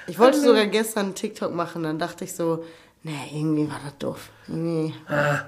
Ich 0.08 0.18
wollte 0.18 0.40
sogar 0.40 0.66
gestern 0.66 1.14
TikTok 1.14 1.54
machen, 1.54 1.84
dann 1.84 1.98
dachte 1.98 2.24
ich 2.24 2.34
so, 2.34 2.64
nee, 3.04 3.30
irgendwie 3.32 3.68
war 3.68 3.80
das 3.84 3.96
doof. 3.98 4.30
Irgendwie, 4.48 4.92
Ah, 5.08 5.42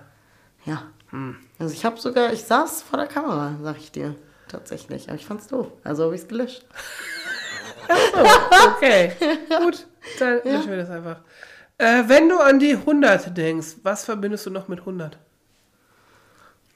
ja. 0.65 0.85
Hm. 1.11 1.37
Also 1.59 1.75
ich 1.75 1.85
habe 1.85 2.01
sogar, 2.01 2.33
ich 2.33 2.45
saß 2.45 2.83
vor 2.83 2.99
der 2.99 3.09
Kamera, 3.09 3.57
sag 3.63 3.77
ich 3.79 3.91
dir. 3.91 4.15
Tatsächlich. 4.49 5.09
Aber 5.09 5.17
ich 5.17 5.27
fand's 5.27 5.49
doof. 5.49 5.67
Also 5.83 6.05
habe 6.05 6.15
ich 6.15 6.23
es 6.23 6.29
gelöscht. 6.29 6.65
okay. 8.77 9.13
Gut, 9.63 9.87
dann 10.19 10.41
löschen 10.45 10.71
wir 10.71 10.77
das 10.77 10.91
einfach. 10.91 11.17
Äh, 11.83 12.09
wenn 12.09 12.29
du 12.29 12.39
an 12.39 12.61
die 12.61 12.75
100 12.75 13.37
denkst, 13.37 13.79
was 13.83 14.05
verbindest 14.05 14.47
du 14.47 14.51
noch 14.51 14.69
mit 14.69 14.79
100? 14.79 15.19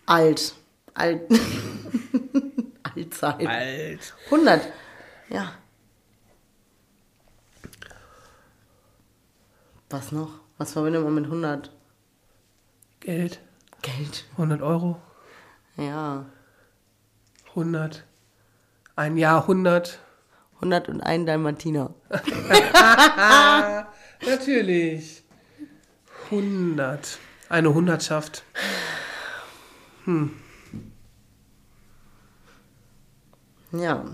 Alt. 0.04 0.57
Alt. 0.94 1.30
Alt 2.82 3.14
sein. 3.14 3.46
Alt. 3.46 4.14
100. 4.24 4.72
Ja. 5.28 5.52
Was 9.90 10.11
noch? 10.11 10.40
Was 10.59 10.72
verbindet 10.72 11.04
man 11.04 11.14
mit 11.14 11.26
100? 11.26 11.70
Geld. 12.98 13.38
Geld. 13.82 14.24
100 14.32 14.61
Euro. 14.61 15.00
Ja. 15.76 16.24
100. 17.50 18.02
Ein 18.96 19.16
Jahrhundert. 19.16 20.00
101 20.57 21.26
Dalmatiner. 21.26 21.94
Natürlich. 24.24 25.22
100. 26.30 27.18
Eine 27.48 27.74
Hundertschaft. 27.74 28.44
Ja. 33.72 34.04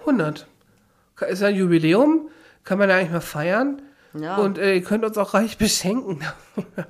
100. 0.00 0.46
Ist 1.28 1.42
ein 1.42 1.54
Jubiläum. 1.54 2.30
Kann 2.64 2.78
man 2.78 2.88
ja 2.88 2.96
eigentlich 2.96 3.10
mal 3.10 3.20
feiern. 3.20 3.82
Ja. 4.14 4.38
Und 4.38 4.58
äh, 4.58 4.74
ihr 4.74 4.82
könnt 4.82 5.04
uns 5.04 5.16
auch 5.18 5.34
reich 5.34 5.58
beschenken. 5.58 6.20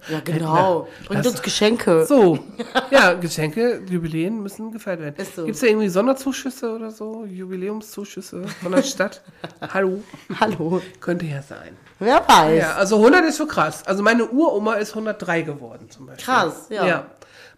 Ja, 0.09 0.19
genau. 0.25 0.89
Bringt 1.07 1.25
uns 1.25 1.43
Geschenke. 1.43 2.05
So, 2.05 2.41
ja, 2.91 3.13
Geschenke, 3.13 3.83
Jubiläen 3.89 4.43
müssen 4.43 4.73
gefeiert 4.73 4.99
werden. 4.99 5.25
So. 5.37 5.45
Gibt 5.45 5.55
es 5.55 5.61
da 5.61 5.69
irgendwie 5.69 5.89
Sonderzuschüsse 5.89 6.75
oder 6.75 6.91
so? 6.91 7.25
Jubiläumszuschüsse 7.25 8.49
von 8.49 8.73
der 8.73 8.83
Stadt? 8.83 9.23
Hallo? 9.61 10.03
Hallo. 10.41 10.83
Könnte 10.99 11.27
ja 11.27 11.41
sein. 11.43 11.77
Wer 12.01 12.27
weiß. 12.27 12.61
Ja, 12.61 12.75
also 12.75 12.97
100 12.97 13.27
ist 13.27 13.37
schon 13.37 13.47
krass. 13.47 13.87
Also 13.87 14.03
meine 14.03 14.27
Uroma 14.27 14.75
ist 14.75 14.91
103 14.91 15.43
geworden 15.43 15.89
zum 15.89 16.07
Beispiel. 16.07 16.25
Krass, 16.25 16.67
ja. 16.71 16.85
Ja. 16.85 17.07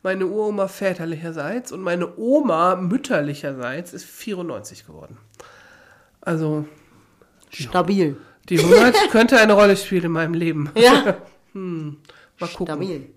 Meine 0.03 0.27
Uroma 0.27 0.69
väterlicherseits 0.69 1.73
und 1.73 1.81
meine 1.81 2.19
Oma 2.19 2.77
mütterlicherseits 2.77 3.95
ist 3.95 4.05
94 4.05 4.87
geworden. 4.87 5.17
Also 6.21 6.67
Stabil. 7.49 8.17
Die 8.49 8.59
100 8.59 8.97
könnte 9.11 9.39
eine 9.39 9.53
Rolle 9.53 9.77
spielen 9.77 10.05
in 10.05 10.13
meinem 10.13 10.35
Leben. 10.35 10.71
Ja. 10.75 11.17
Mal 11.53 12.49
gucken. 12.55 12.67
Stabil. 12.67 13.09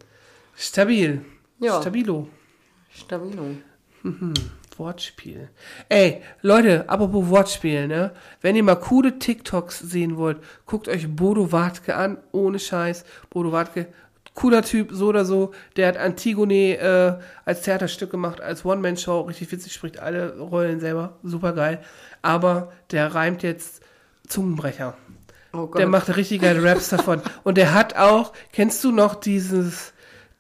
Stabil. 0.56 1.26
Ja. 1.60 1.82
Stabilo. 1.82 2.28
Stabil. 2.90 3.64
Wortspiel. 4.78 5.50
Ey, 5.90 6.22
Leute, 6.42 6.90
apropos 6.90 7.30
Wortspiel, 7.30 7.88
ne? 7.88 8.12
Wenn 8.42 8.56
ihr 8.56 8.64
mal 8.64 8.76
coole 8.76 9.20
TikToks 9.20 9.80
sehen 9.80 10.18
wollt, 10.18 10.40
guckt 10.66 10.88
euch 10.88 11.08
Bodo 11.08 11.52
Wartke 11.52 11.96
an, 11.96 12.18
ohne 12.32 12.60
Scheiß. 12.60 13.06
Bodo 13.30 13.52
Wartke, 13.52 13.88
cooler 14.34 14.62
Typ, 14.62 14.90
so 14.92 15.08
oder 15.08 15.26
so. 15.26 15.54
Der 15.78 15.88
hat 15.88 15.98
Antigone 15.98 16.78
äh, 16.78 17.18
als 17.46 17.62
Theaterstück 17.62 18.12
gemacht, 18.12 18.42
als 18.42 18.66
One-Man-Show, 18.66 19.22
richtig 19.22 19.52
witzig, 19.52 19.74
spricht 19.74 20.00
alle 20.00 20.38
Rollen 20.38 20.80
selber, 20.80 21.18
super 21.24 21.54
geil. 21.54 21.82
Aber 22.22 22.72
der 22.92 23.16
reimt 23.16 23.44
jetzt 23.44 23.82
Zungenbrecher. 24.28 24.96
Oh 25.54 25.68
Gott. 25.68 25.80
Der 25.80 25.88
macht 25.88 26.16
richtig 26.16 26.42
geile 26.42 26.64
Raps 26.64 26.90
davon. 26.90 27.22
Und 27.44 27.58
der 27.58 27.74
hat 27.74 27.96
auch, 27.96 28.34
kennst 28.52 28.84
du 28.84 28.92
noch 28.92 29.16
dieses 29.16 29.94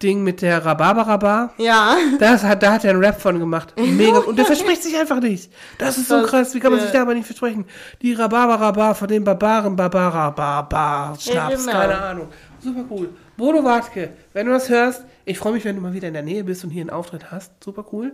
Ding 0.03 0.23
mit 0.23 0.41
der 0.41 0.65
Rhabarber-Rabar? 0.65 1.53
ja. 1.57 1.95
Das 2.19 2.43
hat, 2.43 2.63
da 2.63 2.73
hat 2.73 2.83
er 2.83 2.91
einen 2.91 3.03
Rap 3.03 3.21
von 3.21 3.39
gemacht. 3.39 3.73
Mega. 3.77 4.17
Und 4.27 4.38
der 4.38 4.45
verspricht 4.45 4.83
sich 4.83 4.97
einfach 4.97 5.21
nicht. 5.21 5.51
Das 5.77 5.97
ist 5.97 6.09
so 6.09 6.23
krass. 6.23 6.53
Wie 6.53 6.59
kann 6.59 6.71
man 6.71 6.81
sich 6.81 6.89
ja. 6.89 6.95
da 6.95 7.01
aber 7.03 7.13
nicht 7.13 7.25
versprechen? 7.25 7.65
Die 8.01 8.13
Rhabarber-Rabar 8.13 8.95
von 8.95 9.07
den 9.07 9.23
Barbaren, 9.23 9.75
Barbara, 9.75 10.31
Barbar, 10.31 11.17
Schnaps, 11.19 11.65
genau. 11.65 11.79
keine 11.79 11.97
Ahnung. 11.97 12.27
Super 12.59 12.86
cool. 12.89 13.09
Bodo 13.38 13.63
Wartke, 13.63 14.11
wenn 14.33 14.47
du 14.47 14.53
das 14.53 14.69
hörst, 14.69 15.03
ich 15.25 15.38
freue 15.38 15.53
mich, 15.53 15.65
wenn 15.65 15.75
du 15.75 15.81
mal 15.81 15.93
wieder 15.93 16.07
in 16.07 16.13
der 16.13 16.23
Nähe 16.23 16.43
bist 16.43 16.63
und 16.63 16.69
hier 16.69 16.81
einen 16.81 16.89
Auftritt 16.89 17.31
hast. 17.31 17.51
Super 17.63 17.86
cool. 17.91 18.13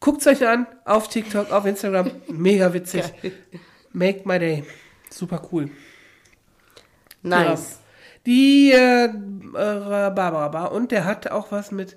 Guckt's 0.00 0.26
euch 0.26 0.46
an, 0.46 0.66
auf 0.84 1.08
TikTok, 1.08 1.52
auf 1.52 1.64
Instagram. 1.64 2.10
Mega 2.28 2.72
witzig. 2.74 3.04
Make 3.92 4.22
my 4.24 4.38
day. 4.38 4.64
Super 5.12 5.42
cool. 5.52 5.70
Nice. 7.22 7.70
Ja. 7.72 7.78
Die 8.26 8.72
äh, 8.72 9.04
äh, 9.06 9.10
Barbara 10.10 10.66
und 10.66 10.92
der 10.92 11.04
hat 11.04 11.30
auch 11.30 11.50
was 11.52 11.70
mit 11.70 11.96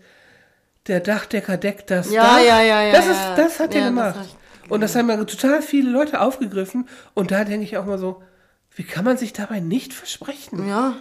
der 0.88 1.00
Dachdecker 1.00 1.58
deckt 1.58 1.90
das 1.92 2.12
Ja, 2.12 2.24
Dach. 2.24 2.40
ja, 2.46 2.62
ja, 2.62 2.82
ja, 2.84 2.92
Das, 2.92 3.06
ja. 3.06 3.12
ist, 3.12 3.38
das 3.38 3.60
hat 3.60 3.74
er 3.76 3.82
Ja, 3.82 3.86
das 3.88 3.90
gemacht. 3.96 4.16
hab 4.18 4.26
ich 4.26 4.72
und 4.72 4.82
das 4.82 4.96
haben 4.96 5.10
ja 5.10 5.18
total 5.24 5.62
viele 5.62 5.92
Leute 5.92 6.22
aufgegriffen. 6.22 6.90
Und 7.14 7.30
da 7.30 7.44
denke 7.44 7.64
ich 7.64 7.78
auch 7.78 7.86
mal 7.86 8.00
so, 8.00 8.24
wie 8.76 8.84
kann 8.84 9.06
man 9.06 9.16
sich 9.16 9.32
dabei 9.32 9.60
nicht 9.60 9.94
versprechen? 9.94 10.68
Ja. 10.68 10.96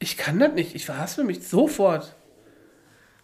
Ich 0.00 0.16
kann 0.16 0.40
das 0.40 0.52
nicht. 0.54 0.74
Ich 0.74 0.86
verhaspel 0.86 1.24
mich 1.24 1.46
sofort. 1.46 2.16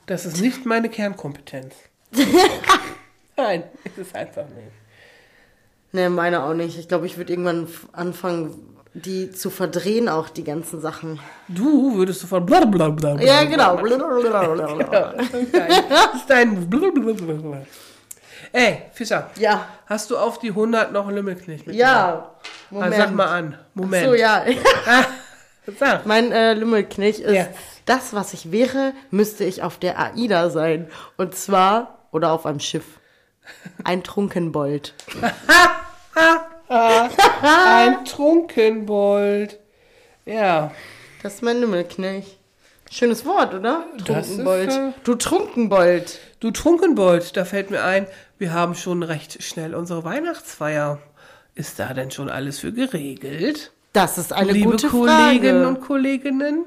Das 0.07 0.25
ist 0.25 0.41
nicht 0.41 0.67
meine 0.67 0.89
Kernkompetenz. 0.89 1.75
Nein, 3.37 3.65
es 3.85 3.99
ist 3.99 4.15
einfach 4.15 4.45
nicht. 4.51 4.71
Ne, 5.97 6.11
meine 6.11 6.43
auch 6.45 6.53
nicht. 6.53 6.79
Ich 6.79 6.89
glaube, 6.89 7.07
ich 7.07 7.17
würde 7.17 7.33
irgendwann 7.33 7.67
anfangen, 7.93 8.55
die 8.93 9.31
zu 9.31 9.49
verdrehen, 9.49 10.11
auch 10.11 10.29
die 10.29 10.45
ganzen 10.45 10.79
Sachen. 10.79 11.19
Du 11.49 11.95
würdest 11.97 12.21
sofort 12.21 12.45
blablabla. 12.45 13.19
Ja, 13.23 13.45
genau. 13.45 13.79
Ja, 13.87 15.13
das 15.17 15.33
ist 15.33 15.55
dein, 15.55 15.89
das 15.89 16.15
ist 16.17 16.29
dein 16.31 16.69
blablabla. 16.69 17.63
Ey, 18.53 18.83
Fischer, 18.93 19.31
Ja. 19.39 19.67
hast 19.87 20.11
du 20.11 20.19
auf 20.19 20.39
die 20.39 20.51
100 20.51 20.93
noch 20.93 21.11
Lümmelknecht 21.11 21.67
mit? 21.67 21.77
Ja. 21.77 22.31
Ah, 22.75 22.91
sag 22.91 23.15
mal 23.15 23.27
an. 23.29 23.59
Moment. 23.73 24.07
So, 24.07 24.15
ja. 24.15 24.45
Sag. 25.81 26.05
Mein 26.07 26.31
äh, 26.31 26.53
Lümmelknecht 26.53 27.21
ist, 27.21 27.35
Ja. 27.35 27.47
das, 27.87 28.13
was 28.13 28.35
ich 28.35 28.53
wäre, 28.53 28.93
müsste 29.11 29.45
ich 29.45 29.63
auf 29.63 29.79
der 29.79 29.99
AIDA 29.99 30.51
sein. 30.51 30.89
Und 31.17 31.35
zwar, 31.35 32.07
oder 32.13 32.33
auf 32.33 32.45
einem 32.47 32.61
Schiff. 32.61 32.85
Ein 33.83 34.03
Trunkenbold. 34.05 34.95
Ein 36.69 38.05
Trunkenbold. 38.05 39.59
Ja. 40.25 40.73
Das 41.23 41.35
ist 41.35 41.43
mein 41.43 41.61
Lümmelknecht. 41.61 42.39
Schönes 42.91 43.25
Wort, 43.25 43.55
oder? 43.55 43.85
Das 44.07 44.29
ist, 44.29 44.37
Trunkenbold. 44.37 44.71
äh, 44.71 44.93
du 45.03 45.15
Trunkenbold. 45.17 46.19
Du 46.41 46.51
Trunkenbold, 46.51 47.37
da 47.37 47.45
fällt 47.45 47.71
mir 47.71 47.83
ein, 47.83 48.07
wir 48.39 48.53
haben 48.53 48.75
schon 48.75 49.03
recht 49.03 49.43
schnell 49.43 49.75
unsere 49.75 50.05
Weihnachtsfeier. 50.05 51.01
Ist 51.55 51.79
da 51.79 51.95
denn 51.95 52.11
schon 52.11 52.29
alles 52.29 52.61
für 52.61 52.73
geregelt? 52.73 53.73
Das 53.93 54.19
ist 54.19 54.33
eine 54.33 54.53
Liebe 54.53 54.71
gute 54.71 54.89
Kolleginnen 54.89 55.63
Frage. 55.63 55.69
und 55.69 55.81
Kolleginnen, 55.81 56.65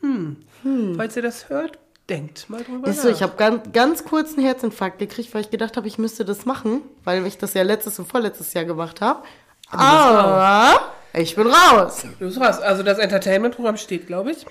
hm. 0.00 0.94
falls 0.96 1.16
ihr 1.16 1.22
das 1.22 1.48
hört, 1.48 1.78
denkt 2.08 2.48
mal 2.48 2.62
drüber 2.62 2.88
Ist 2.88 3.02
so, 3.02 3.08
ich 3.08 3.22
habe 3.22 3.34
ganz, 3.36 3.72
ganz 3.72 4.04
kurz 4.04 4.34
einen 4.36 4.44
Herzinfarkt 4.46 4.98
gekriegt, 4.98 5.34
weil 5.34 5.40
ich 5.42 5.50
gedacht 5.50 5.76
habe, 5.76 5.88
ich 5.88 5.98
müsste 5.98 6.24
das 6.24 6.44
machen, 6.46 6.82
weil 7.04 7.26
ich 7.26 7.38
das 7.38 7.54
ja 7.54 7.62
letztes 7.62 7.98
und 7.98 8.06
vorletztes 8.08 8.52
Jahr 8.54 8.64
gemacht 8.64 9.00
habe. 9.00 9.22
Aber 9.70 10.80
ich 11.12 11.34
bin 11.34 11.46
raus. 11.48 12.04
Du 12.18 12.26
bist 12.26 12.40
raus. 12.40 12.60
Also 12.60 12.82
das 12.82 12.98
Entertainment-Programm 12.98 13.76
steht, 13.76 14.06
glaube 14.06 14.30
ich. 14.32 14.46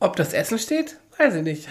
Ob 0.00 0.16
das 0.16 0.32
Essen 0.32 0.58
steht, 0.58 0.96
weiß 1.18 1.34
ich 1.36 1.42
nicht. 1.42 1.68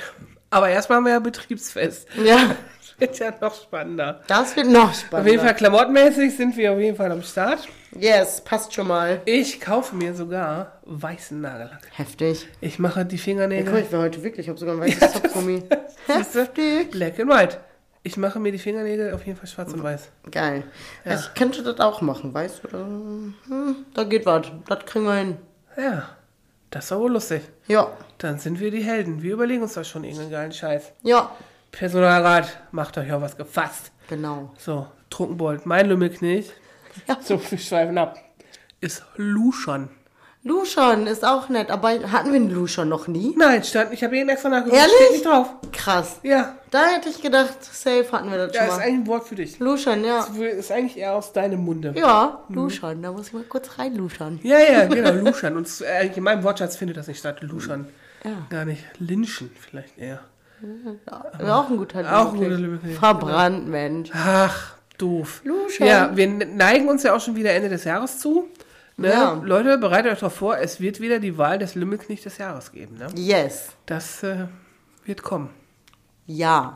Aber 0.49 0.69
erstmal 0.69 0.97
haben 0.97 1.05
wir 1.05 1.13
ja 1.13 1.19
Betriebsfest. 1.19 2.07
Ja, 2.23 2.37
Das 2.79 2.95
wird 2.99 3.19
ja 3.19 3.33
noch 3.41 3.55
spannender. 3.55 4.21
das 4.27 4.55
wird 4.55 4.67
noch 4.67 4.83
Auf 4.89 4.93
jeden 4.93 5.07
spannender. 5.07 5.39
Fall 5.43 5.55
klamottenmäßig 5.55 6.35
sind 6.37 6.55
wir 6.55 6.71
auf 6.73 6.79
jeden 6.79 6.95
Fall 6.95 7.11
am 7.11 7.23
Start. 7.23 7.67
Yes, 7.99 8.41
passt 8.41 8.73
schon 8.73 8.87
mal. 8.87 9.21
Ich 9.25 9.59
kaufe 9.59 9.95
mir 9.95 10.13
sogar 10.15 10.79
weißen 10.85 11.39
Nagellack. 11.41 11.81
Heftig. 11.91 12.47
Ich 12.61 12.79
mache 12.79 13.05
die 13.05 13.15
Ja, 13.15 13.19
guck, 13.19 13.23
Fingernägel 13.25 13.77
ich 13.79 13.91
war 13.91 14.01
heute 14.01 14.23
wirklich, 14.23 14.45
ich 14.45 14.49
habe 14.49 14.57
sogar 14.59 14.75
ein 14.75 14.81
weißes 14.81 15.13
Zopfgummi. 15.13 15.63
Heftig. 16.07 16.91
black 16.91 17.19
and 17.19 17.29
white. 17.29 17.57
Ich 18.03 18.17
mache 18.17 18.39
mir 18.39 18.51
die 18.51 18.57
Fingernägel 18.57 19.13
auf 19.13 19.25
jeden 19.25 19.37
Fall 19.37 19.47
schwarz 19.47 19.73
und 19.73 19.83
weiß. 19.83 20.09
Geil. 20.31 20.63
Ja. 21.05 21.15
Ich 21.19 21.33
könnte 21.35 21.61
das 21.63 21.79
auch 21.79 22.01
machen, 22.01 22.33
weißt 22.33 22.61
du? 22.63 22.67
Da, 22.69 22.77
hm, 22.77 23.75
da 23.93 24.03
geht 24.05 24.25
was. 24.25 24.47
Das 24.67 24.85
kriegen 24.85 25.05
wir 25.05 25.15
hin. 25.15 25.37
Ja, 25.77 26.09
das 26.71 26.85
ist 26.85 26.91
aber 26.93 27.09
lustig. 27.09 27.43
Ja, 27.67 27.91
Dann 28.17 28.39
sind 28.39 28.59
wir 28.59 28.71
die 28.71 28.83
Helden. 28.83 29.21
Wir 29.21 29.33
überlegen 29.33 29.61
uns 29.61 29.73
da 29.73 29.83
schon 29.83 30.03
irgendeinen 30.03 30.31
geilen 30.31 30.51
Scheiß. 30.51 30.93
ja, 31.03 31.31
Personalrat, 31.71 32.59
macht 32.71 32.97
euch 32.97 33.11
auch 33.13 33.21
was 33.21 33.37
gefasst. 33.37 33.91
genau. 34.09 34.51
So, 34.57 34.87
Trunkenbold, 35.09 35.65
mein 35.65 35.87
Lümmelknecht. 35.87 36.53
Ja. 37.07 37.17
So, 37.21 37.39
wir 37.49 37.57
schweifen 37.57 37.97
ab. 37.97 38.17
Ist 38.79 39.03
Luschan. 39.15 39.89
Luschon 40.43 41.05
ist 41.05 41.23
auch 41.23 41.49
nett, 41.49 41.69
aber 41.69 41.89
hatten 42.11 42.29
wir 42.31 42.37
einen 42.39 42.49
Luschon 42.49 42.89
noch 42.89 43.07
nie? 43.07 43.35
Nein, 43.37 43.63
stand, 43.63 43.93
ich 43.93 44.03
habe 44.03 44.17
ihn 44.17 44.27
extra 44.27 44.49
nachgeguckt. 44.49 44.75
Ehrlich? 44.75 44.95
Steht 44.95 45.11
nicht 45.11 45.25
drauf. 45.25 45.53
Krass. 45.71 46.19
Ja, 46.23 46.55
Da 46.71 46.83
hätte 46.87 47.09
ich 47.09 47.21
gedacht, 47.21 47.63
safe 47.63 48.11
hatten 48.11 48.31
wir 48.31 48.39
das 48.39 48.51
da 48.53 48.57
schon 48.61 48.67
ist 48.69 48.75
mal. 48.77 48.81
eigentlich 48.81 48.93
ein 49.01 49.07
Wort 49.07 49.27
für 49.27 49.35
dich. 49.35 49.59
Luschon, 49.59 50.03
ja. 50.03 50.23
Ist 50.23 50.71
eigentlich 50.71 50.97
eher 50.97 51.13
aus 51.13 51.31
deinem 51.31 51.63
Munde. 51.63 51.93
Ja, 51.95 52.39
Luschon, 52.49 53.03
da 53.03 53.11
muss 53.11 53.27
ich 53.27 53.33
mal 53.33 53.43
kurz 53.43 53.77
rein 53.77 53.93
luschern. 53.95 54.39
Ja, 54.41 54.57
ja, 54.57 54.85
genau, 54.85 55.11
Luschan. 55.11 55.55
Und 55.55 55.69
äh, 55.81 56.07
in 56.07 56.23
meinem 56.23 56.43
Wortschatz 56.43 56.75
findet 56.75 56.97
das 56.97 57.05
nicht 57.07 57.19
statt. 57.19 57.41
Luschan. 57.41 57.87
Ja. 58.23 58.31
Gar 58.49 58.65
nicht. 58.65 58.83
Linschen 58.97 59.51
vielleicht 59.59 59.95
eher. 59.99 60.21
Ja, 61.39 61.59
auch 61.59 61.69
ein 61.69 61.77
guter 61.77 61.99
Auch 61.99 62.33
ein 62.33 62.39
Lübeck. 62.39 62.49
guter 62.49 62.61
Lübeck. 62.61 62.97
Verbrannt, 62.97 63.67
Mensch. 63.67 64.09
Ach, 64.13 64.73
doof. 65.01 65.41
Luschan. 65.43 65.87
Ja, 65.87 66.15
wir 66.15 66.27
neigen 66.27 66.87
uns 66.89 67.03
ja 67.03 67.15
auch 67.15 67.21
schon 67.21 67.35
wieder 67.35 67.51
Ende 67.53 67.69
des 67.69 67.83
Jahres 67.83 68.19
zu. 68.19 68.47
Ne? 68.97 69.09
Ja. 69.09 69.41
Leute, 69.43 69.77
bereitet 69.77 70.11
euch 70.11 70.19
darauf 70.19 70.35
vor, 70.35 70.57
es 70.57 70.79
wird 70.79 70.99
wieder 70.99 71.19
die 71.19 71.37
Wahl 71.37 71.57
des 71.57 71.75
Lümmelknecht 71.75 72.25
des 72.25 72.37
Jahres 72.37 72.71
geben. 72.71 72.97
Ne? 72.97 73.07
Yes. 73.15 73.69
Das 73.85 74.21
äh, 74.23 74.45
wird 75.05 75.23
kommen. 75.23 75.49
Ja. 76.27 76.73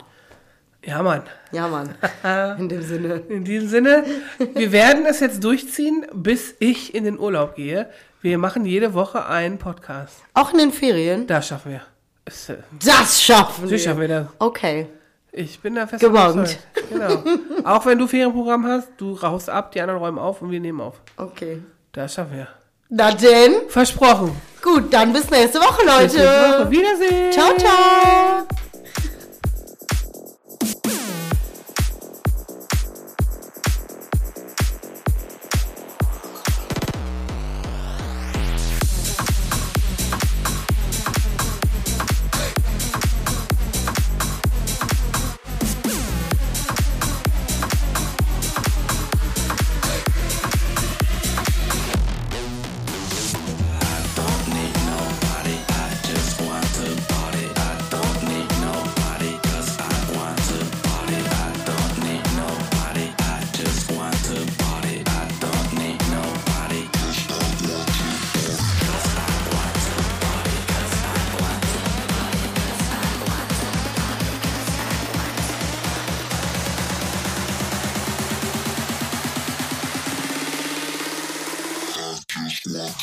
Ja, 0.84 1.02
Mann. 1.02 1.24
Ja, 1.52 1.68
Mann. 1.68 1.96
In 2.60 2.70
dem 2.70 2.82
Sinne. 2.82 3.16
In 3.30 3.44
diesem 3.44 3.70
Sinne, 3.70 4.06
wir 4.54 4.72
werden 4.72 5.06
es 5.06 5.20
jetzt 5.20 5.44
durchziehen, 5.44 6.06
bis 6.14 6.56
ich 6.60 6.94
in 6.94 7.04
den 7.06 7.18
Urlaub 7.20 7.56
gehe. 7.56 7.90
Wir 8.22 8.38
machen 8.38 8.66
jede 8.66 8.94
Woche 8.94 9.26
einen 9.26 9.58
Podcast. 9.58 10.18
Auch 10.34 10.52
in 10.52 10.60
den 10.60 10.72
Ferien? 10.72 11.26
Das 11.28 11.48
schaffen 11.48 11.72
wir. 11.74 11.82
Äh, 12.26 12.58
Das 12.84 13.22
schaffen 13.22 13.64
wir. 13.64 13.70
Sicher 13.70 13.90
schaffen 13.90 14.02
wir 14.02 14.08
das. 14.08 14.28
Okay. 14.40 14.88
Ich 15.38 15.60
bin 15.60 15.76
da 15.76 15.86
fest 15.86 16.02
überzeugt. 16.02 16.58
Genau. 16.90 17.22
Auch 17.66 17.86
wenn 17.86 17.98
du 18.00 18.08
Ferienprogramm 18.08 18.66
hast, 18.66 18.88
du 18.98 19.14
rauchst 19.14 19.50
ab, 19.50 19.74
die 19.74 19.82
anderen 19.82 20.00
räumen 20.00 20.18
auf 20.18 20.42
und 20.42 20.50
wir 20.50 20.62
nehmen 20.62 20.80
auf. 20.80 21.02
Okay. 21.18 21.62
Das 21.92 22.14
schaffen 22.14 22.38
wir. 22.38 22.48
Na 22.90 23.12
denn, 23.12 23.54
Versprochen. 23.68 24.32
gut, 24.62 24.94
dann 24.94 25.12
bis 25.12 25.30
nächste 25.30 25.60
Woche, 25.60 25.84
Bis 25.84 26.14
nächste 26.14 26.20
Woche. 26.20 26.58
Leute. 26.60 26.72
Wiedersehen. 26.72 27.32
Ciao, 27.32 27.58
ciao. 27.58 28.48